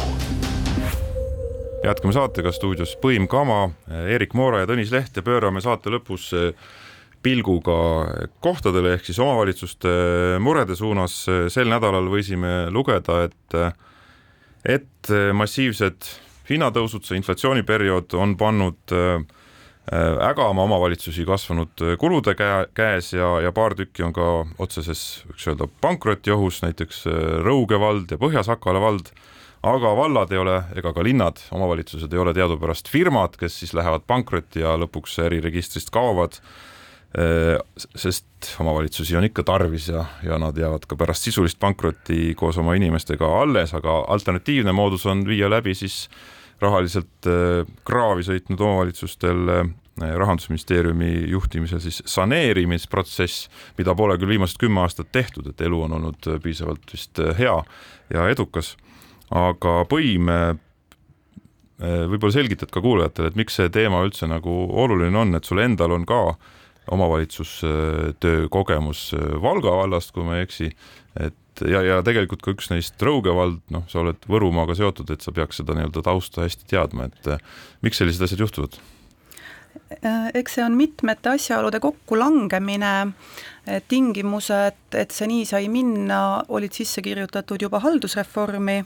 jätkame 1.84 2.14
saatega 2.14 2.52
stuudios 2.52 2.96
Põim 3.02 3.28
Kama, 3.30 3.70
Erik 4.12 4.36
Moora 4.38 4.64
ja 4.64 4.70
Tõnis 4.70 4.92
Leht 4.94 5.16
ja 5.16 5.24
pöörame 5.26 5.62
saate 5.64 5.92
lõpus 5.94 6.30
eh, 6.36 6.52
pilguga 7.24 7.76
kohtadele 8.44 8.96
ehk 8.96 9.08
siis 9.08 9.20
omavalitsuste 9.20 9.92
murede 10.44 10.76
suunas. 10.80 11.26
sel 11.52 11.68
nädalal 11.72 12.08
võisime 12.12 12.70
lugeda, 12.72 13.26
et, 13.28 13.58
et 14.64 15.12
massiivsed 15.36 16.08
hinnatõusud, 16.50 17.04
see 17.04 17.20
inflatsiooniperiood 17.20 18.16
on 18.16 18.38
pannud 18.40 18.96
eh, 18.96 19.20
ägama 20.30 20.64
omavalitsusi 20.64 21.26
kasvanud 21.26 21.84
kulude 22.00 22.36
käe, 22.40 22.68
käes 22.76 23.14
ja, 23.14 23.40
ja 23.44 23.52
paar 23.52 23.76
tükki 23.76 24.06
on 24.06 24.16
ka 24.16 24.30
otseses, 24.60 25.26
võiks 25.32 25.48
öelda, 25.50 25.68
pankrotiohus, 25.82 26.62
näiteks 26.64 27.04
Rõuge 27.44 27.80
vald 27.82 28.12
ja 28.12 28.20
Põhja-Sakala 28.22 28.84
vald 28.84 29.12
aga 29.62 29.92
vallad 29.96 30.32
ei 30.32 30.40
ole 30.40 30.56
ega 30.80 30.94
ka 30.96 31.04
linnad, 31.04 31.42
omavalitsused 31.52 32.14
ei 32.14 32.22
ole 32.22 32.34
teadupärast 32.36 32.90
firmad, 32.92 33.36
kes 33.40 33.60
siis 33.62 33.76
lähevad 33.76 34.06
pankrotti 34.08 34.64
ja 34.64 34.78
lõpuks 34.80 35.20
äriregistrist 35.26 35.92
kaovad. 35.94 36.40
Sest 37.98 38.52
omavalitsusi 38.62 39.16
on 39.18 39.26
ikka 39.26 39.42
tarvis 39.42 39.88
ja, 39.90 40.04
ja 40.22 40.38
nad 40.38 40.58
jäävad 40.58 40.84
ka 40.86 40.94
pärast 40.96 41.26
sisulist 41.26 41.58
pankrotti 41.60 42.36
koos 42.38 42.60
oma 42.62 42.76
inimestega 42.78 43.26
alles, 43.40 43.74
aga 43.74 44.04
alternatiivne 44.14 44.72
moodus 44.78 45.08
on 45.10 45.24
viia 45.26 45.50
läbi 45.50 45.74
siis 45.74 46.04
rahaliselt 46.62 47.26
eh, 47.26 47.64
kraavi 47.88 48.28
sõitnud 48.28 48.62
omavalitsustel 48.62 49.54
eh, 49.56 49.72
rahandusministeeriumi 50.22 51.10
juhtimisel 51.32 51.82
siis 51.82 52.04
saneerimisprotsess, 52.06 53.50
mida 53.82 53.98
pole 53.98 54.20
küll 54.20 54.36
viimased 54.36 54.62
kümme 54.62 54.86
aastat 54.86 55.10
tehtud, 55.12 55.50
et 55.50 55.66
elu 55.66 55.82
on 55.88 55.98
olnud 55.98 56.30
piisavalt 56.44 56.94
vist 56.94 57.20
hea 57.40 57.58
ja 58.14 58.30
edukas 58.30 58.76
aga 59.36 59.76
põim 59.90 60.32
äh, 60.34 60.54
võib-olla 61.80 62.36
selgitad 62.36 62.72
ka 62.74 62.84
kuulajatele, 62.84 63.32
et 63.32 63.40
miks 63.40 63.60
see 63.60 63.70
teema 63.74 64.02
üldse 64.06 64.28
nagu 64.30 64.56
oluline 64.84 65.16
on, 65.18 65.36
et 65.38 65.48
sul 65.48 65.62
endal 65.64 65.96
on 65.96 66.08
ka 66.10 66.24
omavalitsustöö 66.90 68.48
kogemus 68.50 69.12
Valga 69.44 69.76
vallast, 69.78 70.12
kui 70.16 70.26
ma 70.26 70.40
ei 70.40 70.48
eksi, 70.48 70.72
et 71.22 71.64
ja, 71.70 71.82
ja 71.86 72.00
tegelikult 72.06 72.42
ka 72.44 72.54
üks 72.56 72.72
neist 72.72 73.00
Rõuge 73.04 73.34
vald, 73.36 73.62
noh, 73.74 73.86
sa 73.92 74.02
oled 74.02 74.26
Võrumaaga 74.30 74.76
seotud, 74.78 75.12
et 75.14 75.26
sa 75.26 75.34
peaks 75.36 75.62
seda 75.62 75.76
nii-öelda 75.78 76.04
tausta 76.06 76.46
hästi 76.46 76.66
teadma, 76.72 77.10
et 77.10 77.30
miks 77.86 78.02
sellised 78.02 78.26
asjad 78.26 78.42
juhtuvad? 78.48 78.80
Eks 80.34 80.54
see 80.56 80.64
on 80.64 80.76
mitmete 80.78 81.32
asjaolude 81.34 81.80
kokkulangemine, 81.82 82.94
tingimused, 83.90 84.78
et 84.98 85.12
see 85.12 85.28
nii 85.30 85.48
sai 85.50 85.68
minna, 85.70 86.44
olid 86.48 86.74
sisse 86.78 87.02
kirjutatud 87.06 87.62
juba 87.62 87.82
haldusreformi, 87.84 88.78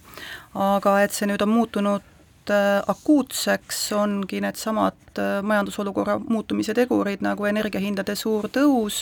aga 0.55 0.95
et 1.03 1.15
see 1.15 1.27
nüüd 1.29 1.43
on 1.43 1.51
muutunud 1.51 2.09
Äh, 2.49 2.84
akuutseks 2.88 3.93
ongi 3.95 4.41
needsamad 4.43 5.15
äh, 5.15 5.39
majandusolukorra 5.47 6.17
muutumise 6.19 6.73
tegurid 6.75 7.21
nagu 7.23 7.45
energiahindade 7.47 8.17
suur 8.19 8.49
tõus, 8.51 8.97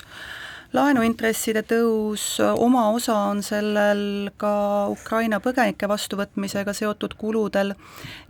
laenuintresside 0.74 1.63
tõus, 1.67 2.24
oma 2.39 2.86
osa 2.95 3.15
on 3.32 3.41
sellel 3.43 4.32
ka 4.39 4.51
Ukraina 4.91 5.41
põgenike 5.43 5.88
vastuvõtmisega 5.91 6.74
seotud 6.76 7.15
kuludel 7.19 7.74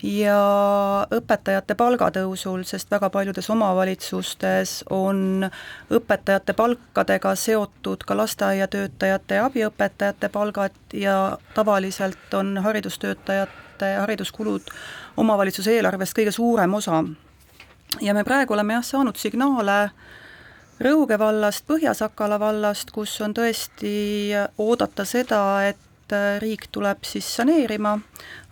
ja 0.03 0.39
õpetajate 1.13 1.77
palgatõusul, 1.77 2.63
sest 2.65 2.91
väga 2.91 3.11
paljudes 3.13 3.49
omavalitsustes 3.53 4.81
on 4.89 5.45
õpetajate 5.93 6.55
palkadega 6.57 7.35
seotud 7.37 8.05
ka 8.07 8.17
lasteaiatöötajate 8.17 9.37
ja 9.37 9.45
abiõpetajate 9.49 10.29
palgad 10.33 10.97
ja 10.97 11.37
tavaliselt 11.53 12.33
on 12.33 12.57
haridustöötajate 12.57 13.93
hariduskulud 13.99 14.73
omavalitsuse 15.17 15.77
eelarvest 15.77 16.17
kõige 16.17 16.33
suurem 16.33 16.73
osa. 16.73 17.03
ja 18.01 18.13
me 18.13 18.23
praegu 18.23 18.53
oleme 18.53 18.73
jah, 18.73 18.83
saanud 18.85 19.15
signaale 19.15 19.91
Rõuge 20.81 21.17
vallast, 21.21 21.67
Põhja-Sakala 21.69 22.39
vallast, 22.41 22.89
kus 22.89 23.13
on 23.21 23.35
tõesti 23.37 24.33
oodata 24.57 25.05
seda, 25.05 25.41
et 25.69 25.77
riik 26.41 26.65
tuleb 26.73 27.05
siis 27.05 27.27
saneerima, 27.37 27.93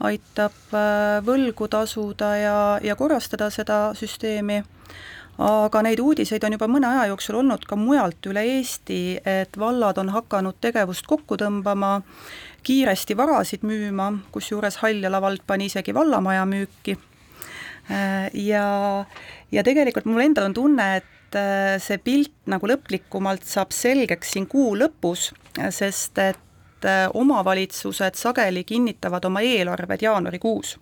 aitab 0.05 0.75
äh, 0.77 1.17
võlgu 1.25 1.67
tasuda 1.71 2.30
ja, 2.38 2.59
ja 2.86 2.95
korrastada 2.95 3.49
seda 3.51 3.80
süsteemi, 3.97 4.61
aga 5.41 5.82
neid 5.84 5.99
uudiseid 6.03 6.45
on 6.45 6.55
juba 6.55 6.69
mõne 6.71 6.88
aja 6.91 7.09
jooksul 7.09 7.41
olnud 7.41 7.65
ka 7.67 7.80
mujalt 7.80 8.30
üle 8.30 8.45
Eesti, 8.59 9.01
et 9.25 9.57
vallad 9.59 9.97
on 9.97 10.13
hakanud 10.13 10.61
tegevust 10.61 11.09
kokku 11.09 11.39
tõmbama 11.39 11.97
kiiresti 12.63 13.17
varasid 13.17 13.65
müüma, 13.65 14.11
kusjuures 14.32 14.84
Haljala 14.84 15.21
vald 15.23 15.41
pani 15.47 15.71
isegi 15.71 15.97
vallamaja 15.97 16.45
müüki. 16.45 16.99
Äh, 17.89 18.27
ja, 18.38 19.05
ja 19.51 19.63
tegelikult 19.65 20.05
mul 20.05 20.30
endal 20.30 20.51
on 20.51 20.61
tunne, 20.61 20.91
et 20.99 21.15
äh, 21.38 21.77
see 21.82 21.99
pilt 22.03 22.34
nagu 22.49 22.69
lõplikumalt 22.69 23.45
saab 23.47 23.73
selgeks 23.75 24.36
siin 24.36 24.47
kuu 24.49 24.75
lõpus, 24.80 25.30
sest 25.75 26.21
et 26.23 26.88
äh, 26.88 27.07
omavalitsused 27.13 28.19
sageli 28.19 28.63
kinnitavad 28.63 29.25
oma 29.30 29.43
eelarved 29.45 30.05
jaanuarikuus. 30.05 30.77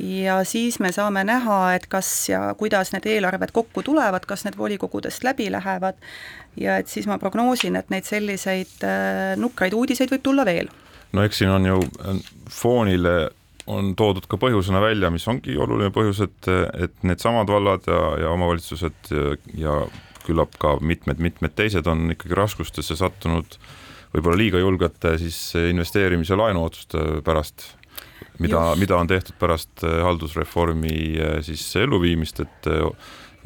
Ja 0.00 0.38
siis 0.48 0.78
me 0.80 0.88
saame 0.92 1.20
näha, 1.28 1.74
et 1.76 1.84
kas 1.92 2.08
ja 2.30 2.46
kuidas 2.56 2.94
need 2.94 3.04
eelarved 3.12 3.52
kokku 3.52 3.82
tulevad, 3.84 4.24
kas 4.24 4.46
need 4.46 4.56
volikogudest 4.56 5.24
läbi 5.24 5.50
lähevad. 5.52 5.98
Ja 6.56 6.78
et 6.80 6.88
siis 6.88 7.04
ma 7.06 7.18
prognoosin, 7.20 7.76
et 7.76 7.92
neid 7.92 8.08
selliseid 8.08 8.86
nukraid 9.36 9.76
uudiseid 9.76 10.14
võib 10.14 10.24
tulla 10.24 10.48
veel. 10.48 10.72
No 11.12 11.24
eks 11.26 11.42
siin 11.42 11.52
on 11.52 11.66
ju 11.66 11.78
äh, 11.78 12.20
foonile 12.50 13.14
on 13.70 13.92
toodud 13.98 14.26
ka 14.30 14.38
põhjusena 14.40 14.80
välja, 14.82 15.10
mis 15.14 15.26
ongi 15.30 15.54
oluline 15.60 15.92
põhjus, 15.94 16.22
et, 16.24 16.48
et 16.86 17.04
needsamad 17.06 17.50
vallad 17.50 17.86
ja, 17.86 18.00
ja 18.24 18.32
omavalitsused 18.34 19.12
ja, 19.12 19.36
ja 19.58 19.76
küllap 20.26 20.54
ka 20.62 20.76
mitmed-mitmed 20.82 21.54
teised 21.58 21.86
on 21.90 22.12
ikkagi 22.14 22.36
raskustesse 22.38 22.96
sattunud 22.98 23.56
võib-olla 24.12 24.38
liiga 24.38 24.60
julgete 24.60 25.16
siis 25.22 25.38
investeerimis- 25.56 26.30
ja 26.30 26.38
laenuotsuste 26.38 27.22
pärast, 27.26 27.64
mida, 28.42 28.72
mida 28.78 28.98
on 28.98 29.10
tehtud 29.10 29.38
pärast 29.40 29.82
äh, 29.86 30.02
haldusreformi 30.06 30.96
äh, 31.16 31.40
siis 31.46 31.64
elluviimist, 31.80 32.44
et 32.44 32.70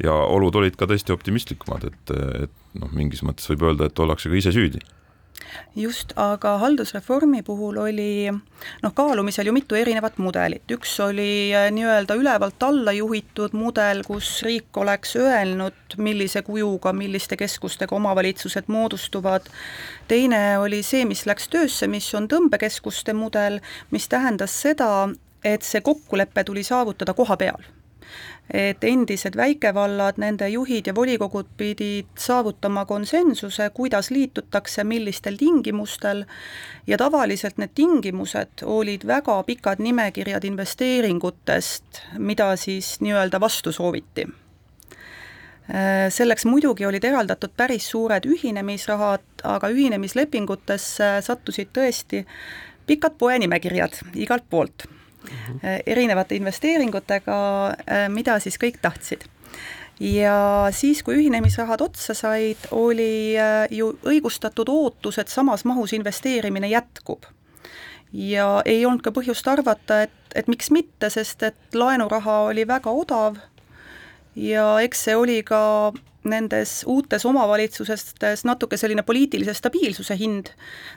ja 0.03 0.13
olud 0.13 0.55
olid 0.59 0.75
ka 0.77 0.85
tõesti 0.89 1.13
optimistlikumad, 1.13 1.87
et, 1.89 2.13
et 2.43 2.77
noh, 2.77 2.91
mingis 2.93 3.23
mõttes 3.25 3.49
võib 3.53 3.69
öelda, 3.71 3.87
et 3.89 3.99
ollakse 4.03 4.29
ka 4.29 4.37
ise 4.37 4.53
süüdi 4.53 4.83
just, 5.75 6.13
aga 6.15 6.57
haldusreformi 6.57 7.43
puhul 7.43 7.77
oli 7.77 8.31
noh, 8.31 8.93
kaalumisel 8.93 9.49
ju 9.49 9.53
mitu 9.55 9.77
erinevat 9.77 10.17
mudelit, 10.21 10.65
üks 10.73 10.97
oli 11.03 11.53
äh, 11.55 11.69
nii-öelda 11.73 12.17
ülevalt 12.19 12.63
alla 12.63 12.93
juhitud 12.95 13.55
mudel, 13.57 14.03
kus 14.07 14.31
riik 14.47 14.77
oleks 14.77 15.15
öelnud, 15.19 15.97
millise 15.97 16.41
kujuga, 16.41 16.93
milliste 16.93 17.37
keskustega 17.39 17.95
omavalitsused 17.95 18.67
moodustuvad, 18.67 19.49
teine 20.07 20.43
oli 20.59 20.83
see, 20.83 21.05
mis 21.05 21.25
läks 21.29 21.49
töösse, 21.53 21.87
mis 21.87 22.09
on 22.17 22.29
tõmbekeskuste 22.31 23.15
mudel, 23.17 23.61
mis 23.91 24.09
tähendas 24.11 24.61
seda, 24.61 25.09
et 25.45 25.63
see 25.63 25.81
kokkulepe 25.85 26.43
tuli 26.43 26.65
saavutada 26.65 27.13
koha 27.17 27.37
peal 27.37 27.76
et 28.53 28.83
endised 28.83 29.35
väikevallad, 29.35 30.17
nende 30.17 30.47
juhid 30.49 30.87
ja 30.87 30.95
volikogud 30.95 31.49
pidid 31.57 32.09
saavutama 32.19 32.85
konsensuse, 32.85 33.69
kuidas 33.73 34.11
liitutakse, 34.11 34.83
millistel 34.83 35.35
tingimustel, 35.37 36.23
ja 36.87 36.97
tavaliselt 36.97 37.57
need 37.57 37.75
tingimused 37.75 38.63
olid 38.63 39.07
väga 39.07 39.41
pikad 39.43 39.83
nimekirjad 39.83 40.43
investeeringutest, 40.43 42.03
mida 42.17 42.55
siis 42.55 42.97
nii-öelda 43.01 43.39
vastu 43.39 43.71
sooviti 43.71 44.27
selleks 46.09 46.45
muidugi 46.47 46.85
olid 46.87 47.03
eraldatud 47.03 47.51
päris 47.57 47.89
suured 47.91 48.23
ühinemisrahad, 48.23 49.25
aga 49.43 49.69
ühinemislepingutesse 49.73 51.17
sattusid 51.25 51.73
tõesti 51.75 52.23
pikad 52.87 53.17
poenimekirjad 53.19 53.99
igalt 54.15 54.47
poolt. 54.49 54.87
Erinevate 55.85 56.35
investeeringutega, 56.35 57.39
äh, 57.67 58.05
mida 58.09 58.39
siis 58.39 58.59
kõik 58.61 58.79
tahtsid. 58.81 59.25
Ja 59.99 60.67
siis, 60.71 61.01
kui 61.03 61.17
ühinemisrahad 61.17 61.81
otsa 61.81 62.13
said, 62.13 62.67
oli 62.71 63.33
äh, 63.39 63.65
ju 63.73 63.95
õigustatud 64.05 64.69
ootus, 64.69 65.17
et 65.17 65.31
samas 65.33 65.65
mahus 65.65 65.93
investeerimine 65.97 66.69
jätkub. 66.69 67.25
ja 68.13 68.61
ei 68.65 68.85
olnud 68.85 69.01
ka 69.03 69.11
põhjust 69.11 69.47
arvata, 69.51 70.03
et, 70.05 70.35
et 70.35 70.47
miks 70.47 70.69
mitte, 70.71 71.09
sest 71.09 71.43
et 71.43 71.75
laenuraha 71.75 72.39
oli 72.47 72.63
väga 72.67 72.91
odav. 72.91 73.35
Ja 74.35 74.77
eks 74.79 75.03
see 75.03 75.15
oli 75.15 75.41
ka 75.43 75.91
nendes 76.23 76.83
uutes 76.87 77.25
omavalitsustes 77.25 78.45
natuke 78.45 78.77
selline 78.77 79.03
poliitilise 79.03 79.53
stabiilsuse 79.53 80.15
hind, 80.15 80.53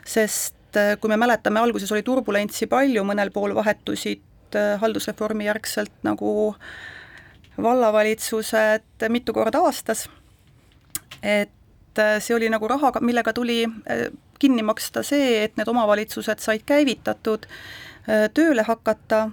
sest 0.07 0.55
kui 1.01 1.09
me 1.09 1.17
mäletame, 1.17 1.59
alguses 1.59 1.91
oli 1.91 2.03
turbulentsi 2.03 2.67
palju, 2.71 3.03
mõnel 3.07 3.31
pool 3.33 3.55
vahetusid 3.55 4.55
äh, 4.55 4.79
haldusreformi 4.81 5.45
järgselt 5.45 5.93
nagu 6.07 6.55
vallavalitsused 7.61 9.07
mitu 9.09 9.33
korda 9.33 9.61
aastas, 9.65 10.07
et 11.21 11.99
äh, 11.99 12.17
see 12.19 12.35
oli 12.35 12.49
nagu 12.49 12.67
raha, 12.67 12.93
millega 13.01 13.33
tuli 13.33 13.63
äh, 13.65 14.07
kinni 14.39 14.63
maksta 14.63 15.03
see, 15.05 15.43
et 15.43 15.57
need 15.57 15.69
omavalitsused 15.69 16.41
said 16.41 16.63
käivitatud, 16.65 17.45
tööle 18.33 18.63
hakata, 18.65 19.27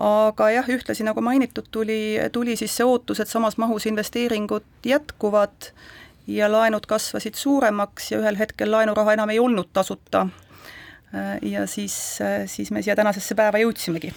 aga 0.00 0.46
jah, 0.54 0.68
ühtlasi 0.72 1.04
nagu 1.04 1.20
mainitud, 1.20 1.66
tuli, 1.70 2.16
tuli 2.32 2.54
siis 2.56 2.72
see 2.72 2.86
ootus, 2.88 3.20
et 3.20 3.28
samas 3.28 3.58
mahus 3.60 3.84
investeeringud 3.90 4.64
jätkuvad 4.88 5.68
ja 6.26 6.52
laenud 6.52 6.86
kasvasid 6.86 7.34
suuremaks 7.34 8.12
ja 8.12 8.20
ühel 8.22 8.38
hetkel 8.38 8.70
laenuraha 8.70 9.12
enam 9.18 9.30
ei 9.30 9.38
olnud 9.38 9.68
tasuta. 9.72 10.26
Äh, 10.26 10.49
ja 11.42 11.64
siis, 11.66 11.94
äh, 12.22 12.44
siis 12.46 12.70
me 12.70 12.82
siia 12.84 12.96
tänasesse 12.98 13.34
päeva 13.38 13.60
jõudsimegi. 13.62 14.12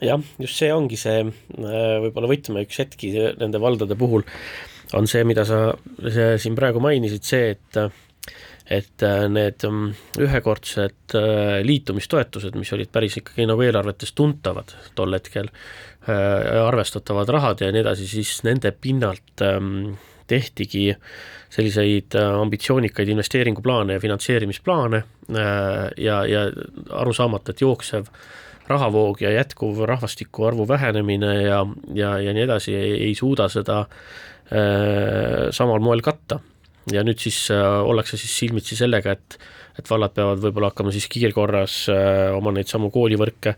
jah, 0.00 0.20
just 0.38 0.60
see 0.60 0.70
ongi 0.72 0.98
see 1.00 1.24
äh, 1.24 1.96
võib-olla 2.06 2.30
võtme 2.30 2.64
üks 2.66 2.78
hetki 2.82 3.12
nende 3.40 3.60
valdade 3.62 3.98
puhul, 3.98 4.24
on 4.96 5.10
see, 5.10 5.24
mida 5.28 5.44
sa 5.48 5.70
see 6.00 6.36
siin 6.42 6.58
praegu 6.58 6.82
mainisid, 6.82 7.26
see, 7.26 7.56
et 7.56 7.82
et 8.70 9.02
need 9.02 9.64
mm, 9.66 9.94
ühekordsed 10.22 11.14
liitumistoetused, 11.66 12.54
mis 12.54 12.70
olid 12.76 12.92
päris 12.94 13.16
ikkagi 13.18 13.48
nagu 13.50 13.64
eelarvetes 13.66 14.12
tuntavad 14.14 14.70
tol 14.94 15.16
hetkel, 15.16 15.48
arvestatavad 16.06 17.32
rahad 17.34 17.64
ja 17.64 17.72
nii 17.74 17.82
edasi, 17.82 18.06
siis 18.12 18.36
nende 18.46 18.70
pinnalt 18.70 19.42
ähm, 19.42 19.96
tehtigi 20.30 20.88
selliseid 21.50 22.14
äh, 22.18 22.34
ambitsioonikaid 22.40 23.10
investeeringuplaane 23.10 23.96
ja 23.96 24.02
finantseerimisplaane 24.02 25.02
äh, 25.02 25.88
ja, 25.98 26.22
ja 26.26 26.44
aru 27.02 27.14
saamata, 27.16 27.54
et 27.54 27.64
jooksev 27.64 28.06
rahavoog 28.70 29.22
ja 29.24 29.32
jätkuv 29.34 29.82
rahvastiku 29.88 30.46
arvu 30.50 30.68
vähenemine 30.68 31.34
ja, 31.42 31.64
ja, 31.94 32.14
ja 32.22 32.34
nii 32.34 32.46
edasi 32.46 32.74
ei, 32.76 32.92
ei 33.08 33.14
suuda 33.18 33.48
seda 33.50 33.80
äh, 33.82 35.48
samal 35.50 35.82
moel 35.82 36.04
katta. 36.06 36.40
ja 36.92 37.02
nüüd 37.06 37.20
siis 37.22 37.44
äh, 37.54 37.60
ollakse 37.86 38.16
siis 38.18 38.32
silmitsi 38.38 38.76
sellega, 38.78 39.12
et, 39.12 39.36
et 39.78 39.90
vallad 39.90 40.14
peavad 40.16 40.40
võib-olla 40.42 40.70
hakkama 40.72 40.94
siis 40.94 41.06
kiirkorras 41.12 41.82
äh, 41.92 42.30
oma 42.36 42.54
neid 42.56 42.70
samu 42.70 42.90
koolivõrke 42.94 43.56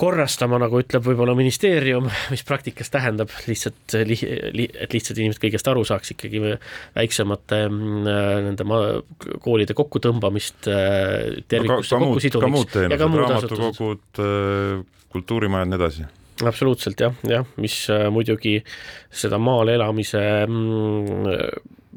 korrastama, 0.00 0.58
nagu 0.62 0.80
ütleb 0.80 1.04
võib-olla 1.04 1.34
ministeerium, 1.38 2.08
mis 2.32 2.44
praktikas 2.46 2.92
tähendab 2.92 3.32
lihtsalt 3.48 3.96
li,, 4.08 4.16
li, 4.56 4.68
et 4.70 4.94
lihtsalt 4.96 5.20
inimesed 5.20 5.42
kõigest 5.42 5.68
aru 5.70 5.84
saaks 5.88 6.14
ikkagi 6.14 6.40
väiksemate 6.96 7.60
mm, 7.68 8.08
nende 8.48 8.66
koolide 9.44 9.76
kokkutõmbamist 9.76 10.70
tervikusse 11.50 12.00
kokkusidumiseks. 12.00 12.80
ja 12.86 13.00
ka 13.00 13.10
muud 13.10 13.26
raamatukogud, 13.26 14.24
kultuurimajad, 15.12 15.70
nii 15.70 15.80
edasi 15.80 16.08
absoluutselt 16.48 17.00
jah, 17.02 17.16
jah, 17.28 17.44
mis 17.60 17.74
muidugi 18.12 18.60
seda 19.12 19.36
maal 19.42 19.68
elamise 19.74 20.22
mm, 20.46 21.34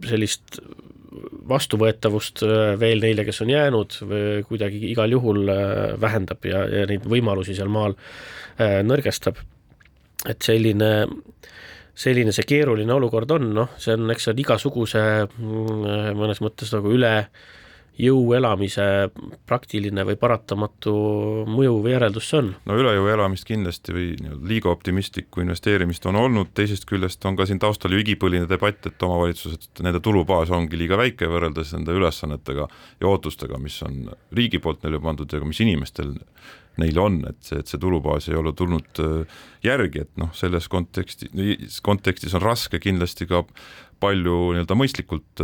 sellist 0.10 0.60
vastuvõetavust 1.50 2.44
äh, 2.48 2.74
veel 2.80 3.04
neile, 3.04 3.26
kes 3.28 3.42
on 3.46 3.52
jäänud, 3.54 3.98
kuidagi 4.48 4.82
igal 4.92 5.12
juhul 5.14 5.50
äh, 5.52 5.72
vähendab 6.02 6.46
ja, 6.50 6.66
ja 6.70 6.86
neid 6.90 7.08
võimalusi 7.10 7.56
seal 7.58 7.72
maal 7.74 7.98
äh, 8.58 8.82
nõrgestab. 8.86 9.42
et 10.30 10.40
selline, 10.42 10.92
selline 11.94 12.32
see 12.32 12.46
keeruline 12.48 12.94
olukord 12.94 13.32
on, 13.36 13.50
noh, 13.58 13.74
see 13.78 13.98
on, 13.98 14.08
eks 14.14 14.30
see 14.30 14.36
on 14.36 14.40
igasuguse 14.46 15.02
mm, 15.26 16.16
mõnes 16.16 16.40
mõttes 16.42 16.72
nagu 16.74 16.94
üle 16.96 17.18
äh, 17.18 17.52
jõu 18.00 18.34
elamise 18.34 18.86
praktiline 19.46 20.06
või 20.08 20.16
paratamatu 20.20 20.94
mõju 21.50 21.76
või 21.84 21.94
järeldus 21.94 22.30
see 22.32 22.40
on? 22.42 22.50
no 22.66 22.78
üle 22.80 22.96
jõu 22.96 23.10
elamist 23.14 23.46
kindlasti 23.48 23.94
või 23.94 24.08
liiga 24.50 24.72
optimistlikku 24.74 25.44
investeerimist 25.44 26.08
on 26.10 26.18
olnud, 26.18 26.54
teisest 26.58 26.88
küljest 26.90 27.26
on 27.30 27.38
ka 27.38 27.48
siin 27.50 27.62
taustal 27.62 27.94
ju 27.94 28.02
igipõline 28.02 28.50
debatt, 28.50 28.88
et 28.90 29.06
omavalitsused, 29.06 29.70
nende 29.86 30.02
tulubaas 30.04 30.52
ongi 30.54 30.80
liiga 30.80 30.98
väike 31.00 31.30
võrreldes 31.30 31.76
nende 31.78 31.94
ülesannetega 31.94 32.68
ja 32.68 33.10
ootustega, 33.10 33.62
mis 33.62 33.78
on 33.86 34.10
riigi 34.34 34.62
poolt 34.64 34.84
neile 34.84 35.02
pandud 35.04 35.30
ja 35.30 35.42
ka 35.42 35.50
mis 35.50 35.62
inimestel 35.62 36.16
neil 36.82 37.00
on, 37.00 37.20
et 37.30 37.40
see, 37.46 37.62
et 37.62 37.70
see 37.70 37.82
tulubaas 37.82 38.30
ei 38.30 38.38
ole 38.40 38.54
tulnud 38.58 39.02
äh, 39.04 39.40
järgi, 39.66 40.06
et 40.08 40.22
noh, 40.22 40.32
selles 40.38 40.70
konteksti, 40.72 41.30
kontekstis 41.86 42.36
on 42.38 42.46
raske 42.46 42.82
kindlasti 42.84 43.30
ka 43.30 43.44
palju 44.04 44.38
nii-öelda 44.52 44.76
mõistlikult, 44.76 45.42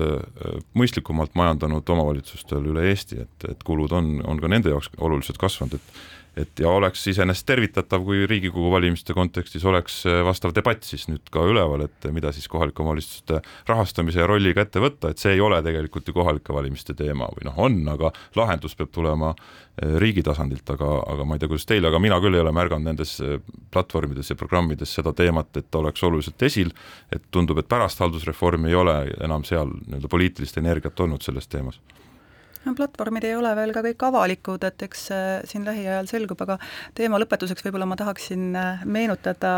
mõistlikumalt 0.75 1.32
majandanud 1.39 1.88
omavalitsustel 1.93 2.65
üle 2.67 2.89
Eesti, 2.89 3.21
et, 3.23 3.45
et 3.53 3.61
kulud 3.63 3.93
on, 3.95 4.17
on 4.27 4.41
ka 4.41 4.49
nende 4.51 4.73
jaoks 4.73 4.89
oluliselt 4.99 5.39
kasvanud, 5.39 5.77
et 5.80 6.01
et 6.38 6.59
ja 6.61 6.69
oleks 6.69 7.05
iseenesest 7.11 7.47
tervitatav, 7.49 8.03
kui 8.05 8.25
Riigikogu 8.30 8.71
valimiste 8.71 9.13
kontekstis 9.17 9.65
oleks 9.65 10.01
vastav 10.25 10.53
debatt 10.55 10.86
siis 10.88 11.07
nüüd 11.09 11.30
ka 11.34 11.43
üleval, 11.49 11.86
et 11.88 12.09
mida 12.13 12.32
siis 12.36 12.47
kohalike 12.51 12.84
omavalitsuste 12.84 13.41
rahastamise 13.69 14.21
ja 14.21 14.27
rolliga 14.30 14.63
ette 14.65 14.82
võtta, 14.84 15.11
et 15.11 15.21
see 15.21 15.36
ei 15.36 15.43
ole 15.43 15.61
tegelikult 15.65 16.07
ju 16.07 16.15
kohalike 16.15 16.53
valimiste 16.55 16.95
teema 16.97 17.30
või 17.36 17.47
noh, 17.47 17.57
on, 17.57 17.80
aga 17.91 18.11
lahendus 18.39 18.75
peab 18.80 18.91
tulema 18.95 19.32
eh, 19.34 19.95
riigi 20.01 20.23
tasandilt, 20.25 20.67
aga, 20.75 20.91
aga 21.13 21.27
ma 21.27 21.38
ei 21.38 21.43
tea, 21.43 21.51
kuidas 21.51 21.67
teil, 21.69 21.86
aga 21.89 22.01
mina 22.01 22.19
küll 22.23 22.38
ei 22.38 22.43
ole 22.43 22.53
märganud 22.55 22.89
nendes 22.91 23.15
eh, 23.25 23.38
platvormides 23.73 24.34
ja 24.34 24.39
programmides 24.39 24.93
seda 24.99 25.13
teemat, 25.17 25.51
et 25.61 25.80
oleks 25.80 26.03
oluliselt 26.07 26.47
esil, 26.49 26.73
et 27.13 27.30
tundub, 27.32 27.61
et 27.61 27.69
pärast 27.69 28.01
haldusreformi 28.03 28.71
ei 28.71 28.77
ole 28.80 28.99
enam 29.25 29.45
seal 29.47 29.71
nii-öelda 29.88 30.11
poliitilist 30.11 30.61
energiat 30.61 31.05
olnud 31.05 31.25
selles 31.25 31.49
teemas 31.49 31.82
platvormid 32.78 33.24
ei 33.24 33.36
ole 33.39 33.51
veel 33.55 33.72
ka 33.76 33.84
kõik 33.86 34.03
avalikud, 34.10 34.64
et 34.68 34.84
eks 34.88 35.05
siin 35.49 35.68
lähiajal 35.68 36.10
selgub, 36.12 36.41
aga 36.43 36.57
teema 36.97 37.20
lõpetuseks 37.22 37.66
võib-olla 37.66 37.88
ma 37.89 37.97
tahaksin 37.99 38.49
äh, 38.60 38.82
meenutada 38.86 39.51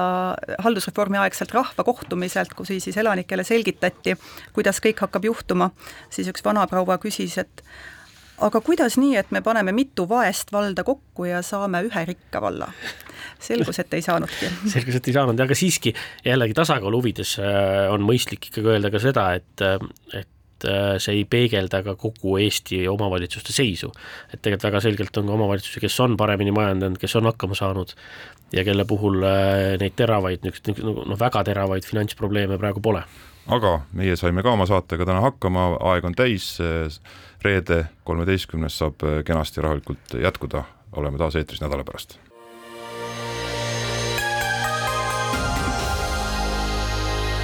haldusreformi 0.62 1.20
aegselt 1.22 1.54
rahvakohtumiselt, 1.56 2.54
kus 2.58 2.74
siis 2.74 2.97
elanikele 2.97 3.45
selgitati, 3.47 4.18
kuidas 4.56 4.82
kõik 4.84 5.02
hakkab 5.06 5.26
juhtuma, 5.32 5.72
siis 6.14 6.30
üks 6.32 6.45
vanaproua 6.45 6.99
küsis, 7.02 7.38
et 7.41 7.66
aga 8.41 8.62
kuidas 8.66 8.97
nii, 9.02 9.16
et 9.20 9.32
me 9.34 9.41
paneme 9.45 9.74
mitu 9.76 10.08
vaest 10.10 10.52
valda 10.54 10.86
kokku 10.86 11.28
ja 11.30 11.41
saame 11.45 11.84
ühe 11.88 12.06
rikka 12.14 12.41
valla? 12.43 12.70
selgus, 13.41 13.80
et 13.82 13.93
ei 13.97 14.04
saanudki. 14.06 14.49
selgus, 14.74 14.97
et 14.99 15.10
ei 15.10 15.16
saanud, 15.16 15.39
aga 15.41 15.58
siiski 15.58 15.93
jällegi 16.26 16.54
tasakaalu 16.58 17.02
huvides 17.02 17.38
äh, 17.41 17.88
on 17.93 18.06
mõistlik 18.06 18.49
ikkagi 18.49 18.76
öelda 18.76 18.93
ka 18.93 19.02
seda, 19.02 19.32
et, 19.39 19.66
äh, 19.66 19.82
et 20.22 20.30
et 20.62 20.70
äh, 20.70 20.97
see 21.01 21.22
ei 21.22 21.26
peegelda 21.26 21.82
ka 21.86 21.95
kogu 21.99 22.38
Eesti 22.41 22.84
omavalitsuste 22.89 23.53
seisu. 23.53 23.91
et 24.34 24.41
tegelikult 24.41 24.70
väga 24.70 24.82
selgelt 24.82 25.18
on 25.18 25.28
ka 25.28 25.34
omavalitsusi, 25.34 25.80
kes 25.80 25.99
on 25.99 26.18
paremini 26.18 26.51
majandanud, 26.51 26.97
kes 27.01 27.16
on 27.16 27.30
hakkama 27.30 27.55
saanud 27.55 27.93
ja 28.53 28.64
kelle 28.64 28.86
puhul 28.86 29.24
äh, 29.24 29.78
neid 29.82 29.95
teravaid, 29.95 30.45
niisuguseid 30.45 30.84
noh, 30.86 31.20
väga 31.20 31.43
teravaid 31.43 31.86
finantsprobleeme 31.88 32.57
praegu 32.62 32.82
pole. 32.82 33.03
aga 33.47 33.80
meie 33.93 34.16
saime 34.16 34.43
ka 34.43 34.53
oma 34.53 34.66
saatega 34.70 35.05
täna 35.05 35.22
hakkama, 35.22 35.72
aeg 35.93 36.05
on 36.05 36.16
täis, 36.16 36.53
reede 37.41 37.86
kolmeteistkümnes 38.03 38.78
saab 38.78 39.01
kenasti 39.26 39.62
rahulikult 39.62 40.20
jätkuda, 40.22 40.64
oleme 40.95 41.18
taas 41.18 41.39
eetris 41.39 41.64
nädala 41.64 41.84
pärast 41.88 42.20